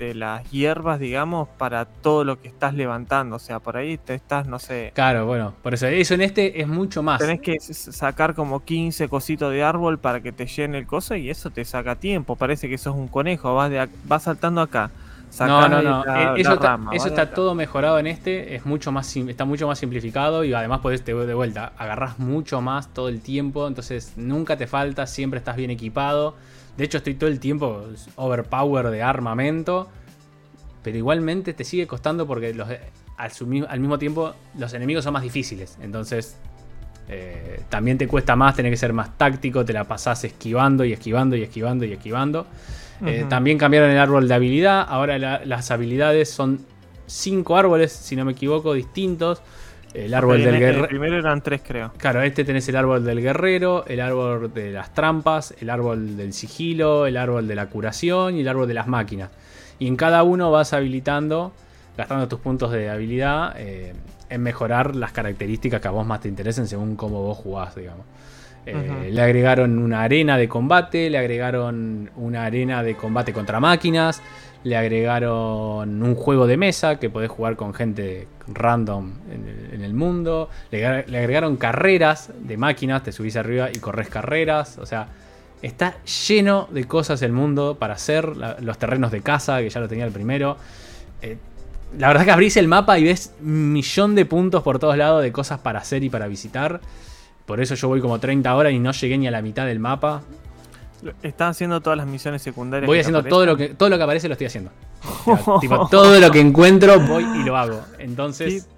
de 0.01 0.15
las 0.15 0.51
hierbas, 0.51 0.99
digamos, 0.99 1.49
para 1.59 1.85
todo 1.85 2.25
lo 2.25 2.41
que 2.41 2.49
estás 2.49 2.75
levantando. 2.75 3.37
O 3.37 3.39
sea, 3.39 3.61
por 3.61 3.77
ahí 3.77 3.99
te 3.99 4.15
estás, 4.15 4.47
no 4.47 4.59
sé, 4.59 4.93
Claro, 4.95 5.27
bueno, 5.27 5.55
por 5.63 5.75
eso 5.75 5.87
eso 5.87 6.15
en 6.15 6.23
este 6.23 6.61
es 6.61 6.67
mucho 6.67 7.03
más. 7.03 7.21
tenés 7.21 7.41
que 7.41 7.57
sacar 7.61 8.35
como 8.35 8.65
15 8.65 9.09
cositos 9.09 9.53
de 9.53 9.63
árbol 9.63 9.99
para 9.99 10.21
que 10.21 10.33
te 10.33 10.47
llene 10.47 10.79
el 10.79 10.87
coso 10.87 11.15
y 11.15 11.31
eso 11.31 11.51
te 11.51 11.65
saca 11.65 11.97
tiempo. 11.97 12.37
Parece 12.37 12.69
que 12.69 12.79
sos 12.79 12.95
un 12.97 13.09
conejo, 13.09 13.55
vas, 13.55 13.71
de 13.71 13.89
vas 14.05 14.23
saltando 14.25 14.61
acá. 14.61 14.91
No, 15.41 15.69
no, 15.69 15.81
no. 15.81 16.05
la- 16.05 16.35
eh, 16.35 16.41
Eso, 16.41 16.51
la 16.51 16.55
está, 16.57 16.69
rama, 16.73 16.91
eso 16.97 17.09
todo 17.35 17.55
mejorado 17.55 17.99
en 17.99 18.07
este. 18.09 18.55
Es 18.57 18.67
mucho 18.67 18.91
más 18.91 19.15
está 19.17 19.45
mucho 19.45 19.67
más 19.69 19.79
simplificado 19.79 20.45
y 20.45 20.53
además 20.53 20.81
podés 20.81 21.05
te 21.05 21.15
de 21.15 21.35
vuelta. 21.35 21.73
Agarrás 21.79 22.19
mucho 22.19 22.61
más 22.61 22.93
todo 22.93 23.09
el 23.09 23.21
tiempo. 23.21 23.67
Entonces 23.69 24.15
nunca 24.17 24.57
te 24.57 24.67
falta. 24.67 25.07
Siempre 25.07 25.39
estás 25.39 25.57
bien 25.57 25.71
equipado. 25.71 26.35
De 26.77 26.85
hecho, 26.85 26.99
estoy 26.99 27.15
todo 27.15 27.29
el 27.29 27.41
tiempo 27.41 27.85
overpower 28.17 28.91
de 28.91 29.03
armamento. 29.03 29.89
Pero 30.83 30.97
igualmente 30.97 31.53
te 31.53 31.65
sigue 31.65 31.87
costando 31.87 32.27
porque 32.27 32.55
los, 32.55 32.67
al, 33.17 33.81
mismo 33.81 33.99
tiempo 33.99 34.33
los 34.59 34.73
enemigos 34.73 35.05
son 35.05 35.13
más 35.13 35.23
difíciles. 35.23 35.77
Entonces 35.83 36.37
eh, 37.09 37.61
también 37.69 37.99
te 37.99 38.09
cuesta 38.09 38.35
más, 38.35 38.57
tener 38.57 38.73
que 38.73 38.79
ser 38.79 38.93
más 38.95 39.17
táctico. 39.19 39.65
Te 39.65 39.75
la 39.75 39.85
pasás 39.85 40.25
esquivando 40.25 40.85
y 40.85 40.93
esquivando 40.95 41.37
y 41.37 41.43
esquivando 41.43 41.85
y 41.85 41.93
esquivando. 41.93 42.47
Eh, 43.05 43.25
también 43.29 43.57
cambiaron 43.59 43.91
el 43.91 43.99
árbol 43.99 44.27
de 44.29 44.35
habilidad. 44.35 44.87
Ahora 44.89 45.19
la- 45.19 45.45
las 45.45 45.71
habilidades 45.71 46.31
son 46.31 46.61
cinco 47.07 47.57
árboles, 47.57 47.93
si 47.93 48.17
no 48.17 48.25
me 48.25 48.33
equivoco, 48.33 48.73
distintos. 48.73 49.43
El 49.95 50.15
árbol 50.15 50.39
del 50.39 50.49
el- 50.49 50.55
el 50.55 50.61
guerrero. 50.61 50.89
primero 50.89 51.19
eran 51.19 51.43
tres, 51.43 51.63
creo. 51.67 51.93
Claro, 51.99 52.23
este 52.23 52.45
tenés 52.45 52.69
el 52.69 52.77
árbol 52.77 53.05
del 53.05 53.21
guerrero, 53.21 53.85
el 53.87 54.01
árbol 54.01 54.53
de 54.55 54.71
las 54.71 54.95
trampas, 54.95 55.55
el 55.61 55.69
árbol 55.71 56.17
del 56.17 56.33
sigilo, 56.33 57.07
el 57.07 57.17
árbol 57.17 57.49
de 57.49 57.55
la 57.57 57.67
curación 57.67 58.37
y 58.37 58.41
el 58.41 58.49
árbol 58.49 58.69
de 58.69 58.75
las 58.75 58.87
máquinas. 58.87 59.31
Y 59.79 59.87
en 59.89 59.97
cada 59.97 60.23
uno 60.23 60.51
vas 60.51 60.73
habilitando, 60.73 61.53
gastando 61.97 62.29
tus 62.29 62.39
puntos 62.41 62.71
de 62.71 62.89
habilidad, 62.91 63.55
eh, 63.57 63.93
en 64.29 64.43
mejorar 64.43 64.95
las 64.95 65.11
características 65.11 65.81
que 65.81 65.89
a 65.89 65.91
vos 65.91 66.07
más 66.07 66.21
te 66.21 66.29
interesen 66.29 66.69
según 66.69 66.95
cómo 66.95 67.23
vos 67.23 67.39
jugás, 67.39 67.75
digamos. 67.75 68.07
Eh. 68.67 69.09
Le 69.11 69.23
agregaron 69.23 69.79
una 69.79 70.03
arena 70.03 70.37
de 70.37 70.47
combate, 70.47 71.09
le 71.11 71.19
agregaron 71.19 72.11
una 72.17 72.45
arena 72.45 72.83
de 72.83 72.95
combate 72.95 73.33
contra 73.33 73.59
máquinas, 73.59 74.23
le 74.65 74.77
agregaron 74.77 76.03
un 76.03 76.15
juego 76.15 76.47
de 76.47 76.57
mesa 76.57 76.99
que 76.99 77.09
podés 77.11 77.31
jugar 77.31 77.57
con 77.57 77.73
gente 77.73 78.29
random 78.49 79.13
en 79.73 79.83
el, 79.83 79.95
mundo, 79.95 80.51
le, 80.71 80.87
agre- 80.87 81.07
le 81.07 81.19
agregaron 81.19 81.57
carreras 81.57 82.31
de 82.41 82.57
máquinas, 82.57 83.03
te 83.03 83.13
subís 83.13 83.37
arriba 83.37 83.71
y 83.73 83.79
corres 83.79 84.09
carreras, 84.09 84.79
o 84.79 84.87
sea, 84.87 85.09
está 85.63 85.95
lleno 86.05 86.69
de 86.71 86.85
cosas 86.85 87.23
el 87.23 87.33
mundo 87.33 87.77
para 87.79 87.95
hacer, 87.95 88.33
los 88.61 88.79
terrenos 88.79 89.11
de 89.11 89.23
casa, 89.23 89.61
que 89.61 89.71
ya 89.71 89.81
lo 89.81 89.89
tenía 89.89 90.05
el 90.05 90.13
primero. 90.13 90.57
Eh, 91.23 91.37
la 91.99 92.09
verdad 92.09 92.25
que 92.25 92.31
abrís 92.31 92.57
el 92.57 92.69
mapa 92.69 92.99
y 92.99 93.05
ves 93.05 93.33
un 93.43 93.73
millón 93.73 94.15
de 94.15 94.25
puntos 94.25 94.63
por 94.63 94.79
todos 94.79 94.97
lados 94.97 95.23
de 95.23 95.33
cosas 95.33 95.59
para 95.61 95.81
hacer 95.81 96.05
y 96.05 96.11
para 96.11 96.27
visitar. 96.29 96.81
Por 97.47 97.61
eso 97.61 97.75
yo 97.75 97.89
voy 97.89 98.01
como 98.01 98.21
30 98.21 98.55
horas 98.55 98.73
y 98.73 98.79
no 98.79 98.93
llegué 98.93 99.19
ni 99.19 99.27
a 99.27 99.31
la 99.31 99.43
mitad 99.43 99.67
del 99.67 99.81
mapa. 99.81 100.23
Están 101.23 101.51
haciendo 101.51 101.81
todas 101.81 101.97
las 101.97 102.07
misiones 102.07 102.43
secundarias. 102.43 102.87
Voy 102.87 102.99
haciendo 102.99 103.23
todo 103.23 103.47
lo 103.47 103.57
que 103.57 103.71
todo 103.71 103.89
lo 103.89 103.97
que 103.97 104.03
aparece 104.03 104.29
lo 104.29 104.33
estoy 104.35 104.47
haciendo. 104.47 104.71
O 105.27 105.37
sea, 105.37 105.61
tipo, 105.61 105.89
todo 105.89 106.19
lo 106.21 106.31
que 106.31 106.41
encuentro 106.41 107.01
voy 107.01 107.25
y 107.25 107.43
lo 107.45 107.57
hago. 107.57 107.81
Entonces, 107.99 108.69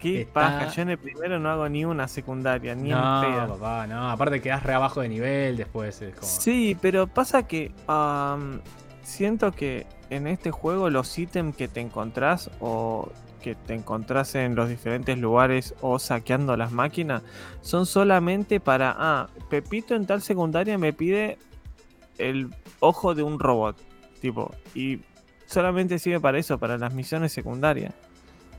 Qué 0.00 0.22
está- 0.22 0.32
paja, 0.32 0.68
yo 0.68 0.82
en 0.82 0.90
el 0.90 0.98
primero 0.98 1.38
no 1.40 1.50
hago 1.50 1.68
ni 1.68 1.84
una 1.84 2.06
secundaria, 2.06 2.74
ni 2.76 2.92
en 2.92 2.98
no, 2.98 3.20
pedo. 3.20 3.58
papá, 3.58 3.86
no. 3.86 4.10
Aparte 4.10 4.40
quedás 4.40 4.62
re 4.62 4.74
abajo 4.74 5.00
de 5.00 5.08
nivel 5.08 5.56
después. 5.56 6.00
Es 6.00 6.14
como... 6.14 6.26
Sí, 6.28 6.76
pero 6.80 7.08
pasa 7.08 7.42
que 7.48 7.72
siento 9.02 9.52
que 9.52 9.86
en 10.10 10.26
este 10.26 10.50
juego 10.50 10.90
los 10.90 11.18
ítems 11.18 11.56
que 11.56 11.66
te 11.68 11.80
encontrás 11.80 12.50
o 12.60 13.10
que 13.42 13.54
te 13.54 13.74
encontrás 13.74 14.34
en 14.34 14.54
los 14.54 14.68
diferentes 14.68 15.16
lugares 15.18 15.74
o 15.80 15.98
saqueando 15.98 16.56
las 16.56 16.72
máquinas 16.72 17.22
son 17.60 17.86
solamente 17.86 18.60
para, 18.60 18.94
ah, 18.98 19.28
Pepito 19.48 19.94
en 19.94 20.06
tal 20.06 20.22
secundaria 20.22 20.76
me 20.76 20.92
pide 20.92 21.38
el 22.18 22.50
ojo 22.80 23.14
de 23.14 23.22
un 23.22 23.38
robot, 23.38 23.76
tipo, 24.20 24.54
y 24.74 25.00
solamente 25.46 25.98
sirve 25.98 26.20
para 26.20 26.38
eso, 26.38 26.58
para 26.58 26.76
las 26.78 26.92
misiones 26.92 27.32
secundarias. 27.32 27.94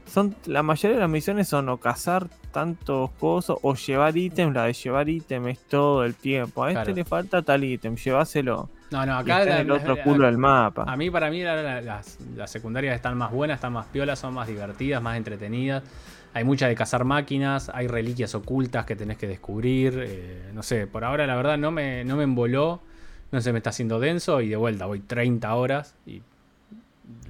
Son, 0.08 0.36
la 0.48 0.64
mayoría 0.64 0.96
de 0.96 1.02
las 1.02 1.10
misiones 1.10 1.48
son 1.48 1.70
o 1.70 1.78
cazar 1.78 2.28
tantos 2.52 3.12
cosas 3.20 3.58
o 3.62 3.76
llevar 3.76 4.18
ítems. 4.18 4.56
La 4.56 4.64
de 4.64 4.74
llevar 4.74 5.08
ítems 5.08 5.48
es 5.50 5.60
todo 5.68 6.04
el 6.04 6.16
tiempo. 6.16 6.64
A 6.64 6.70
este 6.72 6.82
Claro. 6.82 6.96
le 6.96 7.06
falta 7.06 7.42
tal 7.44 7.64
ítem, 7.64 7.96
llévaselo. 7.96 8.70
No, 8.90 9.06
no, 9.06 9.18
acá 9.20 9.42
está 9.44 9.54
la- 9.56 9.62
el 9.62 9.70
otro 9.70 9.96
la- 9.96 10.04
culo 10.04 10.26
del 10.26 10.40
mapa. 10.40 10.86
A 10.88 10.98
mí, 10.98 11.12
para 11.12 11.30
mí, 11.30 11.44
la- 11.44 11.62
la- 11.62 11.82
las, 11.82 12.18
las 12.36 12.50
secundarias 12.50 12.96
están 12.96 13.16
más 13.20 13.32
buenas, 13.32 13.58
están 13.58 13.74
más 13.74 13.86
piolas, 13.86 14.18
son 14.18 14.34
más 14.34 14.48
divertidas, 14.48 15.00
más 15.00 15.16
entretenidas. 15.16 15.84
Hay 16.34 16.44
mucha 16.44 16.68
de 16.68 16.74
cazar 16.74 17.06
máquinas, 17.06 17.70
hay 17.72 17.88
reliquias 17.88 18.34
ocultas 18.34 18.86
que 18.88 18.96
tenés 18.96 19.18
que 19.18 19.28
descubrir. 19.28 19.94
eh, 20.08 20.50
no 20.56 20.64
sé, 20.64 20.88
por 20.88 21.04
ahora 21.04 21.28
la 21.28 21.36
verdad 21.36 21.60
no 21.60 21.70
me, 21.70 22.04
no 22.04 22.16
me 22.16 22.24
emboló, 22.24 22.82
no 23.32 23.42
se 23.42 23.52
me 23.52 23.60
está 23.60 23.70
haciendo 23.72 24.00
denso 24.00 24.42
y 24.42 24.50
de 24.50 24.56
vuelta 24.56 24.86
voy 24.86 25.00
30 25.00 25.54
horas 25.56 25.96
y... 26.06 26.22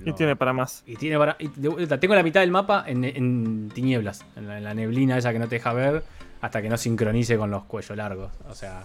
Y 0.06 0.12
tiene 0.14 0.36
para 0.36 0.52
más. 0.52 0.84
y 0.86 0.98
tiene 0.98 1.18
para- 1.18 1.38
y 1.40 1.48
de 1.56 1.70
vuelta, 1.70 2.00
tengo 2.00 2.14
la 2.14 2.24
mitad 2.24 2.42
del 2.42 2.52
mapa 2.52 2.84
en, 2.86 3.04
en 3.06 3.70
tinieblas, 3.74 4.26
en 4.36 4.48
la, 4.48 4.58
en 4.58 4.64
la 4.66 4.74
neblina 4.74 5.18
esa 5.18 5.32
que 5.32 5.40
no 5.40 5.48
te 5.48 5.56
deja 5.56 5.72
ver 5.72 6.04
hasta 6.42 6.62
que 6.62 6.68
no 6.70 6.78
sincronice 6.78 7.38
con 7.38 7.50
los 7.50 7.64
cuellos 7.64 7.96
largos. 7.96 8.30
O 8.50 8.54
sea, 8.56 8.84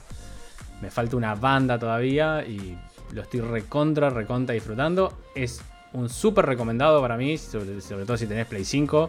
me 0.80 0.90
falta 0.90 1.16
una 1.16 1.34
banda 1.34 1.78
todavía 1.80 2.44
y 2.46 2.76
lo 3.12 3.22
estoy 3.22 3.40
recontra, 3.40 4.10
recontra 4.10 4.54
disfrutando. 4.54 5.18
Es 5.34 5.62
un 5.92 6.08
súper 6.08 6.46
recomendado 6.46 7.00
para 7.00 7.16
mí, 7.16 7.38
sobre, 7.38 7.80
sobre 7.80 8.04
todo 8.04 8.16
si 8.16 8.26
tenés 8.26 8.46
Play 8.46 8.64
5. 8.64 9.08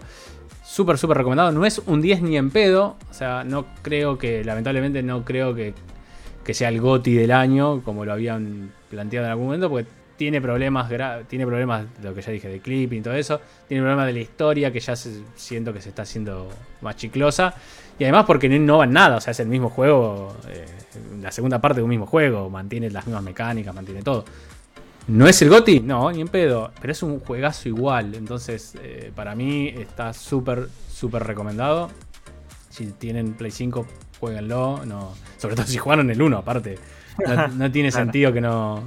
Súper, 0.64 0.98
súper 0.98 1.18
recomendado. 1.18 1.52
No 1.52 1.66
es 1.66 1.80
un 1.86 2.02
10 2.02 2.22
ni 2.24 2.38
en 2.38 2.50
pedo. 2.50 2.98
O 3.12 3.14
sea, 3.14 3.44
no 3.44 3.66
creo 3.84 4.18
que, 4.18 4.44
lamentablemente, 4.44 5.04
no 5.04 5.24
creo 5.24 5.54
que, 5.54 5.74
que 6.46 6.54
sea 6.54 6.70
el 6.70 6.80
GOTI 6.80 7.16
del 7.16 7.32
año, 7.32 7.82
como 7.84 8.06
lo 8.06 8.14
habían 8.14 8.72
planteado 8.90 9.26
en 9.26 9.32
algún 9.32 9.48
momento, 9.48 9.70
porque 9.70 9.90
tiene 10.16 10.40
problemas, 10.40 10.90
tiene 11.28 11.46
problemas, 11.46 11.86
lo 12.02 12.14
que 12.14 12.22
ya 12.22 12.32
dije, 12.32 12.48
de 12.48 12.60
clipping 12.60 13.00
y 13.00 13.02
todo 13.02 13.16
eso. 13.16 13.42
Tiene 13.68 13.82
problemas 13.82 14.06
de 14.06 14.14
la 14.14 14.20
historia, 14.20 14.72
que 14.72 14.80
ya 14.80 14.96
siento 14.96 15.74
que 15.74 15.82
se 15.82 15.90
está 15.90 16.04
haciendo 16.04 16.50
más 16.82 16.96
chiclosa. 16.96 17.54
Y 17.98 18.04
además 18.04 18.26
porque 18.26 18.48
no 18.48 18.56
innova 18.56 18.84
en 18.84 18.92
nada, 18.92 19.18
o 19.18 19.22
sea, 19.22 19.32
es 19.32 19.40
el 19.40 19.48
mismo 19.48 19.70
juego, 19.70 20.36
eh, 20.50 20.66
la 21.22 21.32
segunda 21.32 21.60
parte 21.60 21.78
de 21.78 21.84
un 21.84 21.90
mismo 21.90 22.06
juego, 22.06 22.50
mantiene 22.50 22.90
las 22.90 23.08
mismas 23.08 23.24
mecánicas, 23.24 23.74
mantiene 23.74 24.02
todo. 24.04 24.26
¿No 25.08 25.28
es 25.28 25.42
el 25.42 25.50
GOTI? 25.50 25.82
No, 25.82 26.12
ni 26.12 26.20
en 26.20 26.28
pedo, 26.28 26.72
pero 26.82 26.92
es 26.92 27.04
un 27.04 27.20
juegazo 27.20 27.70
igual, 27.70 28.16
entonces 28.16 28.74
eh, 28.82 29.12
para 29.16 29.34
mí 29.36 29.68
está 29.68 30.14
súper, 30.14 30.68
súper 30.92 31.24
recomendado. 31.24 31.90
Si 32.70 32.88
tienen 32.88 33.34
Play 33.34 33.52
5, 33.52 33.86
jueguenlo, 34.20 34.86
no, 34.86 35.14
sobre 35.38 35.56
todo 35.56 35.66
si 35.66 35.78
jugaron 35.78 36.10
el 36.10 36.22
1 36.22 36.38
aparte. 36.38 36.78
No, 37.28 37.48
no 37.50 37.72
tiene 37.72 37.90
Claro. 37.90 38.06
sentido 38.06 38.34
que 38.34 38.42
no... 38.42 38.84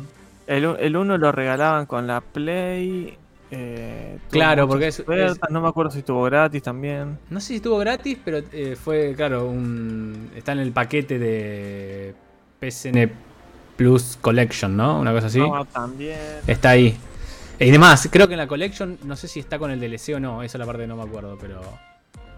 El, 0.47 0.67
u- 0.67 0.77
el 0.79 0.97
uno 0.97 1.19
lo 1.19 1.31
regalaban 1.33 1.87
con 1.87 2.07
la 2.07 2.21
Play. 2.23 3.17
eh, 3.51 4.19
Claro, 4.31 4.67
porque 4.67 4.89
es- 4.89 5.03
No 5.51 5.61
me 5.61 5.69
acuerdo 5.69 5.91
si 5.91 5.99
estuvo 6.01 6.23
gratis 6.25 6.63
también. 6.63 7.19
No 7.31 7.41
sé 7.41 7.49
si 7.49 7.57
estuvo 7.57 7.77
gratis, 7.79 8.19
pero 8.25 8.39
eh, 8.53 8.77
fue, 8.83 9.15
claro, 9.17 9.47
un, 9.47 10.31
está 10.35 10.53
en 10.53 10.61
el 10.61 10.73
paquete 10.73 11.19
de 11.19 12.15
PSN 12.61 13.11
Plus 13.77 14.19
Collection, 14.21 14.77
¿no? 14.77 14.99
Una 15.01 15.13
cosa 15.13 15.27
así. 15.29 15.39
No, 15.39 15.65
también. 15.67 16.19
Está 16.47 16.71
ahí. 16.71 16.97
Y 17.61 17.71
demás, 17.71 18.09
creo 18.11 18.27
que 18.27 18.35
en 18.35 18.39
la 18.39 18.47
Collection, 18.47 18.99
no 19.05 19.17
sé 19.17 19.29
si 19.29 19.41
está 19.41 19.59
con 19.59 19.71
el 19.71 19.81
DLC 19.81 20.15
o 20.17 20.21
no, 20.21 20.43
esa 20.43 20.57
es 20.57 20.61
la 20.61 20.67
parte 20.67 20.83
que 20.83 20.89
no 20.89 20.97
me 20.97 21.03
acuerdo, 21.03 21.37
pero. 21.41 21.61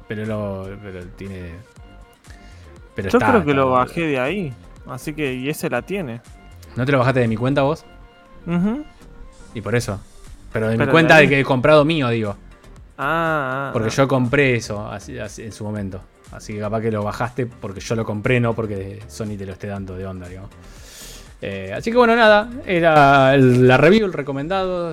Pero 0.09 0.27
lo. 0.27 0.69
Pero 0.83 1.05
tiene. 1.17 1.51
Pero 2.95 3.09
Yo 3.11 3.19
está, 3.19 3.31
creo 3.31 3.45
que 3.45 3.51
está. 3.51 3.61
lo 3.61 3.71
bajé 3.71 4.01
de 4.07 4.19
ahí. 4.19 4.53
Así 4.89 5.13
que, 5.15 5.35
y 5.35 5.49
ese 5.49 5.71
la 5.71 5.83
tiene. 5.83 6.21
¿No 6.77 6.85
te 6.85 6.93
lo 6.93 6.99
bajaste 6.99 7.21
de 7.21 7.29
mi 7.29 7.37
cuenta 7.37 7.63
vos? 7.63 7.85
Ujú. 8.47 8.85
Y 9.55 9.61
por 9.61 9.75
eso. 9.75 10.01
Pero 10.53 10.69
de 10.69 10.77
mi 10.77 10.87
cuenta 10.87 11.17
de 11.19 11.29
que 11.29 11.41
he 11.41 11.45
comprado 11.45 11.85
mío, 11.85 12.09
digo. 12.09 12.37
Ah, 12.99 13.69
ah, 13.69 13.71
Porque 13.73 13.89
ah. 13.89 13.93
yo 13.93 14.09
compré 14.09 14.57
eso 14.57 14.87
así- 14.91 15.19
así 15.19 15.43
en 15.45 15.53
su 15.53 15.65
momento. 15.65 16.01
Así 16.33 16.53
que 16.55 16.61
capaz 16.61 16.81
que 16.81 16.91
lo 16.93 17.03
bajaste 17.03 17.47
porque 17.47 17.81
yo 17.81 17.95
lo 17.97 18.05
compré, 18.05 18.39
no 18.41 18.55
porque 18.55 19.01
Sony 19.09 19.37
te 19.39 19.47
lo 19.47 19.53
esté 19.53 19.67
dando 19.69 19.97
de 19.97 20.07
onda, 20.07 20.29
digamos. 20.29 20.51
Eh, 21.43 21.73
así 21.77 21.91
que 21.91 21.97
bueno, 21.97 22.15
nada. 22.17 22.49
Era 22.67 23.35
el- 23.35 23.67
la 23.67 23.77
review, 23.77 24.07
el 24.07 24.13
recomendado. 24.13 24.93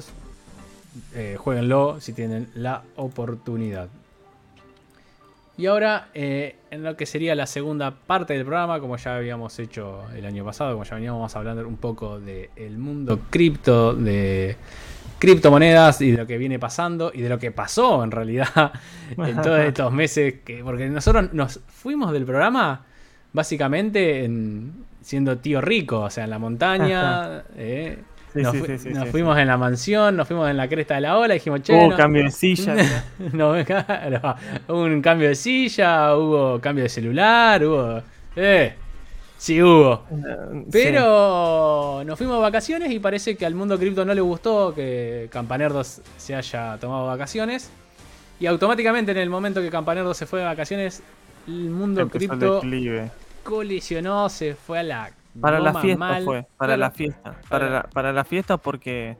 Eh, 1.13 1.35
jueguenlo 1.37 1.99
si 1.99 2.13
tienen 2.13 2.49
la 2.55 2.81
oportunidad. 2.95 3.87
Y 5.57 5.65
ahora, 5.65 6.09
eh, 6.13 6.55
en 6.69 6.83
lo 6.83 6.95
que 6.95 7.05
sería 7.07 7.33
la 7.33 7.47
segunda 7.47 7.89
parte 7.91 8.33
del 8.33 8.43
programa, 8.45 8.79
como 8.79 8.95
ya 8.97 9.15
habíamos 9.15 9.57
hecho 9.57 10.03
el 10.15 10.25
año 10.25 10.45
pasado, 10.45 10.73
como 10.73 10.83
ya 10.83 10.95
veníamos 10.95 11.35
hablando 11.35 11.67
un 11.67 11.77
poco 11.77 12.19
del 12.19 12.77
mundo 12.77 13.21
cripto, 13.31 13.95
de 13.95 14.55
criptomonedas 15.17 15.99
y 16.01 16.11
de 16.11 16.17
lo 16.19 16.27
que 16.27 16.37
viene 16.37 16.59
pasando 16.59 17.11
y 17.11 17.21
de 17.21 17.29
lo 17.29 17.39
que 17.39 17.51
pasó 17.51 18.03
en 18.03 18.11
realidad 18.11 18.71
en 19.17 19.41
todos 19.41 19.59
estos 19.65 19.91
meses. 19.91 20.35
Que, 20.45 20.63
porque 20.63 20.87
nosotros 20.89 21.33
nos 21.33 21.59
fuimos 21.67 22.11
del 22.13 22.25
programa 22.25 22.85
básicamente 23.33 24.25
en- 24.25 24.85
siendo 25.01 25.37
tío 25.37 25.61
rico, 25.61 26.01
o 26.01 26.09
sea, 26.09 26.25
en 26.25 26.29
la 26.29 26.37
montaña. 26.39 27.43
eh, 27.55 27.97
Sí, 28.37 28.43
nos 28.43 28.53
sí, 28.53 28.77
sí, 28.77 28.93
fuimos 29.11 29.37
en 29.37 29.47
la 29.47 29.57
mansión, 29.57 30.15
nos 30.15 30.27
fuimos 30.27 30.49
en 30.49 30.57
la 30.57 30.67
cresta 30.67 30.95
de 30.95 31.01
la 31.01 31.17
ola 31.17 31.33
dijimos, 31.33 31.61
che, 31.61 31.73
Hubo 31.73 31.89
no- 31.89 31.97
cambio 31.97 32.23
de 32.23 32.31
silla. 32.31 32.75
no, 33.33 33.53
claro, 33.65 34.35
hubo 34.67 34.83
un 34.83 35.01
cambio 35.01 35.29
de 35.29 35.35
silla, 35.35 36.15
hubo 36.15 36.59
cambio 36.59 36.83
de 36.83 36.89
celular, 36.89 37.63
hubo... 37.65 38.01
Eh, 38.35 38.73
sí 39.37 39.61
hubo. 39.61 40.05
Sí. 40.09 40.65
Pero 40.71 42.03
nos 42.05 42.17
fuimos 42.17 42.37
de 42.37 42.41
vacaciones 42.41 42.91
y 42.91 42.99
parece 42.99 43.35
que 43.35 43.45
al 43.45 43.55
mundo 43.55 43.77
cripto 43.77 44.05
no 44.05 44.13
le 44.13 44.21
gustó 44.21 44.73
que 44.73 45.27
Campanerdos 45.31 46.01
se 46.17 46.35
haya 46.35 46.77
tomado 46.79 47.07
vacaciones. 47.07 47.69
Y 48.39 48.45
automáticamente 48.45 49.11
en 49.11 49.17
el 49.17 49.29
momento 49.29 49.61
que 49.61 49.69
Campanerdos 49.69 50.17
se 50.17 50.27
fue 50.27 50.39
de 50.39 50.45
vacaciones, 50.45 51.01
el 51.47 51.69
mundo 51.69 52.07
cripto 52.09 52.61
colisionó, 53.43 54.27
se 54.29 54.55
fue 54.55 54.79
a 54.79 54.83
la... 54.83 55.11
Para 55.41 55.59
la 55.59 55.73
fiesta 55.73 55.99
mal. 55.99 56.23
fue, 56.23 56.47
para 56.57 56.77
la 56.77 56.91
fiesta. 56.91 57.35
Para 57.49 57.69
la, 57.69 57.83
para 57.83 58.11
la 58.13 58.23
fiesta 58.25 58.57
porque 58.57 59.17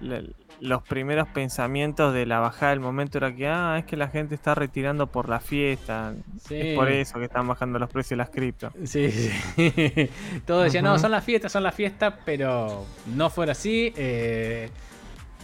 le- 0.00 0.32
los 0.60 0.82
primeros 0.82 1.28
pensamientos 1.28 2.12
de 2.12 2.26
la 2.26 2.40
bajada 2.40 2.70
del 2.70 2.80
momento 2.80 3.18
era 3.18 3.32
que, 3.34 3.46
ah, 3.46 3.76
es 3.78 3.84
que 3.84 3.96
la 3.96 4.08
gente 4.08 4.34
está 4.34 4.54
retirando 4.56 5.06
por 5.06 5.28
la 5.28 5.38
fiesta. 5.40 6.14
Sí. 6.46 6.56
Es 6.56 6.76
por 6.76 6.90
eso 6.90 7.18
que 7.18 7.26
están 7.26 7.46
bajando 7.46 7.78
los 7.78 7.88
precios 7.90 8.10
de 8.10 8.16
las 8.16 8.30
cripto. 8.30 8.70
Sí, 8.84 9.10
sí. 9.10 10.10
Todos 10.46 10.64
decían, 10.64 10.84
no, 10.84 10.98
son 10.98 11.12
las 11.12 11.22
fiestas, 11.24 11.52
son 11.52 11.62
las 11.62 11.74
fiestas, 11.74 12.14
pero 12.24 12.84
no 13.14 13.30
fue 13.30 13.48
así. 13.50 13.92
Eh, 13.96 14.68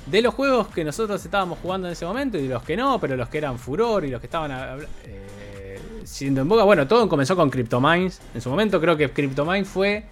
de 0.07 0.21
los 0.21 0.35
juegos 0.35 0.67
que 0.69 0.85
nosotros 0.85 1.25
estábamos 1.25 1.59
jugando 1.61 1.87
en 1.87 1.93
ese 1.93 2.05
momento 2.05 2.37
y 2.37 2.47
los 2.49 2.63
que 2.63 2.77
no, 2.77 2.99
pero 3.01 3.17
los 3.17 3.29
que 3.29 3.39
eran 3.39 3.59
furor 3.59 4.05
y 4.05 4.11
los 4.11 4.21
que 4.21 4.27
estaban 4.27 4.51
eh, 5.05 5.27
siendo 6.05 6.41
en 6.43 6.49
boga, 6.49 6.65
bueno, 6.65 6.87
todo 6.87 7.09
comenzó 7.09 7.37
con 7.37 7.51
CryptoMines. 7.51 8.21
En 8.35 8.41
su 8.41 8.51
momento 8.51 8.81
creo 8.81 8.97
que 8.97 9.11
CryptoMines 9.11 9.69
fue, 9.69 10.05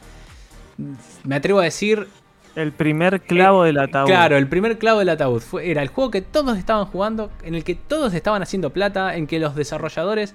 me 1.24 1.36
atrevo 1.36 1.61
a 1.61 1.64
decir, 1.64 2.09
El 2.55 2.72
primer 2.72 3.20
clavo 3.22 3.64
del 3.64 3.78
ataúd. 3.78 4.07
Claro, 4.07 4.36
el 4.36 4.49
primer 4.49 4.78
clavo 4.78 4.99
del 4.99 5.09
ataúd 5.09 5.40
fue, 5.40 5.70
era 5.70 5.82
el 5.82 5.88
juego 5.88 6.11
que 6.11 6.20
todos 6.22 6.59
estaban 6.59 6.86
jugando, 6.86 7.30
en 7.43 7.55
el 7.55 7.64
que 7.64 7.74
todos 7.74 8.12
estaban 8.14 8.43
haciendo 8.43 8.70
plata, 8.70 9.16
en 9.16 9.26
que 9.26 9.38
los 9.38 9.55
desarrolladores 9.55 10.34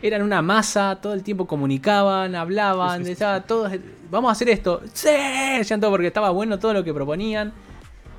eran 0.00 0.22
una 0.22 0.42
masa, 0.42 0.98
todo 1.02 1.12
el 1.12 1.22
tiempo 1.22 1.46
comunicaban, 1.46 2.34
hablaban, 2.34 2.98
Sí, 2.98 3.04
sí, 3.04 3.06
sí. 3.06 3.12
estaba 3.12 3.42
todos, 3.42 3.72
vamos 4.10 4.28
a 4.28 4.32
hacer 4.32 4.48
esto, 4.48 4.80
sí, 4.92 5.08
porque 5.80 6.06
estaba 6.06 6.30
bueno 6.30 6.58
todo 6.58 6.72
lo 6.72 6.84
que 6.84 6.94
proponían, 6.94 7.52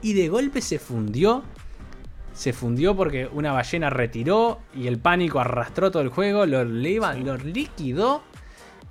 y 0.01 0.13
de 0.13 0.27
golpe 0.27 0.61
se 0.61 0.77
fundió, 0.77 1.43
se 2.39 2.53
fundió 2.53 2.95
porque 2.95 3.27
una 3.33 3.51
ballena 3.51 3.89
retiró 3.89 4.59
y 4.73 4.87
el 4.87 4.97
pánico 4.97 5.41
arrastró 5.41 5.91
todo 5.91 6.01
el 6.01 6.07
juego, 6.07 6.45
lo, 6.45 6.63
leva- 6.63 7.15
Sí. 7.15 7.23
lo 7.23 7.35
liquidó, 7.35 8.21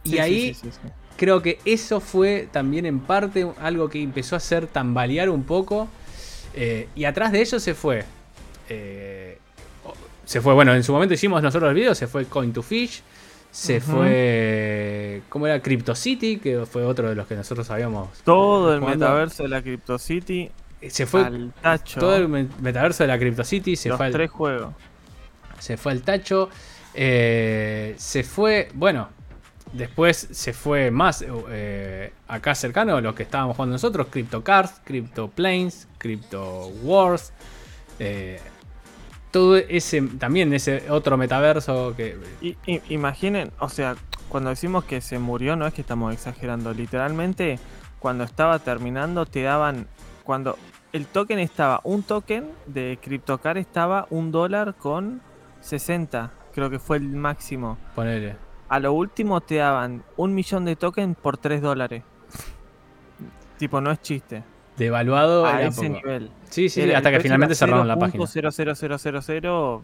y 0.04 0.10
Sí, 0.10 0.18
ahí 0.18 0.54
sí, 0.54 0.68
creo 1.16 1.40
que 1.40 1.58
eso 1.64 1.98
fue 2.00 2.46
también 2.52 2.84
en 2.84 3.00
parte 3.00 3.50
algo 3.62 3.88
que 3.88 4.02
empezó 4.02 4.34
a 4.34 4.38
hacer 4.38 4.66
tambalear 4.66 5.30
un 5.30 5.44
poco. 5.44 5.88
eh, 6.54 6.88
y 6.94 7.04
atrás 7.04 7.32
de 7.32 7.40
ello 7.40 7.58
se 7.58 7.72
fue. 7.74 8.04
eh, 8.68 9.38
se 10.26 10.42
fue, 10.42 10.52
bueno, 10.52 10.74
en 10.74 10.82
su 10.84 10.92
momento 10.92 11.14
hicimos 11.14 11.42
nosotros 11.42 11.70
el 11.70 11.74
video, 11.74 11.94
se 11.94 12.06
fue 12.06 12.26
Coin 12.26 12.52
to 12.52 12.62
Fish. 12.62 13.02
Se 13.50 13.80
fue. 13.80 15.22
¿Cómo 15.30 15.46
era? 15.46 15.60
Crypto 15.62 15.94
City, 15.94 16.36
que 16.36 16.66
fue 16.66 16.84
otro 16.84 17.08
de 17.08 17.14
los 17.14 17.26
que 17.26 17.34
nosotros 17.34 17.70
habíamos. 17.70 18.10
Todo 18.24 18.74
el 18.74 18.80
jugando. 18.80 19.06
metaverso 19.06 19.44
de 19.44 19.48
la 19.48 19.62
Crypto 19.62 19.98
City 19.98 20.50
Se 20.88 21.06
fue. 21.06 21.24
al 21.24 21.52
tacho. 21.60 22.00
Todo 22.00 22.16
el 22.16 22.28
me- 22.28 22.48
metaverso 22.60 23.02
de 23.04 23.08
la 23.08 23.18
Crypto 23.18 23.44
City 23.44 23.74
se 23.76 23.88
los 23.88 23.96
fue, 23.98 24.06
al, 24.06 24.12
tres 24.12 24.30
juegos. 24.30 24.74
se 25.58 25.76
fue 25.76 25.92
al 25.92 26.02
tacho. 26.02 26.48
eh, 26.94 27.94
se 27.98 28.22
fue. 28.22 28.68
Bueno, 28.74 29.08
después 29.72 30.28
se 30.30 30.52
fue 30.52 30.90
más 30.90 31.24
eh, 31.50 32.12
acá 32.28 32.54
cercano, 32.54 33.00
los 33.00 33.14
que 33.14 33.24
estábamos 33.24 33.56
jugando 33.56 33.74
nosotros: 33.74 34.06
Crypto 34.10 34.42
Cards, 34.44 34.80
Crypto 34.84 35.28
Planes, 35.28 35.88
Crypto 35.98 36.68
Wars. 36.82 37.32
eh, 37.98 38.40
todo 39.30 39.56
ese. 39.56 40.00
También 40.02 40.52
ese 40.54 40.90
otro 40.90 41.16
metaverso 41.16 41.94
que. 41.96 42.16
Imaginen, 42.88 43.50
o 43.58 43.68
sea, 43.68 43.96
cuando 44.28 44.50
decimos 44.50 44.84
que 44.84 45.00
se 45.00 45.18
murió, 45.18 45.54
no 45.56 45.66
es 45.66 45.74
que 45.74 45.80
estamos 45.82 46.14
exagerando. 46.14 46.72
Literalmente, 46.72 47.58
cuando 47.98 48.24
estaba 48.24 48.58
terminando, 48.60 49.26
te 49.26 49.42
daban. 49.42 49.86
Cuando 50.28 50.58
el 50.92 51.06
token 51.06 51.38
estaba, 51.38 51.80
un 51.84 52.02
token 52.02 52.50
de 52.66 52.98
CryptoCar 53.00 53.56
estaba 53.56 54.06
un 54.10 54.30
dólar 54.30 54.74
con 54.74 55.22
60. 55.62 56.30
Creo 56.52 56.68
que 56.68 56.78
fue 56.78 56.98
el 56.98 57.04
máximo. 57.04 57.78
Ponele. 57.94 58.36
A 58.68 58.78
lo 58.78 58.92
último 58.92 59.40
te 59.40 59.54
daban 59.54 60.02
un 60.18 60.34
millón 60.34 60.66
de 60.66 60.76
tokens 60.76 61.16
por 61.16 61.38
3 61.38 61.62
dólares. 61.62 62.02
tipo, 63.56 63.80
no 63.80 63.90
es 63.90 64.02
chiste. 64.02 64.44
Devaluado 64.76 65.46
A 65.46 65.62
ese 65.62 65.88
poco. 65.88 65.94
nivel. 65.94 66.30
Sí, 66.50 66.68
sí, 66.68 66.92
hasta 66.92 67.10
que 67.10 67.20
finalmente 67.20 67.54
cerraron 67.54 67.88
la 67.88 67.96
página. 67.96 68.22
0.00000 68.22 69.80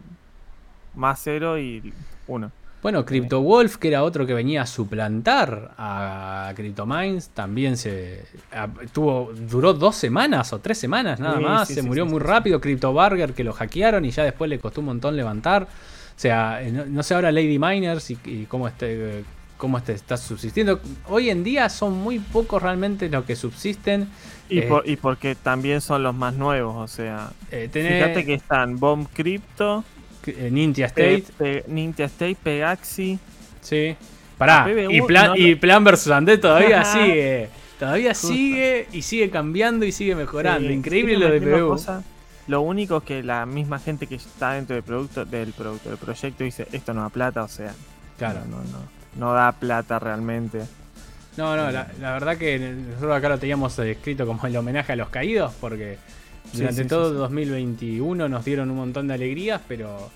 más 0.93 1.21
0 1.23 1.57
y 1.57 1.91
1. 2.27 2.51
Bueno, 2.85 3.03
Crypto 3.03 3.41
Wolf, 3.41 3.77
que 3.77 3.87
era 3.87 4.03
otro 4.03 4.27
que 4.27 4.35
venía 4.35 4.61
a 4.61 4.67
suplantar 4.67 5.71
a 5.75 6.53
CryptoMines, 6.55 7.29
también 7.29 7.77
se 7.77 8.25
a- 8.53 8.67
tuvo 8.93 9.31
duró 9.33 9.73
dos 9.73 9.95
semanas 9.95 10.53
o 10.53 10.59
tres 10.59 10.77
semanas 10.77 11.19
nada 11.19 11.37
Sí, 11.39 11.43
más, 11.43 11.67
sí, 11.67 11.73
se 11.73 11.81
sí, 11.81 11.87
murió 11.87 12.05
muy 12.05 12.19
rápido. 12.19 12.61
Crypto 12.61 12.93
Burger 12.93 13.33
que 13.33 13.43
lo 13.43 13.53
hackearon 13.53 14.05
y 14.05 14.11
ya 14.11 14.23
después 14.23 14.51
le 14.51 14.59
costó 14.59 14.81
un 14.81 14.85
montón 14.85 15.15
levantar. 15.15 15.63
O 15.63 15.67
sea, 16.15 16.61
eh, 16.61 16.71
no, 16.71 16.85
no 16.85 17.01
sé 17.01 17.15
ahora 17.15 17.31
Lady 17.31 17.57
Miners 17.57 18.11
y, 18.11 18.19
y 18.23 18.45
cómo 18.45 18.67
este 18.67 19.19
eh, 19.21 19.23
cómo 19.57 19.79
este 19.79 19.93
está 19.93 20.15
subsistiendo. 20.15 20.79
Hoy 21.09 21.31
en 21.31 21.43
día 21.43 21.69
son 21.69 21.93
muy 21.97 22.19
pocos 22.19 22.61
realmente 22.61 23.09
los 23.09 23.25
que 23.25 23.35
subsisten. 23.35 24.07
Y, 24.47 24.59
Eh, 24.59 24.61
por- 24.69 24.87
y 24.87 24.95
porque 24.95 25.33
también 25.33 25.81
son 25.81 26.03
los 26.03 26.13
más 26.13 26.35
nuevos, 26.35 26.75
o 26.75 26.87
sea. 26.87 27.31
Eh, 27.49 27.67
tenés, 27.71 27.93
Fíjate 27.95 28.25
que 28.27 28.35
están 28.35 28.79
Bomb 28.79 29.07
Crypto, 29.11 29.83
eh, 30.27 30.49
Ninja 30.51 30.85
State, 30.85 31.25
Pe- 31.37 31.63
Ninja 31.67 32.05
State, 32.05 32.37
Pegaxi. 32.41 33.19
Sí. 33.61 33.95
Pará, 34.37 34.65
PBU 34.65 34.91
y, 34.91 35.01
plan, 35.01 35.27
no 35.29 35.35
y 35.37 35.55
Plan 35.55 35.83
vs. 35.83 36.07
Undead 36.07 36.39
todavía 36.39 36.83
sigue. 36.93 37.49
Todavía 37.79 38.11
Justo. 38.11 38.27
sigue 38.29 38.87
y 38.91 39.01
sigue 39.01 39.29
cambiando 39.29 39.85
y 39.85 39.91
sigue 39.91 40.15
mejorando. 40.15 40.67
Sí, 40.67 40.73
Increíble 40.73 41.17
lo 41.17 41.29
de 41.29 41.41
PBU. 41.41 41.67
cosa. 41.69 42.03
Lo 42.47 42.61
único 42.61 43.01
que 43.01 43.23
la 43.23 43.45
misma 43.45 43.79
gente 43.79 44.07
que 44.07 44.15
está 44.15 44.53
dentro 44.53 44.75
del 44.75 44.83
producto, 44.83 45.25
del 45.25 45.51
producto, 45.53 45.89
del 45.89 45.97
proyecto 45.97 46.43
dice 46.43 46.67
esto 46.71 46.93
no 46.93 47.01
da 47.01 47.09
plata, 47.09 47.43
o 47.43 47.47
sea, 47.47 47.73
Claro. 48.17 48.41
no, 48.49 48.57
no, 48.57 48.63
no, 48.63 48.79
no 49.17 49.33
da 49.33 49.51
plata 49.53 49.97
realmente. 49.99 50.59
No, 51.37 51.55
no, 51.57 51.69
la, 51.71 51.87
la 51.99 52.13
verdad 52.13 52.37
que 52.37 52.59
nosotros 52.59 53.17
acá 53.17 53.27
lo 53.29 53.39
teníamos 53.39 53.77
eh, 53.79 53.91
escrito 53.91 54.25
como 54.27 54.45
el 54.47 54.55
homenaje 54.55 54.93
a 54.93 54.95
los 54.95 55.09
caídos 55.09 55.53
porque 55.59 55.97
durante 56.53 56.83
sí, 56.83 56.87
todo 56.89 57.05
sí, 57.09 57.13
sí. 57.13 57.17
2021 57.19 58.29
nos 58.29 58.45
dieron 58.45 58.69
un 58.71 58.77
montón 58.77 59.07
de 59.07 59.13
alegrías, 59.15 59.61
pero 59.67 60.09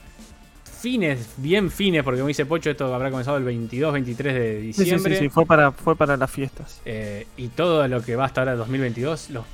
fines, 0.82 1.28
bien 1.38 1.70
fines, 1.72 2.04
porque 2.04 2.20
como 2.20 2.30
dice 2.30 2.46
Pocho, 2.46 2.70
esto 2.70 2.94
habrá 2.94 3.10
comenzado 3.12 3.38
el 3.38 3.44
22, 3.44 3.92
23 3.94 4.34
de 4.34 4.42
Sí, 4.62 4.68
sí, 4.68 4.74
sí, 4.74 4.82
diciembre. 4.84 5.20
sí, 5.20 5.30
fue 5.30 5.46
para, 5.46 5.72
fue 5.72 5.96
para 5.96 6.16
las 6.16 6.32
fiestas. 6.32 6.82
Eh, 6.86 7.28
y 7.38 7.50
todo 7.50 7.86
lo 7.88 8.02
que 8.02 8.16
va 8.16 8.26
hasta 8.26 8.42
ahora 8.42 8.56
2022 8.56 9.30
los 9.32 9.46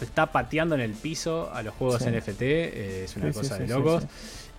está 0.00 0.32
pateando 0.32 0.74
en 0.76 0.80
el 0.80 0.92
piso 0.92 1.50
a 1.52 1.62
los 1.62 1.74
juegos 1.74 2.02
Sí. 2.02 2.08
NFT. 2.08 2.40
eh, 2.42 3.04
es 3.04 3.16
una 3.16 3.30
cosa 3.32 3.58
de 3.58 3.66
locos. 3.68 4.04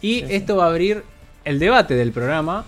Y 0.02 0.20
esto 0.32 0.58
va 0.58 0.66
a 0.66 0.70
abrir 0.70 1.04
el 1.44 1.58
debate 1.58 1.96
del 1.96 2.12
programa, 2.12 2.66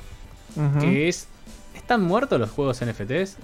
que 0.79 1.07
es, 1.07 1.27
¿están 1.75 2.01
muertos 2.01 2.39
los 2.39 2.49
juegos 2.49 2.81
NFTs? 2.83 3.37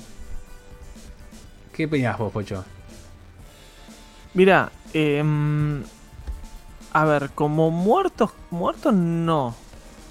¿Qué 1.73 1.85
opinás 1.85 2.17
vos, 2.17 2.31
Pocho? 2.33 2.65
Mira, 4.33 4.71
em, 4.93 5.83
a 6.93 7.05
ver, 7.05 7.29
como 7.35 7.71
muertos, 7.71 8.31
muertos 8.51 8.93
no. 8.93 9.55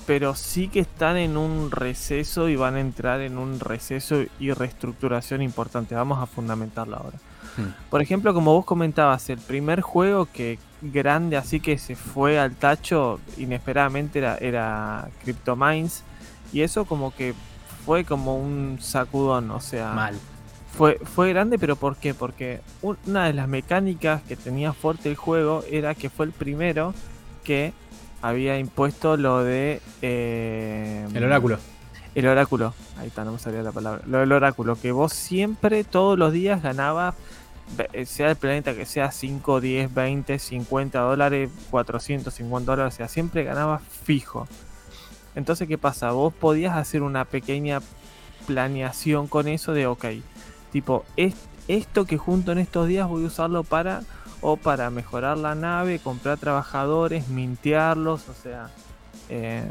pero 0.07 0.35
sí 0.35 0.69
que 0.69 0.81
están 0.81 1.19
en 1.19 1.37
un 1.37 1.71
receso 1.71 2.49
y 2.49 2.57
van 2.57 2.77
a 2.77 2.81
entrar 2.81 3.21
en 3.21 3.37
un 3.37 3.61
receso 3.61 4.23
y 4.39 4.53
reestructuración 4.53 5.43
importante. 5.43 5.95
Vamos 5.95 6.19
a 6.19 6.27
fundamentarlo 6.27 6.97
ahora. 6.97 7.19
Hmm. 7.59 7.75
Por 7.91 8.01
ejemplo, 8.01 8.33
como 8.33 8.55
vos 8.55 8.65
comentabas, 8.65 9.29
el 9.29 9.39
primer 9.39 9.83
juego 9.83 10.27
que 10.33 10.59
grande 10.81 11.37
así 11.37 11.61
que 11.61 11.77
se 11.77 11.95
fue 11.97 12.39
al 12.39 12.55
tacho 12.55 13.21
inesperadamente 13.37 14.21
era, 14.21 14.39
era 14.39 15.09
CryptoMines. 15.23 16.05
Y 16.53 16.63
eso 16.63 16.87
como 16.87 17.15
que 17.15 17.35
fue 17.85 18.05
como 18.05 18.37
un 18.37 18.79
sacudón, 18.81 19.51
o 19.51 19.61
sea... 19.61 19.93
Mal. 19.93 20.19
Fue, 20.77 20.99
fue 20.99 21.31
grande, 21.31 21.59
pero 21.59 21.77
¿por 21.77 21.97
qué? 21.97 22.15
Porque 22.15 22.61
una 22.83 23.27
de 23.27 23.33
las 23.33 23.49
mecánicas 23.49 24.23
que 24.23 24.37
tenía 24.37 24.73
fuerte 24.73 25.09
el 25.09 25.17
juego 25.17 25.65
era 25.71 25.95
que 25.95 26.11
fue 26.11 26.27
el 26.27 26.33
primero 26.33 26.95
que 27.43 27.73
había 28.23 28.59
impuesto 28.59 29.17
lo 29.17 29.43
de... 29.43 29.81
Eh, 30.03 31.07
el 31.13 31.25
oráculo. 31.25 31.59
El 32.15 32.27
oráculo, 32.27 32.75
ahí 32.99 33.09
está, 33.09 33.25
no 33.25 33.33
me 33.33 33.39
salía 33.39 33.63
la 33.63 33.73
palabra. 33.73 34.03
Lo 34.07 34.19
del 34.19 34.33
oráculo, 34.33 34.77
que 34.81 34.93
vos 34.93 35.13
siempre, 35.13 35.85
todos 35.85 36.19
los 36.19 36.33
días 36.33 36.63
ganabas, 36.63 37.15
eh, 37.93 38.07
sea 38.07 38.31
el 38.31 38.37
planeta 38.37 38.75
que 38.75 38.87
sea 38.87 39.13
5, 39.13 39.61
10, 39.61 39.95
20, 39.95 40.39
50 40.39 41.01
dólares, 41.01 41.51
450 41.71 42.73
dólares, 42.73 42.95
o 42.95 42.97
sea, 42.97 43.09
siempre 43.09 43.45
ganabas 43.45 43.83
fijo. 44.05 44.49
Entonces, 45.35 45.69
¿qué 45.69 45.79
pasa? 45.79 46.11
Vos 46.11 46.35
podías 46.35 46.77
hacer 46.77 47.03
una 47.03 47.25
pequeña 47.25 47.81
planeación 48.47 49.29
con 49.29 49.47
eso 49.47 49.73
de, 49.73 49.87
ok, 49.87 50.07
tipo, 50.71 51.05
esto 51.69 52.05
que 52.05 52.19
junto 52.19 52.53
en 52.53 52.59
estos 52.59 52.89
días 52.89 53.09
voy 53.09 53.25
a 53.25 53.27
usarlo 53.27 53.65
para 53.65 54.03
o 54.41 54.57
para 54.57 54.91
mejorar 54.91 55.37
la 55.37 55.55
nave, 55.55 55.99
comprar 55.99 56.39
trabajadores, 56.39 57.29
mintearlos, 57.29 58.29
o 58.29 58.35
sea, 58.35 58.71
eh, 59.29 59.65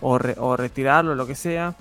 o, 0.00 0.18
retirarlo, 0.56 1.14
lo 1.14 1.26
que 1.26 1.34
sea, 1.34 1.74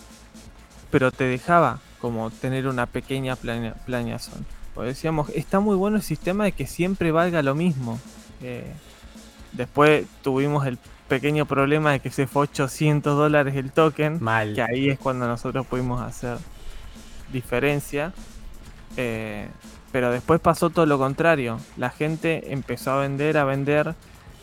pero 0.92 1.12
te 1.12 1.26
dejaba 1.26 1.80
como 2.02 2.32
tener 2.32 2.68
una 2.68 2.86
pequeña 2.86 3.36
planeación. 3.36 4.46
Pues 4.74 4.88
decíamos, 4.88 5.30
está 5.30 5.60
muy 5.60 5.76
bueno 5.76 5.98
el 5.98 6.04
sistema 6.04 6.46
de 6.46 6.52
que 6.54 6.66
siempre 6.66 7.12
valga 7.12 7.42
lo 7.42 7.56
mismo. 7.56 8.00
Eh, 8.42 8.72
después 9.52 10.06
tuvimos 10.22 10.66
el 10.66 10.78
pequeño 11.08 11.46
problema 11.46 11.92
de 11.92 12.00
que 12.00 12.12
se 12.12 12.28
fue 12.28 12.44
800 12.44 13.18
dólares 13.18 13.56
el 13.56 13.72
token. 13.72 14.20
Mal. 14.22 14.56
Que 14.56 14.62
ahí 14.62 14.90
es 14.90 15.00
cuando 15.00 15.28
nosotros 15.28 15.66
pudimos 15.66 16.02
hacer 16.02 16.38
diferencia. 17.32 18.14
Eh, 18.98 19.48
pero 19.92 20.12
después 20.12 20.40
pasó 20.40 20.70
todo 20.70 20.86
lo 20.86 20.98
contrario. 20.98 21.60
La 21.78 21.90
gente 21.90 22.54
empezó 22.54 22.92
a 22.92 23.00
vender, 23.02 23.38
a 23.38 23.46
vender. 23.46 23.96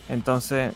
Entonces 0.09 0.72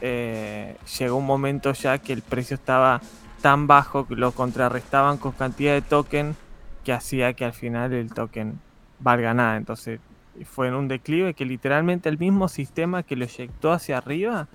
eh, 0.00 0.76
llegó 0.98 1.16
un 1.16 1.26
momento 1.26 1.72
ya 1.72 1.98
que 1.98 2.12
el 2.12 2.22
precio 2.22 2.54
estaba 2.54 3.00
tan 3.42 3.66
bajo 3.66 4.06
que 4.06 4.16
lo 4.16 4.32
contrarrestaban 4.32 5.18
con 5.18 5.32
cantidad 5.32 5.74
de 5.74 5.82
token 5.82 6.36
que 6.84 6.92
hacía 6.92 7.32
que 7.34 7.44
al 7.44 7.52
final 7.52 7.92
el 7.92 8.12
token 8.12 8.58
valga 9.00 9.34
nada. 9.34 9.56
Entonces 9.56 10.00
fue 10.44 10.68
en 10.68 10.74
un 10.74 10.88
declive 10.88 11.34
que 11.34 11.44
literalmente 11.44 12.08
el 12.08 12.18
mismo 12.18 12.48
sistema 12.48 13.02
que 13.02 13.16
lo 13.16 13.24
eyectó 13.24 13.72
hacia 13.72 13.98
arriba 13.98 14.48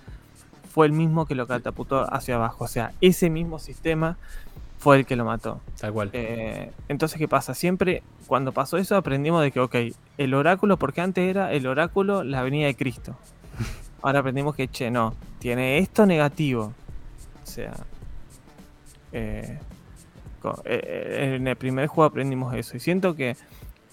fue 0.74 0.86
el 0.86 0.94
mismo 0.94 1.26
que 1.26 1.36
lo 1.36 1.48
catapultó 1.48 2.12
hacia 2.14 2.36
abajo. 2.36 2.66
O 2.66 2.68
sea, 2.68 2.94
ese 3.02 3.30
mismo 3.30 3.60
sistema 3.60 4.18
fue 4.80 4.98
el 4.98 5.06
que 5.06 5.16
lo 5.16 5.26
mató. 5.26 5.62
Tal 5.80 5.94
cual. 5.94 6.10
Eh, 6.14 6.72
entonces, 6.88 7.20
¿qué 7.20 7.28
pasa? 7.28 7.54
Siempre 7.54 8.02
cuando 8.28 8.54
pasó 8.54 8.78
eso 8.78 8.96
aprendimos 8.96 9.42
de 9.44 9.52
que, 9.52 9.60
ok, 9.60 9.76
el 10.18 10.34
oráculo, 10.34 10.78
porque 10.78 11.02
antes 11.02 11.30
era 11.30 11.52
el 11.54 11.68
oráculo 11.68 12.24
la 12.24 12.42
venida 12.42 12.68
de 12.68 12.76
Cristo. 12.76 13.16
Ahora 14.02 14.20
aprendimos 14.20 14.56
que, 14.56 14.70
che, 14.70 14.90
no, 14.90 15.14
tiene 15.40 15.78
esto 15.80 16.06
negativo. 16.06 16.74
O 17.44 17.46
sea, 17.46 17.74
eh, 19.12 19.60
eh, 20.66 21.36
en 21.36 21.48
el 21.48 21.56
primer 21.58 21.88
juego 21.88 22.06
aprendimos 22.06 22.56
eso. 22.56 22.78
Y 22.78 22.80
siento 22.80 23.16
que 23.16 23.36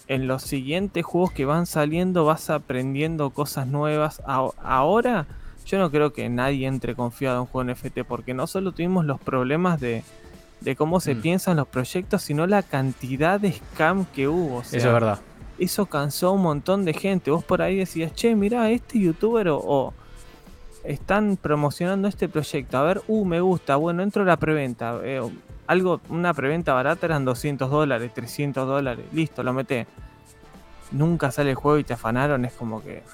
en 0.07 0.29
los 0.29 0.43
siguientes 0.43 1.05
juegos 1.05 1.33
que 1.33 1.45
van 1.45 1.67
saliendo 1.67 2.25
vas 2.25 2.49
aprendiendo 2.49 3.31
cosas 3.31 3.67
nuevas. 3.67 4.23
Ahora 4.25 5.27
yo 5.67 5.79
no 5.81 5.91
creo 5.91 6.13
que 6.13 6.29
nadie 6.29 6.69
entre 6.69 6.95
confiado 6.95 7.37
en 7.37 7.41
un 7.41 7.47
juego 7.47 7.73
NFT 7.73 8.03
porque 8.07 8.35
no 8.35 8.47
solo 8.47 8.71
tuvimos 8.71 9.05
los 9.05 9.21
problemas 9.21 9.81
de 9.81 10.05
de 10.67 10.75
cómo 10.75 10.99
se 10.99 11.15
mm. 11.15 11.21
piensan 11.21 11.57
los 11.59 11.69
proyectos, 11.69 12.23
sino 12.23 12.45
la 12.49 12.61
cantidad 12.61 13.39
de 13.39 13.53
scam 13.53 14.05
que 14.05 14.27
hubo. 14.27 14.63
eso 14.63 14.77
es 14.77 14.85
verdad. 14.85 15.21
Eso 15.61 15.87
cansó 15.87 16.27
a 16.27 16.31
un 16.33 16.43
montón 16.43 16.85
de 16.85 16.93
gente. 16.93 17.31
Vos 17.31 17.45
por 17.45 17.63
ahí 17.63 17.77
decías, 17.77 18.13
che, 18.15 18.35
mira, 18.35 18.69
este 18.71 18.99
youtuber 18.99 19.47
o, 19.49 19.95
están 20.83 21.39
promocionando 21.41 22.09
este 22.09 22.29
proyecto. 22.29 22.79
A 22.79 22.83
ver, 22.83 23.01
uh, 23.07 23.25
me 23.25 23.41
gusta. 23.41 23.77
Bueno, 23.77 24.03
entro 24.03 24.23
a 24.23 24.27
la 24.27 24.37
preventa. 24.39 24.99
Eh, 25.05 25.23
algo, 25.69 26.01
una 26.09 26.35
preventa 26.35 26.75
barata 26.75 27.07
eran 27.07 27.25
200 27.25 27.71
dólares, 27.71 28.13
300 28.13 28.67
dólares. 28.67 29.07
Listo, 29.13 29.45
lo 29.45 29.53
meté. 29.53 29.87
Nunca 30.91 31.31
sale 31.31 31.51
el 31.51 31.57
juego 31.57 31.79
y 31.79 31.85
te 31.85 31.95
afanaron. 31.95 32.45
Es 32.45 32.55
como 32.55 32.83
que 32.83 33.05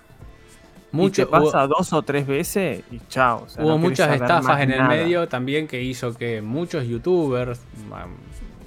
mucho, 0.92 1.28
pasa 1.28 1.66
dos 1.66 1.92
o 1.92 2.02
tres 2.02 2.26
veces 2.26 2.82
y 2.90 3.00
chao. 3.08 3.46
hubo 3.58 3.78
muchas 3.78 4.14
estafas 4.14 4.60
en 4.60 4.72
el 4.72 4.84
medio 4.84 5.26
también 5.28 5.66
que 5.66 5.82
hizo 5.82 6.14
que 6.14 6.42
muchos 6.42 6.86
youtubers 6.86 7.60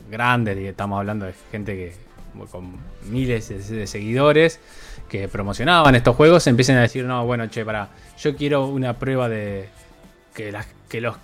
grandes, 0.09 0.57
estamos 0.57 0.99
hablando 0.99 1.25
de 1.25 1.33
gente 1.51 1.75
que 1.75 2.05
con 2.51 2.73
miles 3.09 3.69
de, 3.69 3.87
seguidores 3.87 4.59
que 5.07 5.27
promocionaban 5.27 5.95
estos 5.95 6.15
juegos, 6.15 6.45
empiecen 6.47 6.77
a 6.77 6.81
decir, 6.81 7.05
no, 7.05 7.25
bueno, 7.25 7.47
che, 7.47 7.63
para, 7.63 7.89
yo 8.17 8.35
quiero 8.35 8.67
una 8.67 8.93
prueba 8.93 9.29
de 9.29 9.69
que, 10.33 10.51
las, 10.51 10.67
que 10.89 10.99
los 11.01 11.15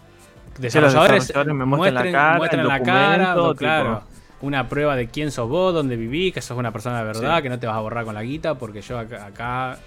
desarrolladores, 0.59 1.33
me 1.47 1.65
muestren, 1.65 2.13
la 2.13 2.81
cara, 2.81 3.35
claro. 3.57 4.03
Una 4.41 4.67
prueba 4.67 4.95
de 4.95 5.07
quién 5.07 5.31
sos 5.31 5.47
vos, 5.47 5.71
dónde 5.71 5.95
viví, 5.95 6.31
que 6.31 6.41
sos 6.41 6.57
una 6.57 6.71
persona 6.71 6.99
de 6.99 7.05
verdad, 7.05 7.43
que 7.43 7.49
no 7.49 7.59
te 7.59 7.67
vas 7.67 7.75
a 7.75 7.79
borrar 7.79 8.05
con 8.05 8.15
la 8.15 8.23
guita, 8.23 8.55
porque 8.55 8.81
yo 8.81 8.97
acá 8.97 9.77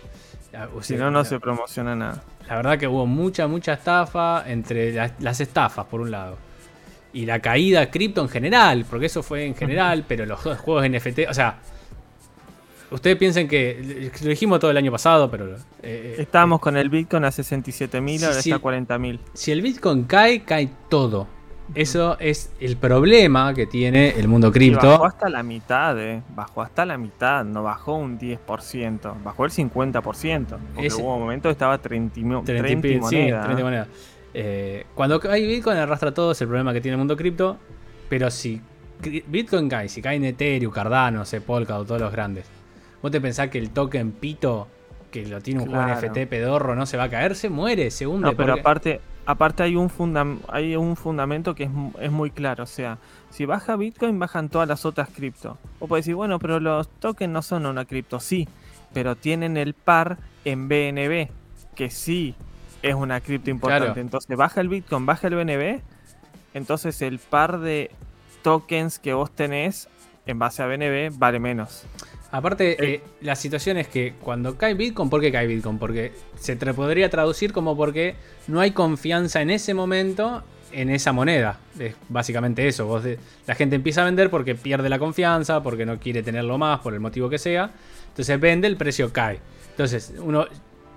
si 0.80 0.96
no, 0.96 1.10
no 1.10 1.24
se 1.24 1.40
promociona 1.40 1.94
nada. 1.96 2.22
La 2.48 2.56
verdad 2.56 2.78
que 2.78 2.86
hubo 2.86 3.06
mucha, 3.06 3.46
mucha 3.46 3.74
estafa 3.74 4.44
entre 4.46 4.92
las, 4.92 5.40
estafas, 5.40 5.86
por 5.86 6.00
un 6.00 6.10
lado. 6.10 6.36
Y 7.12 7.26
la 7.26 7.40
caída 7.40 7.90
cripto 7.90 8.20
en 8.20 8.28
general, 8.28 8.84
porque 8.88 9.06
eso 9.06 9.22
fue 9.22 9.46
en 9.46 9.54
general, 9.54 10.04
pero 10.06 10.26
los 10.26 10.40
juegos 10.40 10.88
NFT, 10.88 11.20
o 11.28 11.34
sea, 11.34 11.58
ustedes 12.90 13.16
piensen 13.16 13.48
que, 13.48 14.10
lo 14.22 14.28
dijimos 14.28 14.58
todo 14.60 14.70
el 14.70 14.76
año 14.76 14.90
pasado, 14.90 15.30
pero... 15.30 15.54
Eh, 15.54 15.58
eh, 15.82 16.16
Estábamos 16.18 16.60
con 16.60 16.76
el 16.76 16.88
Bitcoin 16.90 17.24
a 17.24 17.28
67.000, 17.28 18.24
ahora 18.24 18.38
está 18.38 18.56
a 18.56 18.60
40.000. 18.60 19.20
Si 19.32 19.52
el 19.52 19.62
Bitcoin 19.62 20.04
cae, 20.04 20.42
cae 20.42 20.68
todo. 20.88 21.28
Eso 21.74 22.16
es 22.20 22.52
el 22.60 22.76
problema 22.76 23.54
que 23.54 23.66
tiene 23.66 24.10
el 24.10 24.28
mundo 24.28 24.52
cripto. 24.52 24.86
Bajó 24.86 25.06
hasta 25.06 25.28
la 25.28 25.42
mitad, 25.42 25.98
eh. 25.98 26.22
Bajó 26.34 26.62
hasta 26.62 26.84
la 26.84 26.98
mitad, 26.98 27.44
no 27.44 27.62
bajó 27.62 27.94
un 27.94 28.18
10%, 28.18 29.22
bajó 29.22 29.44
el 29.44 29.50
50%. 29.50 30.58
Porque 30.74 30.92
hubo 30.94 31.14
un 31.14 31.22
momento 31.22 31.48
que 31.48 31.52
estaba 31.52 31.78
30, 31.78 32.42
30, 32.44 33.00
monedas. 33.00 33.88
Eh, 34.34 34.86
cuando 34.94 35.20
hay 35.30 35.46
Bitcoin 35.46 35.78
arrastra 35.78 36.12
todo, 36.12 36.32
es 36.32 36.40
el 36.40 36.48
problema 36.48 36.72
que 36.72 36.80
tiene 36.80 36.94
el 36.94 36.98
mundo 36.98 37.16
cripto. 37.16 37.56
Pero 38.08 38.30
si 38.30 38.60
Bitcoin 39.26 39.68
cae, 39.68 39.88
si 39.88 40.02
cae 40.02 40.16
en 40.16 40.24
Ethereum, 40.24 40.72
Cardano, 40.72 41.24
Sepolka 41.24 41.78
o 41.78 41.84
todos 41.84 42.00
los 42.00 42.12
grandes, 42.12 42.44
¿vos 43.00 43.10
te 43.10 43.20
pensás 43.20 43.48
que 43.48 43.58
el 43.58 43.70
token 43.70 44.12
Pito, 44.12 44.68
que 45.14 45.24
lo 45.26 45.40
tiene 45.40 45.62
un 45.62 45.70
juego 45.70 45.86
NFT 45.86 46.28
pedorro, 46.28 46.74
no 46.74 46.86
se 46.86 46.96
va 46.96 47.04
a 47.04 47.08
caer? 47.08 47.36
Se 47.36 47.48
muere, 47.48 47.92
se 47.92 48.04
hunde. 48.04 48.30
No, 48.30 48.36
pero 48.36 48.54
aparte 48.54 49.00
aparte 49.26 49.62
hay 49.62 49.76
un, 49.76 49.88
hay 50.48 50.74
un 50.74 50.96
fundamento 50.96 51.54
que 51.54 51.70
es, 52.00 52.10
muy 52.10 52.32
claro. 52.32 52.64
O 52.64 52.66
sea, 52.66 52.98
si 53.30 53.44
baja 53.44 53.76
Bitcoin, 53.76 54.18
bajan 54.18 54.48
todas 54.48 54.66
las 54.66 54.84
otras 54.84 55.08
cripto. 55.10 55.56
O 55.78 55.86
puedes 55.86 56.04
decir, 56.04 56.16
bueno, 56.16 56.40
pero 56.40 56.58
los 56.58 56.88
tokens 56.88 57.32
no 57.32 57.42
son 57.42 57.64
una 57.66 57.84
cripto. 57.84 58.18
Sí, 58.18 58.48
pero 58.92 59.14
tienen 59.14 59.56
el 59.56 59.74
par 59.74 60.18
en 60.44 60.68
BNB, 60.68 61.28
que 61.76 61.90
sí 61.90 62.34
es 62.82 62.96
una 62.96 63.20
cripto 63.20 63.50
importante. 63.50 64.00
Entonces 64.00 64.36
baja 64.36 64.60
el 64.60 64.68
Bitcoin, 64.68 65.06
baja 65.06 65.28
el 65.28 65.36
BNB. 65.36 65.80
Entonces 66.54 67.00
el 67.02 67.20
par 67.20 67.60
de 67.60 67.92
tokens 68.42 68.98
que 68.98 69.14
vos 69.14 69.30
tenés 69.30 69.88
en 70.26 70.40
base 70.40 70.60
a 70.60 70.66
BNB 70.66 71.16
vale 71.16 71.38
menos. 71.38 71.86
Aparte, 72.34 72.94
eh, 72.94 73.00
la 73.20 73.36
situación 73.36 73.76
es 73.76 73.86
que 73.86 74.14
cuando 74.20 74.58
cae 74.58 74.74
Bitcoin, 74.74 75.08
¿por 75.08 75.20
qué 75.20 75.30
cae 75.30 75.46
Bitcoin? 75.46 75.78
Porque 75.78 76.10
se 76.34 76.56
te 76.56 76.74
podría 76.74 77.08
traducir 77.08 77.52
como 77.52 77.76
porque 77.76 78.16
no 78.48 78.58
hay 78.58 78.72
confianza 78.72 79.40
en 79.40 79.50
ese 79.50 79.72
momento 79.72 80.42
en 80.72 80.90
esa 80.90 81.12
moneda. 81.12 81.60
Es 81.78 81.94
básicamente 82.08 82.66
eso. 82.66 83.00
la 83.46 83.54
gente 83.54 83.76
empieza 83.76 84.02
a 84.02 84.06
vender 84.06 84.30
porque 84.30 84.56
pierde 84.56 84.88
la 84.88 84.98
confianza, 84.98 85.62
porque 85.62 85.86
no 85.86 86.00
quiere 86.00 86.24
tenerlo 86.24 86.58
más, 86.58 86.80
por 86.80 86.92
el 86.94 86.98
motivo 86.98 87.30
que 87.30 87.38
sea. 87.38 87.70
Entonces 88.08 88.40
vende, 88.40 88.66
el 88.66 88.76
precio 88.76 89.12
cae. 89.12 89.38
Entonces, 89.70 90.14
uno, 90.18 90.46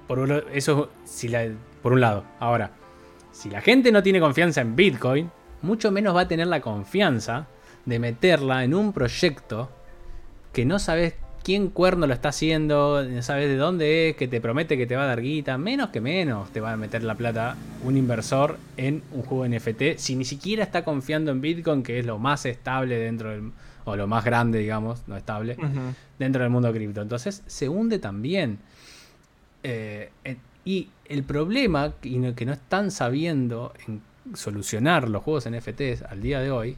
por 0.08 0.44
eso, 0.56 0.90
si 1.06 1.28
la, 1.28 1.46
por 1.84 1.94
un 1.94 2.02
lado. 2.02 2.24
Ahora, 2.40 2.72
si 3.32 3.52
la 3.52 3.62
gente 3.62 3.92
no 3.92 4.02
tiene 4.02 4.20
confianza 4.20 4.62
en 4.62 4.76
Bitcoin, 4.76 5.30
mucho 5.62 5.92
menos 5.92 6.16
va 6.16 6.22
a 6.22 6.28
tener 6.28 6.48
la 6.48 6.62
confianza 6.62 7.46
de 7.86 8.00
meterla 8.00 8.64
en 8.64 8.74
un 8.74 8.92
proyecto 8.92 9.70
que 10.52 10.66
no 10.66 10.80
sabes 10.80 11.14
quién 11.48 11.70
cuerno 11.70 12.08
lo 12.08 12.14
está 12.14 12.28
haciendo, 12.28 13.02
no 13.10 13.22
sabes 13.22 13.48
de 13.48 13.56
dónde 13.56 14.10
es, 14.10 14.18
que 14.18 14.28
te 14.28 14.41
promete 14.41 14.76
que 14.76 14.86
te 14.86 14.98
va 14.98 15.04
a 15.04 15.06
dar 15.06 15.22
guita, 15.22 15.58
menos 15.58 15.91
que 15.91 16.02
menos 16.02 16.52
te 16.52 16.60
va 16.60 16.74
a 16.74 16.76
meter 16.76 17.06
la 17.06 17.16
plata 17.16 17.56
un 17.86 17.95
inversor 17.95 18.58
en 18.76 19.02
un 19.14 19.22
juego 19.22 19.48
NFT, 19.48 19.95
si 19.95 20.18
ni 20.18 20.26
siquiera 20.26 20.62
está 20.62 20.84
confiando 20.84 21.32
en 21.32 21.39
Bitcoin, 21.39 21.84
que 21.84 22.00
es 22.00 22.06
lo 22.06 22.20
más 22.20 22.45
estable 22.45 22.98
dentro 22.98 23.30
del, 23.30 23.54
o 23.86 23.95
lo 23.95 24.08
más 24.08 24.26
grande, 24.26 24.60
digamos, 24.60 25.08
no 25.08 25.16
estable, 25.16 25.56
dentro 26.20 26.41
del 26.41 26.52
mundo 26.52 26.70
cripto. 26.74 27.02
Entonces 27.02 27.41
se 27.48 27.70
hunde 27.70 28.00
también. 28.00 28.60
Eh, 29.64 30.10
y 30.66 30.89
el 31.06 31.24
problema 31.24 31.93
que 32.02 32.45
no 32.45 32.52
están 32.52 32.91
sabiendo 32.91 33.72
en 33.88 34.02
solucionar 34.36 35.08
los 35.08 35.24
juegos 35.24 35.50
NFTs 35.50 36.02
al 36.10 36.22
día 36.22 36.41
de 36.41 36.52
hoy, 36.52 36.76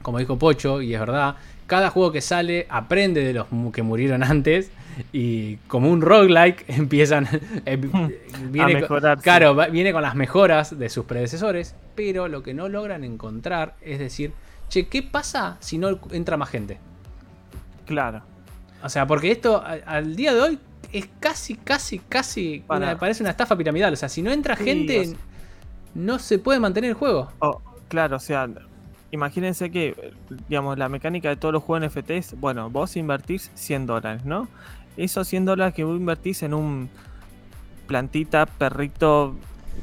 como 0.00 0.18
dijo 0.18 0.38
Pocho, 0.38 0.80
y 0.80 0.94
es 0.94 1.00
verdad, 1.00 1.34
cada 1.66 1.90
juego 1.90 2.12
que 2.12 2.20
sale 2.20 2.66
aprende 2.68 3.22
de 3.22 3.32
los 3.32 3.46
que 3.72 3.82
murieron 3.82 4.22
antes 4.22 4.70
y 5.12 5.56
como 5.68 5.90
un 5.90 6.02
roguelike 6.02 6.64
empiezan 6.68 7.28
eh, 7.66 7.76
viene, 8.50 8.76
a 8.76 8.80
mejorar, 8.80 9.20
claro, 9.20 9.56
viene 9.70 9.92
con 9.92 10.02
las 10.02 10.14
mejoras 10.14 10.78
de 10.78 10.88
sus 10.88 11.04
predecesores, 11.04 11.74
pero 11.94 12.28
lo 12.28 12.42
que 12.42 12.54
no 12.54 12.68
logran 12.68 13.04
encontrar 13.04 13.74
es 13.80 13.98
decir, 13.98 14.32
che, 14.68 14.86
¿qué 14.88 15.02
pasa 15.02 15.56
si 15.60 15.78
no 15.78 15.98
entra 16.12 16.36
más 16.36 16.50
gente? 16.50 16.78
Claro. 17.86 18.22
O 18.82 18.88
sea, 18.88 19.06
porque 19.06 19.30
esto 19.30 19.62
al 19.64 20.14
día 20.14 20.34
de 20.34 20.40
hoy 20.40 20.58
es 20.92 21.08
casi, 21.18 21.54
casi, 21.56 21.98
casi, 21.98 22.62
parece 22.66 23.22
una 23.22 23.30
estafa 23.30 23.56
piramidal. 23.56 23.92
O 23.92 23.96
sea, 23.96 24.08
si 24.08 24.22
no 24.22 24.30
entra 24.30 24.56
gente, 24.56 25.16
no 25.94 26.18
se 26.18 26.38
puede 26.38 26.60
mantener 26.60 26.90
el 26.90 26.94
juego. 26.94 27.32
Oh, 27.40 27.60
claro, 27.88 28.16
o 28.16 28.20
sea, 28.20 28.48
imagínense 29.14 29.70
que, 29.70 30.12
digamos, 30.48 30.76
la 30.76 30.88
mecánica 30.88 31.28
de 31.28 31.36
todos 31.36 31.54
los 31.54 31.62
juegos 31.62 31.88
NFTs, 31.88 32.38
bueno, 32.40 32.68
vos 32.68 32.96
invertís 32.96 33.50
100 33.54 33.86
dólares, 33.86 34.24
¿no? 34.24 34.48
Esos 34.96 35.28
100 35.28 35.44
dólares 35.44 35.74
que 35.74 35.84
vos 35.84 35.96
invertís 35.96 36.42
en 36.42 36.52
un 36.52 36.90
plantita, 37.86 38.46
perrito, 38.46 39.36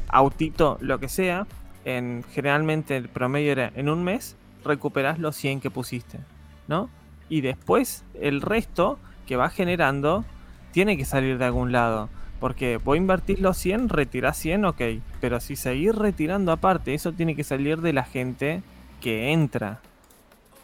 autito, 0.09 0.77
lo 0.81 0.99
que 0.99 1.07
sea, 1.07 1.47
en 1.85 2.23
generalmente 2.33 2.97
el 2.97 3.07
promedio 3.09 3.53
era 3.53 3.71
en 3.75 3.89
un 3.89 4.03
mes, 4.03 4.35
recuperás 4.65 5.17
los 5.17 5.35
100 5.37 5.61
que 5.61 5.71
pusiste, 5.71 6.19
¿no? 6.67 6.89
Y 7.29 7.41
después 7.41 8.03
el 8.19 8.41
resto 8.41 8.99
que 9.25 9.37
va 9.37 9.49
generando 9.49 10.25
tiene 10.71 10.97
que 10.97 11.05
salir 11.05 11.37
de 11.37 11.45
algún 11.45 11.71
lado. 11.71 12.09
Porque 12.41 12.77
vos 12.77 12.97
invertís 12.97 13.39
los 13.39 13.55
100, 13.57 13.89
retirás 13.89 14.35
100, 14.37 14.65
ok. 14.65 14.81
Pero 15.21 15.39
si 15.39 15.55
seguís 15.55 15.93
retirando 15.93 16.51
aparte, 16.51 16.95
eso 16.95 17.13
tiene 17.13 17.35
que 17.35 17.43
salir 17.43 17.81
de 17.81 17.93
la 17.93 18.03
gente 18.03 18.63
que 19.01 19.33
entra. 19.33 19.81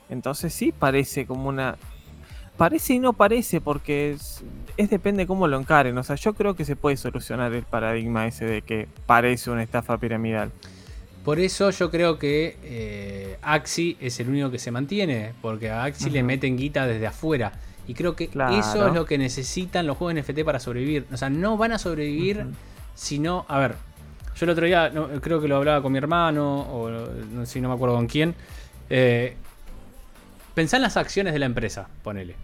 Entonces 0.09 0.53
sí 0.53 0.71
parece 0.71 1.25
como 1.25 1.49
una... 1.49 1.75
Parece 2.55 2.93
y 2.95 2.99
no 2.99 3.13
parece 3.13 3.61
porque 3.61 4.13
es, 4.13 4.89
depende 4.89 5.27
cómo 5.27 5.47
lo 5.47 5.59
encaren. 5.59 5.97
O 5.97 6.03
sea, 6.03 6.15
yo 6.15 6.33
creo 6.33 6.55
que 6.55 6.65
se 6.65 6.75
puede 6.75 6.97
solucionar 6.97 7.53
el 7.53 7.63
paradigma 7.63 8.25
ese 8.25 8.45
de 8.45 8.61
que 8.61 8.88
parece 9.05 9.51
una 9.51 9.61
estafa 9.61 9.97
piramidal. 9.97 10.51
Por 11.23 11.39
eso 11.39 11.69
yo 11.71 11.91
creo 11.91 12.17
que 12.17 12.57
eh, 12.63 13.38
Axi 13.41 13.97
es 13.99 14.19
el 14.21 14.29
único 14.29 14.49
que 14.49 14.59
se 14.59 14.71
mantiene, 14.71 15.33
porque 15.41 15.69
a 15.69 15.83
Axi 15.83 16.09
le 16.09 16.23
meten 16.23 16.57
guita 16.57 16.88
desde 16.88 17.05
afuera. 17.05 17.51
Y 17.85 17.93
creo 17.93 18.15
que 18.15 18.29
eso 18.51 18.88
es 18.88 18.93
lo 18.93 19.05
que 19.05 19.17
necesitan 19.17 19.85
los 19.85 19.97
juegos 19.97 20.15
NFT 20.15 20.43
para 20.43 20.59
sobrevivir. 20.59 21.05
O 21.11 21.17
sea, 21.17 21.29
no 21.29 21.57
van 21.57 21.73
a 21.73 21.79
sobrevivir 21.79 22.45
si 22.95 23.19
no... 23.19 23.45
A 23.49 23.59
ver, 23.59 23.75
yo 24.38 24.45
el 24.45 24.49
otro 24.51 24.65
día 24.65 24.91
creo 25.21 25.41
que 25.41 25.47
lo 25.47 25.57
hablaba 25.57 25.81
con 25.81 25.91
mi 25.91 25.97
hermano, 25.97 26.61
o 26.61 26.89
no 26.89 27.45
sé 27.45 27.53
si 27.53 27.61
no 27.61 27.69
me 27.69 27.75
acuerdo 27.75 27.95
con 27.95 28.07
quién. 28.07 28.35
Eh, 28.89 29.35
pensá 30.53 30.77
en 30.77 30.83
las 30.83 30.95
acciones 30.95 31.33
de 31.33 31.39
la 31.39 31.47
empresa, 31.47 31.88
ponele. 32.03 32.35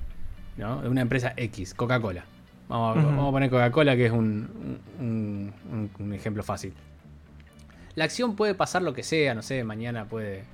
¿no? 0.58 0.82
De 0.82 0.89
una 0.89 1.02
empresa 1.02 1.34
X, 1.38 1.74
Coca-Cola. 1.74 2.24
Vamos, 2.68 2.98
a 2.98 3.32
poner 3.32 3.50
Coca-Cola, 3.50 3.96
que 3.96 4.08
es 4.08 4.12
un, 4.12 4.80
un, 5.00 6.14
ejemplo 6.14 6.41
fácil. 6.41 6.74
La 7.96 8.06
acción 8.06 8.36
puede 8.36 8.56
pasar 8.56 8.82
lo 8.82 8.94
que 8.94 9.04
sea, 9.04 9.36
no 9.36 9.44
sé, 9.44 9.64
mañana 9.64 10.06
puede 10.06 10.46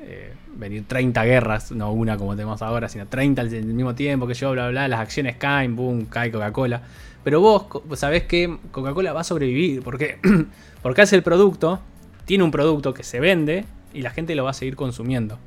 eh, 0.00 0.32
venir 0.54 0.84
30 0.86 1.24
guerras, 1.24 1.72
no 1.72 1.92
una 1.92 2.16
como 2.16 2.36
tenemos 2.36 2.62
ahora, 2.62 2.88
sino 2.88 3.08
30 3.08 3.42
al 3.42 3.50
mismo 3.50 3.96
tiempo, 3.96 4.28
que 4.28 4.34
yo, 4.34 4.52
bla, 4.52 4.68
bla, 4.68 4.86
las 4.86 5.00
acciones 5.00 5.36
caen, 5.36 5.74
boom, 5.74 6.06
cae 6.06 6.30
Coca-Cola. 6.30 6.82
Pero 7.24 7.40
vos 7.40 7.66
sabés 7.98 8.24
que 8.24 8.58
Coca-Cola 8.70 9.12
va 9.12 9.22
a 9.22 9.24
sobrevivir, 9.24 9.82
porque 9.82 10.18
Porque 10.84 11.00
hace 11.00 11.16
el 11.16 11.22
producto, 11.22 11.80
tiene 12.26 12.44
un 12.44 12.50
producto 12.50 12.92
que 12.92 13.04
se 13.04 13.18
vende 13.18 13.64
y 13.94 14.02
la 14.02 14.10
gente 14.10 14.34
lo 14.34 14.44
va 14.44 14.50
a 14.50 14.52
seguir 14.52 14.76
consumiendo. 14.76 15.38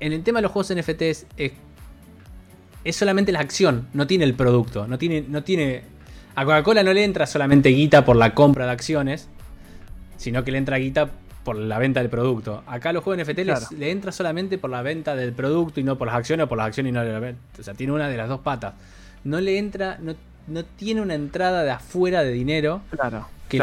En 0.00 0.12
el 0.14 0.22
tema 0.22 0.38
de 0.38 0.44
los 0.44 0.50
juegos 0.50 0.74
NFTs 0.74 1.26
es, 1.36 1.52
es 2.84 2.96
solamente 2.96 3.30
la 3.30 3.40
acción, 3.40 3.86
no 3.92 4.06
tiene 4.06 4.24
el 4.24 4.32
producto, 4.32 4.88
no 4.88 4.96
tiene, 4.96 5.26
no 5.28 5.44
tiene. 5.44 5.82
A 6.36 6.46
Coca-Cola 6.46 6.82
no 6.82 6.94
le 6.94 7.04
entra 7.04 7.26
solamente 7.26 7.68
guita 7.68 8.06
por 8.06 8.16
la 8.16 8.32
compra 8.32 8.64
de 8.64 8.72
acciones, 8.72 9.28
sino 10.16 10.42
que 10.42 10.50
le 10.50 10.56
entra 10.56 10.78
guita 10.78 11.10
por 11.44 11.56
la 11.56 11.78
venta 11.78 12.00
del 12.00 12.08
producto. 12.08 12.62
Acá 12.66 12.94
los 12.94 13.04
juegos 13.04 13.22
NFT 13.22 13.40
le 13.76 13.90
entra 13.90 14.10
solamente 14.10 14.56
por 14.56 14.70
la 14.70 14.80
venta 14.80 15.14
del 15.16 15.34
producto 15.34 15.80
y 15.80 15.82
no 15.82 15.98
por 15.98 16.06
las 16.06 16.16
acciones 16.16 16.46
o 16.46 16.48
por 16.48 16.56
las 16.56 16.68
acciones 16.68 16.92
y 16.92 16.94
no 16.94 17.04
la 17.04 17.18
venta. 17.18 17.42
O 17.60 17.62
sea, 17.62 17.74
tiene 17.74 17.92
una 17.92 18.08
de 18.08 18.16
las 18.16 18.30
dos 18.30 18.40
patas. 18.40 18.72
No 19.24 19.40
le 19.40 19.58
entra, 19.58 19.98
no, 20.00 20.14
no 20.46 20.64
tiene 20.64 21.00
una 21.00 21.14
entrada 21.14 21.62
de 21.62 21.70
afuera 21.70 22.22
de 22.22 22.32
dinero 22.32 22.80
que 23.48 23.58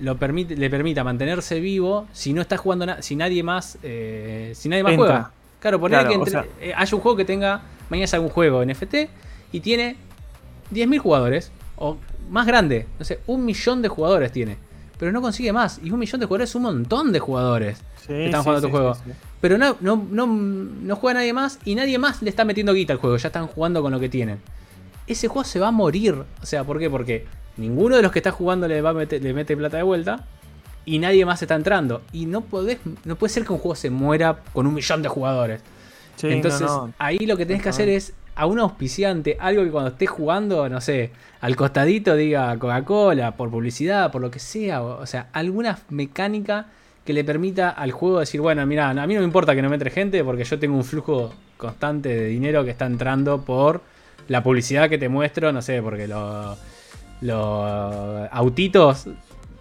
Lo, 0.00 0.16
permite, 0.16 0.56
le 0.56 0.70
permita 0.70 1.04
mantenerse 1.04 1.60
vivo 1.60 2.06
si 2.12 2.32
no 2.32 2.42
está 2.42 2.56
jugando 2.56 2.86
si 3.00 3.16
nadie 3.16 3.42
más 3.42 3.78
eh, 3.82 4.52
si 4.54 4.68
nadie 4.68 4.82
más 4.84 4.96
juega. 4.96 5.30
Claro, 5.60 5.80
poner 5.80 6.06
que 6.06 6.42
eh, 6.60 6.72
haya 6.76 6.96
un 6.96 7.02
juego 7.02 7.16
que 7.16 7.24
tenga 7.24 7.62
mañana 7.88 8.04
es 8.04 8.14
algún 8.14 8.30
juego 8.30 8.64
NFT 8.64 8.94
y 9.52 9.60
tiene 9.60 9.96
10.000 10.72 10.98
jugadores 10.98 11.52
o 11.76 11.98
más 12.30 12.46
grande, 12.46 12.86
no 12.98 13.04
sé, 13.04 13.20
un 13.26 13.44
millón 13.44 13.82
de 13.82 13.88
jugadores 13.88 14.32
tiene, 14.32 14.56
pero 14.98 15.12
no 15.12 15.20
consigue 15.20 15.52
más 15.52 15.80
y 15.82 15.90
un 15.90 15.98
millón 15.98 16.20
de 16.20 16.26
jugadores 16.26 16.50
es 16.50 16.54
un 16.54 16.62
montón 16.62 17.12
de 17.12 17.20
jugadores 17.20 17.80
que 18.06 18.26
están 18.26 18.42
jugando 18.42 18.66
tu 18.66 18.70
juego. 18.70 18.96
Pero 19.40 19.58
no, 19.58 19.76
no, 19.80 19.96
no, 20.10 20.26
no 20.26 20.96
juega 20.96 21.20
nadie 21.20 21.32
más 21.32 21.58
y 21.64 21.74
nadie 21.74 21.98
más 21.98 22.22
le 22.22 22.30
está 22.30 22.44
metiendo 22.44 22.72
guita 22.72 22.92
al 22.92 22.98
juego, 22.98 23.16
ya 23.16 23.28
están 23.28 23.46
jugando 23.48 23.82
con 23.82 23.92
lo 23.92 24.00
que 24.00 24.08
tienen 24.08 24.38
ese 25.12 25.28
juego 25.28 25.44
se 25.44 25.58
va 25.58 25.68
a 25.68 25.72
morir. 25.72 26.14
O 26.42 26.46
sea, 26.46 26.64
¿por 26.64 26.78
qué? 26.78 26.90
Porque 26.90 27.26
ninguno 27.56 27.96
de 27.96 28.02
los 28.02 28.12
que 28.12 28.18
está 28.18 28.30
jugando 28.30 28.68
le, 28.68 28.80
va 28.80 28.90
a 28.90 28.94
le 28.94 29.32
mete 29.34 29.56
plata 29.56 29.76
de 29.76 29.82
vuelta 29.82 30.26
y 30.84 30.98
nadie 30.98 31.24
más 31.24 31.42
está 31.42 31.54
entrando. 31.54 32.02
Y 32.12 32.26
no 32.26 32.42
podés, 32.42 32.78
no 33.04 33.16
puede 33.16 33.32
ser 33.32 33.44
que 33.44 33.52
un 33.52 33.58
juego 33.58 33.74
se 33.74 33.90
muera 33.90 34.38
con 34.52 34.66
un 34.66 34.74
millón 34.74 35.02
de 35.02 35.08
jugadores. 35.08 35.62
Entonces, 36.22 36.70
ahí 36.98 37.18
lo 37.26 37.36
que 37.36 37.46
tenés 37.46 37.62
que 37.62 37.68
hacer 37.70 37.88
es 37.88 38.12
a 38.34 38.46
un 38.46 38.58
auspiciante, 38.58 39.36
algo 39.40 39.64
que 39.64 39.70
cuando 39.70 39.90
estés 39.90 40.08
jugando, 40.08 40.68
no 40.68 40.80
sé, 40.80 41.10
al 41.40 41.56
costadito 41.56 42.16
diga 42.16 42.56
Coca-Cola, 42.58 43.36
por 43.36 43.50
publicidad, 43.50 44.10
por 44.10 44.22
lo 44.22 44.30
que 44.30 44.38
sea, 44.38 44.82
o, 44.82 45.06
sea, 45.06 45.28
alguna 45.32 45.78
mecánica 45.90 46.66
que 47.04 47.12
le 47.12 47.24
permita 47.24 47.70
al 47.70 47.92
juego 47.92 48.20
decir, 48.20 48.40
bueno, 48.40 48.64
mira, 48.64 48.90
a 48.90 49.06
mí 49.06 49.14
no 49.14 49.20
me 49.20 49.26
importa 49.26 49.54
que 49.54 49.62
no 49.62 49.68
me 49.68 49.74
entre 49.74 49.90
gente 49.90 50.22
porque 50.24 50.44
yo 50.44 50.58
tengo 50.58 50.76
un 50.76 50.84
flujo 50.84 51.34
constante 51.56 52.08
de 52.08 52.26
dinero 52.26 52.64
que 52.64 52.70
está 52.70 52.86
entrando 52.86 53.42
por 53.42 53.82
la 54.28 54.42
publicidad 54.42 54.88
que 54.88 54.98
te 54.98 55.08
muestro, 55.08 55.52
no 55.52 55.62
sé, 55.62 55.82
porque 55.82 56.08
los, 56.08 56.58
autitos 58.30 59.06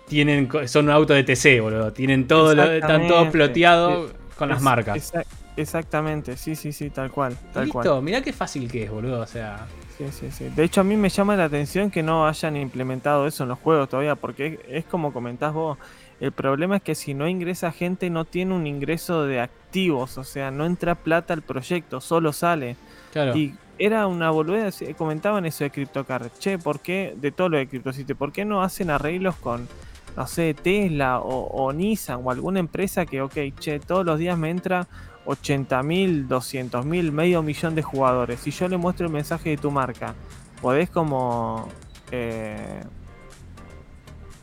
tienen 0.07 0.49
son 0.66 0.86
un 0.86 0.91
auto 0.91 1.14
de 1.14 1.24
TC, 1.24 1.62
boludo. 1.62 1.93
Tienen 1.93 2.28
todo, 2.28 2.51
están 2.51 3.07
todos 3.07 3.30
ploteados 3.30 4.12
con 4.38 4.49
las 4.49 4.62
marcas. 4.62 5.14
exactamente, 5.55 6.36
sí, 6.38 6.55
sí, 6.55 6.74
sí, 6.74 6.89
tal 6.89 7.12
cual. 7.12 7.38
Tal 7.53 7.66
Listo, 7.66 8.01
mirá 8.01 8.22
qué 8.22 8.34
fácil 8.34 8.70
que 8.70 8.84
es, 8.84 8.91
boludo. 8.91 9.22
O 9.22 9.28
sea. 9.28 9.68
Sí, 9.97 10.05
sí, 10.12 10.32
sí. 10.32 10.49
De 10.55 10.64
hecho, 10.64 10.82
a 10.82 10.84
mí 10.84 10.97
me 10.97 11.09
llama 11.09 11.36
la 11.36 11.45
atención 11.45 11.91
que 11.91 12.01
no 12.01 12.28
hayan 12.28 12.55
implementado 12.57 13.28
eso 13.28 13.43
en 13.43 13.49
los 13.49 13.59
juegos 13.59 13.88
todavía, 13.89 14.16
porque 14.16 14.59
es, 14.68 14.86
como 14.86 15.14
comentás 15.14 15.53
vos. 15.53 15.78
El 16.20 16.32
problema 16.32 16.78
es 16.78 16.84
que 16.84 16.93
si 16.93 17.14
no 17.14 17.28
ingresa 17.28 17.72
gente, 17.72 18.09
no 18.09 18.26
tiene 18.26 18.53
un 18.53 18.68
ingreso 18.68 19.26
de 19.26 19.39
activos, 19.39 20.18
o 20.18 20.24
sea, 20.24 20.51
no 20.51 20.66
entra 20.66 20.95
plata 20.95 21.34
al 21.34 21.41
proyecto, 21.41 21.99
solo 21.99 22.32
sale. 22.32 22.76
Claro. 23.12 23.36
Y 23.36 23.55
era 23.86 24.05
una 24.05 24.29
boludez, 24.29 24.84
comentaban 24.95 25.45
eso 25.45 25.63
de 25.63 25.71
CryptoCard. 25.71 26.29
Che, 26.38 26.59
¿por 26.59 26.79
qué, 26.79 27.15
de 27.17 27.32
todo 27.32 27.49
lo 27.49 27.57
de 27.57 27.67
CryptoCity, 27.67 28.13
por 28.13 28.32
qué 28.32 28.45
no 28.45 28.61
hacen 28.61 28.91
arreglos 28.91 29.36
con, 29.38 29.67
no 30.15 30.27
sé, 30.27 30.53
Tesla 30.53 31.19
o, 31.19 31.73
Nissan 31.73 32.21
o 32.23 32.29
alguna 32.29 32.59
empresa 32.59 33.05
que, 33.05 33.21
ok, 33.21 33.38
che, 33.59 33.79
todos 33.79 34.05
los 34.05 34.19
días 34.19 34.38
me 34.38 34.51
entra 34.51 34.88
80 35.25 35.82
mil, 35.84 36.27
200 36.27 36.86
mil, 36.86 37.11
medio 37.11 37.41
millón 37.41 37.73
de 37.73 37.82
jugadores. 37.82 38.39
Si 38.39 38.51
yo 38.51 38.67
le 38.67 38.77
muestro 38.77 39.07
el 39.07 39.13
mensaje 39.13 39.49
de 39.49 39.57
tu 39.57 39.71
marca, 39.71 40.13
podés 40.61 40.89
como, 40.89 41.67
eh, 42.11 42.84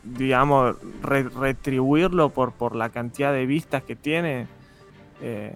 digamos, 0.03 0.75
retribuirlo 1.01 2.29
por, 2.29 2.51
por 2.51 2.75
la 2.75 2.89
cantidad 2.89 3.31
de 3.31 3.45
vistas 3.45 3.83
que 3.83 3.95
tiene. 3.95 4.47
Eh, 5.21 5.55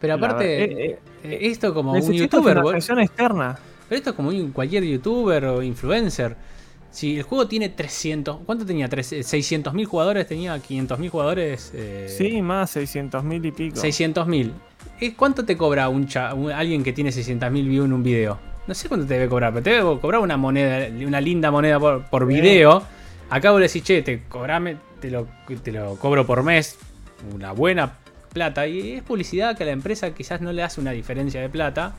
pero 0.00 0.14
aparte, 0.14 0.64
eh, 0.64 0.84
eh, 0.84 0.98
esto 1.22 1.74
como 1.74 1.92
un 1.92 2.12
youtuber. 2.12 2.62
externa. 2.76 3.58
Pero 3.88 3.98
esto 3.98 4.10
es 4.10 4.16
como 4.16 4.30
cualquier 4.52 4.84
youtuber 4.84 5.44
o 5.46 5.62
influencer. 5.62 6.36
Si 6.90 7.18
el 7.18 7.22
juego 7.22 7.46
tiene 7.46 7.68
300, 7.68 8.38
¿cuánto 8.44 8.66
tenía? 8.66 8.88
600 8.88 9.74
mil 9.74 9.86
jugadores, 9.86 10.26
tenía 10.26 10.58
500 10.58 10.98
mil 10.98 11.10
jugadores. 11.10 11.72
sí, 12.06 12.42
más 12.42 12.70
600 12.70 13.22
mil 13.24 13.44
y 13.44 13.52
pico. 13.52 13.76
600 13.76 14.26
mil. 14.26 14.52
¿Cuánto 15.16 15.44
te 15.44 15.56
cobra 15.56 15.88
un, 15.88 16.08
alguien 16.54 16.82
que 16.82 16.92
tiene 16.92 17.10
600.000 17.10 17.50
views 17.68 17.86
en 17.86 17.92
un 17.94 18.02
video? 18.02 18.38
No 18.66 18.74
sé 18.74 18.88
cuánto 18.88 19.06
te 19.06 19.14
debe 19.14 19.28
cobrar, 19.28 19.52
pero 19.52 19.62
te 19.62 19.70
debe 19.70 19.98
cobrar 19.98 20.20
una 20.20 20.36
moneda, 20.36 20.88
una 21.06 21.20
linda 21.20 21.50
moneda 21.50 21.80
por, 21.80 22.04
por 22.04 22.26
video. 22.26 22.82
Acá 23.30 23.50
vos 23.50 23.60
le 23.60 23.66
decís, 23.66 23.82
che, 23.82 24.02
te, 24.02 24.24
cobrame, 24.24 24.76
te, 25.00 25.10
lo, 25.10 25.26
te 25.62 25.72
lo 25.72 25.96
cobro 25.96 26.26
por 26.26 26.42
mes, 26.42 26.78
una 27.34 27.52
buena 27.52 27.99
plata. 28.32 28.66
Y 28.66 28.92
es 28.92 29.02
publicidad 29.02 29.56
que 29.56 29.64
a 29.64 29.66
la 29.66 29.72
empresa 29.72 30.12
quizás 30.14 30.40
no 30.40 30.52
le 30.52 30.62
hace 30.62 30.80
una 30.80 30.92
diferencia 30.92 31.40
de 31.40 31.48
plata. 31.48 31.94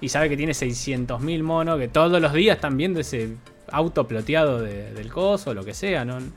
Y 0.00 0.08
sabe 0.08 0.28
que 0.28 0.36
tiene 0.36 0.52
600.000 0.52 1.42
monos 1.42 1.78
que 1.78 1.88
todos 1.88 2.20
los 2.20 2.32
días 2.32 2.56
están 2.56 2.76
viendo 2.76 3.00
ese 3.00 3.36
auto 3.70 4.08
ploteado 4.08 4.60
del 4.60 5.12
coso 5.12 5.50
o 5.50 5.54
lo 5.54 5.64
que 5.64 5.74
sea. 5.74 6.04
No, 6.04 6.20
no 6.20 6.30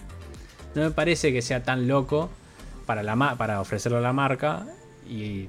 me 0.75 0.91
parece 0.91 1.31
que 1.31 1.41
sea 1.41 1.63
tan 1.63 1.87
loco 1.87 2.29
para, 2.85 3.03
la, 3.03 3.35
para 3.37 3.61
ofrecerlo 3.61 3.99
a 3.99 4.01
la 4.01 4.13
marca. 4.13 4.65
Y 5.09 5.47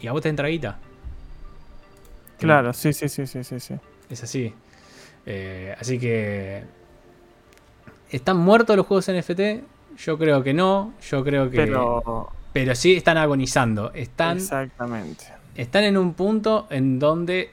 y 0.00 0.06
a 0.08 0.12
vos 0.12 0.22
te 0.22 0.28
entra 0.28 0.48
guita. 0.48 0.78
Claro, 2.38 2.72
sí, 2.72 2.92
sí, 2.92 3.08
sí, 3.08 3.26
sí, 3.26 3.42
sí, 3.44 3.60
sí. 3.60 3.74
Es 4.10 4.22
así. 4.22 4.52
Eh, 5.24 5.74
así 5.78 5.98
que. 5.98 6.62
¿Están 8.10 8.36
muertos 8.36 8.76
los 8.76 8.86
juegos 8.86 9.10
NFT? 9.10 9.64
Yo 9.98 10.18
creo 10.18 10.42
que 10.42 10.52
no. 10.52 10.92
Yo 11.10 11.24
creo 11.24 11.50
que. 11.50 11.56
Pero, 11.56 12.30
pero 12.56 12.74
sí 12.74 12.96
están 12.96 13.18
agonizando. 13.18 13.92
Están. 13.92 14.38
Exactamente. 14.38 15.26
Están 15.54 15.84
en 15.84 15.98
un 15.98 16.14
punto 16.14 16.66
en 16.70 16.98
donde. 16.98 17.50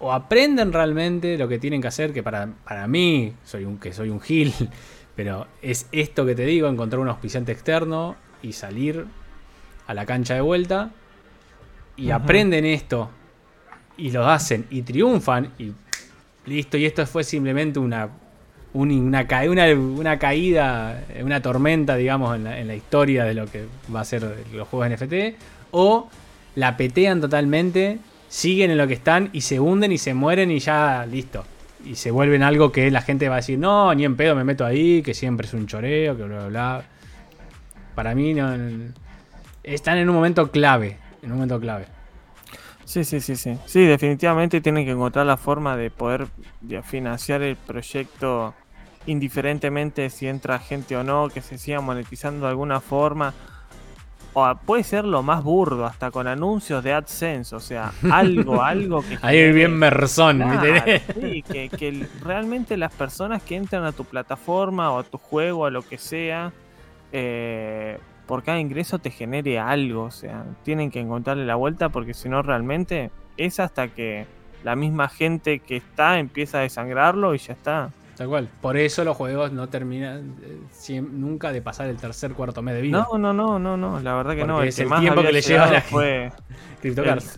O 0.00 0.12
aprenden 0.12 0.70
realmente 0.70 1.38
lo 1.38 1.48
que 1.48 1.58
tienen 1.58 1.80
que 1.80 1.88
hacer. 1.88 2.12
Que 2.12 2.22
para, 2.22 2.52
para 2.62 2.86
mí, 2.86 3.32
soy 3.42 3.64
un, 3.64 3.78
que 3.78 3.94
soy 3.94 4.10
un 4.10 4.20
gil. 4.20 4.52
Pero 5.16 5.46
es 5.62 5.88
esto 5.92 6.26
que 6.26 6.34
te 6.34 6.44
digo: 6.44 6.68
encontrar 6.68 7.00
un 7.00 7.08
auspiciante 7.08 7.52
externo 7.52 8.16
y 8.42 8.52
salir 8.52 9.06
a 9.86 9.94
la 9.94 10.04
cancha 10.04 10.34
de 10.34 10.42
vuelta 10.42 10.90
y 11.96 12.10
aprenden 12.10 12.66
esto 12.66 13.08
y 13.96 14.10
lo 14.10 14.28
hacen 14.28 14.66
y 14.68 14.82
triunfan 14.82 15.54
y 15.58 15.72
listo. 16.44 16.76
Y 16.76 16.84
esto 16.84 17.06
fue 17.06 17.24
simplemente 17.24 17.78
una, 17.78 18.10
una, 18.74 19.24
una, 19.72 20.18
caída, 20.18 21.02
una 21.22 21.40
tormenta, 21.40 21.96
digamos, 21.96 22.36
en 22.36 22.44
la, 22.44 22.58
en 22.58 22.66
la, 22.66 22.74
historia 22.74 23.24
de 23.24 23.34
lo 23.34 23.46
que 23.46 23.64
va 23.94 24.00
a 24.00 24.04
ser 24.04 24.22
los 24.52 24.68
juegos 24.68 24.90
NFT. 24.90 25.36
O 25.70 26.08
la 26.56 26.76
petean 26.76 27.20
totalmente, 27.20 27.98
siguen 28.28 28.70
en 28.70 28.78
lo 28.78 28.86
que 28.86 28.94
están 28.94 29.30
y 29.32 29.40
se 29.40 29.58
hunden 29.58 29.92
y 29.92 29.98
se 29.98 30.14
mueren 30.14 30.50
y 30.50 30.58
ya 30.58 31.06
listo. 31.06 31.44
Y 31.84 31.96
se 31.96 32.10
vuelven 32.10 32.42
algo 32.42 32.72
que 32.72 32.90
la 32.90 33.02
gente 33.02 33.28
va 33.28 33.36
a 33.36 33.38
decir, 33.38 33.58
no, 33.58 33.94
ni 33.94 34.04
en 34.04 34.16
pedo 34.16 34.34
me 34.34 34.44
meto 34.44 34.64
ahí, 34.64 35.02
que 35.02 35.14
siempre 35.14 35.46
es 35.46 35.54
un 35.54 35.66
choreo, 35.66 36.16
que 36.16 36.22
bla, 36.24 36.36
bla, 36.38 36.48
bla. 36.48 36.84
Para 37.94 38.14
mí 38.14 38.34
no, 38.34 38.54
están 39.62 39.98
en 39.98 40.08
un 40.08 40.14
momento 40.14 40.50
clave 40.50 40.98
en 41.24 41.32
un 41.32 41.38
momento 41.38 41.58
clave. 41.58 41.86
Sí, 42.84 43.02
sí, 43.02 43.20
sí, 43.20 43.34
sí. 43.34 43.56
Sí, 43.64 43.84
definitivamente 43.86 44.60
tienen 44.60 44.84
que 44.84 44.92
encontrar 44.92 45.24
la 45.26 45.36
forma 45.36 45.76
de 45.76 45.90
poder 45.90 46.26
financiar 46.84 47.42
el 47.42 47.56
proyecto 47.56 48.54
indiferentemente 49.06 50.10
si 50.10 50.26
entra 50.26 50.58
gente 50.58 50.96
o 50.96 51.04
no, 51.04 51.28
que 51.28 51.40
se 51.40 51.58
siga 51.58 51.80
monetizando 51.80 52.46
de 52.46 52.50
alguna 52.50 52.80
forma. 52.80 53.34
O 54.36 54.52
puede 54.66 54.82
ser 54.82 55.04
lo 55.04 55.22
más 55.22 55.44
burdo, 55.44 55.86
hasta 55.86 56.10
con 56.10 56.26
anuncios 56.26 56.82
de 56.82 56.92
AdSense, 56.92 57.54
o 57.54 57.60
sea, 57.60 57.92
algo, 58.10 58.62
algo 58.62 59.02
que... 59.02 59.16
Ahí 59.22 59.52
bien 59.52 59.76
merzón. 59.76 60.42
sí, 61.20 61.42
que, 61.42 61.68
que 61.68 62.08
realmente 62.20 62.76
las 62.76 62.92
personas 62.92 63.42
que 63.42 63.54
entran 63.54 63.84
a 63.84 63.92
tu 63.92 64.04
plataforma 64.04 64.90
o 64.90 64.98
a 64.98 65.02
tu 65.04 65.18
juego, 65.18 65.66
a 65.66 65.70
lo 65.70 65.82
que 65.82 65.98
sea, 65.98 66.52
eh, 67.12 67.98
por 68.26 68.42
cada 68.42 68.58
ingreso 68.58 68.98
te 68.98 69.10
genere 69.10 69.60
algo. 69.60 70.02
O 70.02 70.10
sea, 70.10 70.44
tienen 70.64 70.90
que 70.90 71.00
encontrarle 71.00 71.46
la 71.46 71.54
vuelta 71.54 71.88
porque 71.88 72.12
si 72.12 72.28
no 72.28 72.42
realmente 72.42 73.10
es 73.36 73.60
hasta 73.60 73.88
que 73.88 74.26
la 74.64 74.74
misma 74.76 75.08
gente 75.08 75.60
que 75.60 75.76
está 75.76 76.18
empieza 76.18 76.58
a 76.58 76.62
desangrarlo 76.62 77.34
y 77.34 77.38
ya 77.38 77.52
está. 77.52 77.90
Tal 78.16 78.28
cual. 78.28 78.48
Por 78.60 78.76
eso 78.76 79.04
los 79.04 79.16
juegos 79.16 79.52
no 79.52 79.68
terminan 79.68 80.36
eh, 80.42 81.00
nunca 81.00 81.52
de 81.52 81.62
pasar 81.62 81.88
el 81.88 81.96
tercer 81.96 82.32
cuarto 82.32 82.62
mes 82.62 82.74
de 82.74 82.82
vida. 82.82 83.06
No, 83.10 83.18
no, 83.18 83.32
no, 83.32 83.58
no, 83.58 83.76
no. 83.76 84.00
La 84.00 84.14
verdad 84.14 84.36
que 84.36 84.44
no. 84.44 84.62
El, 84.62 84.68
es 84.68 84.78
el 84.78 84.88
tiempo 85.00 85.22
que 85.22 85.32
le 85.32 85.40
lleva 85.40 85.66
la 85.66 85.80
fue 85.80 86.32
CryptoCars. 86.80 87.36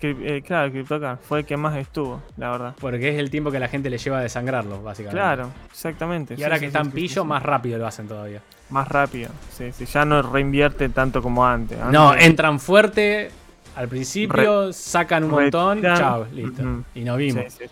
Eh, 0.00 0.42
claro, 0.46 0.70
CryptoCars 0.70 1.20
fue 1.20 1.40
el 1.40 1.44
que 1.44 1.56
más 1.56 1.76
estuvo, 1.76 2.22
la 2.36 2.50
verdad. 2.50 2.74
Porque 2.80 3.08
es 3.08 3.18
el 3.18 3.30
tiempo 3.30 3.50
que 3.50 3.58
la 3.58 3.68
gente 3.68 3.90
le 3.90 3.98
lleva 3.98 4.18
a 4.18 4.22
desangrarlo, 4.22 4.82
básicamente. 4.82 5.20
Claro, 5.20 5.50
exactamente. 5.70 6.34
Y 6.36 6.42
ahora 6.42 6.58
que 6.58 6.66
están 6.66 6.90
pillo, 6.90 7.24
más 7.24 7.42
rápido 7.42 7.78
lo 7.78 7.86
hacen 7.86 8.06
todavía. 8.06 8.40
Más 8.70 8.86
rápido, 8.86 9.30
sí, 9.50 9.72
sí. 9.72 9.86
Ya 9.86 10.04
no 10.04 10.22
reinvierte 10.22 10.88
tanto 10.90 11.22
como 11.22 11.46
antes. 11.46 11.78
No, 11.90 12.14
entran 12.14 12.60
fuerte 12.60 13.30
al 13.74 13.88
principio, 13.88 14.72
sacan 14.72 15.24
un 15.24 15.30
montón, 15.30 15.82
chao, 15.82 16.26
listo. 16.32 16.62
Y 16.94 17.02
nos 17.02 17.16
vimos. 17.18 17.44
Sí 17.52 17.64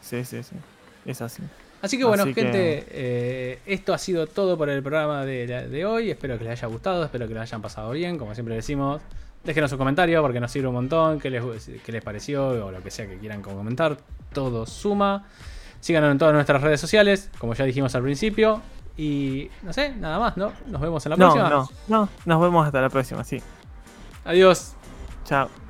sí 0.00 0.24
sí, 0.24 0.42
sí, 0.42 0.56
Es 1.06 1.22
así. 1.22 1.42
Así 1.84 1.98
que 1.98 2.04
bueno, 2.04 2.24
gente, 2.24 2.86
eh, 2.88 3.58
esto 3.66 3.92
ha 3.92 3.98
sido 3.98 4.26
todo 4.26 4.56
por 4.56 4.70
el 4.70 4.82
programa 4.82 5.26
de, 5.26 5.68
de, 5.68 5.84
hoy. 5.84 6.10
Espero 6.10 6.38
que 6.38 6.44
les 6.44 6.52
haya 6.58 6.68
gustado, 6.68 7.04
espero 7.04 7.28
que 7.28 7.34
lo 7.34 7.42
hayan 7.42 7.60
pasado 7.60 7.90
bien. 7.90 8.16
Como 8.16 8.32
siempre 8.32 8.54
decimos, 8.54 9.02
déjenos 9.44 9.70
un 9.70 9.76
comentario 9.76 10.22
porque 10.22 10.40
nos 10.40 10.50
sirve 10.50 10.68
un 10.68 10.76
montón. 10.76 11.20
Qué 11.20 11.28
les, 11.28 11.44
qué 11.84 11.92
les 11.92 12.02
pareció 12.02 12.48
o 12.48 12.70
lo 12.70 12.82
que 12.82 12.90
sea 12.90 13.06
que 13.06 13.18
quieran 13.18 13.42
comentar. 13.42 13.98
Todo 14.32 14.64
suma. 14.64 15.26
Síganos 15.80 16.10
en 16.10 16.16
todas 16.16 16.32
nuestras 16.32 16.62
redes 16.62 16.80
sociales, 16.80 17.30
como 17.38 17.52
ya 17.52 17.66
dijimos 17.66 17.94
al 17.94 18.02
principio. 18.02 18.62
Y 18.96 19.50
no 19.62 19.74
sé, 19.74 19.94
nada 19.94 20.18
más, 20.18 20.38
¿no? 20.38 20.54
Nos 20.68 20.80
vemos 20.80 21.04
en 21.04 21.10
la 21.10 21.16
próxima. 21.16 21.50
No, 21.50 21.68
no, 21.88 22.04
no, 22.04 22.08
nos 22.24 22.40
vemos 22.40 22.64
hasta 22.64 22.80
la 22.80 22.88
próxima, 22.88 23.24
sí. 23.24 23.42
Adiós. 24.24 24.72
Chao. 25.26 25.63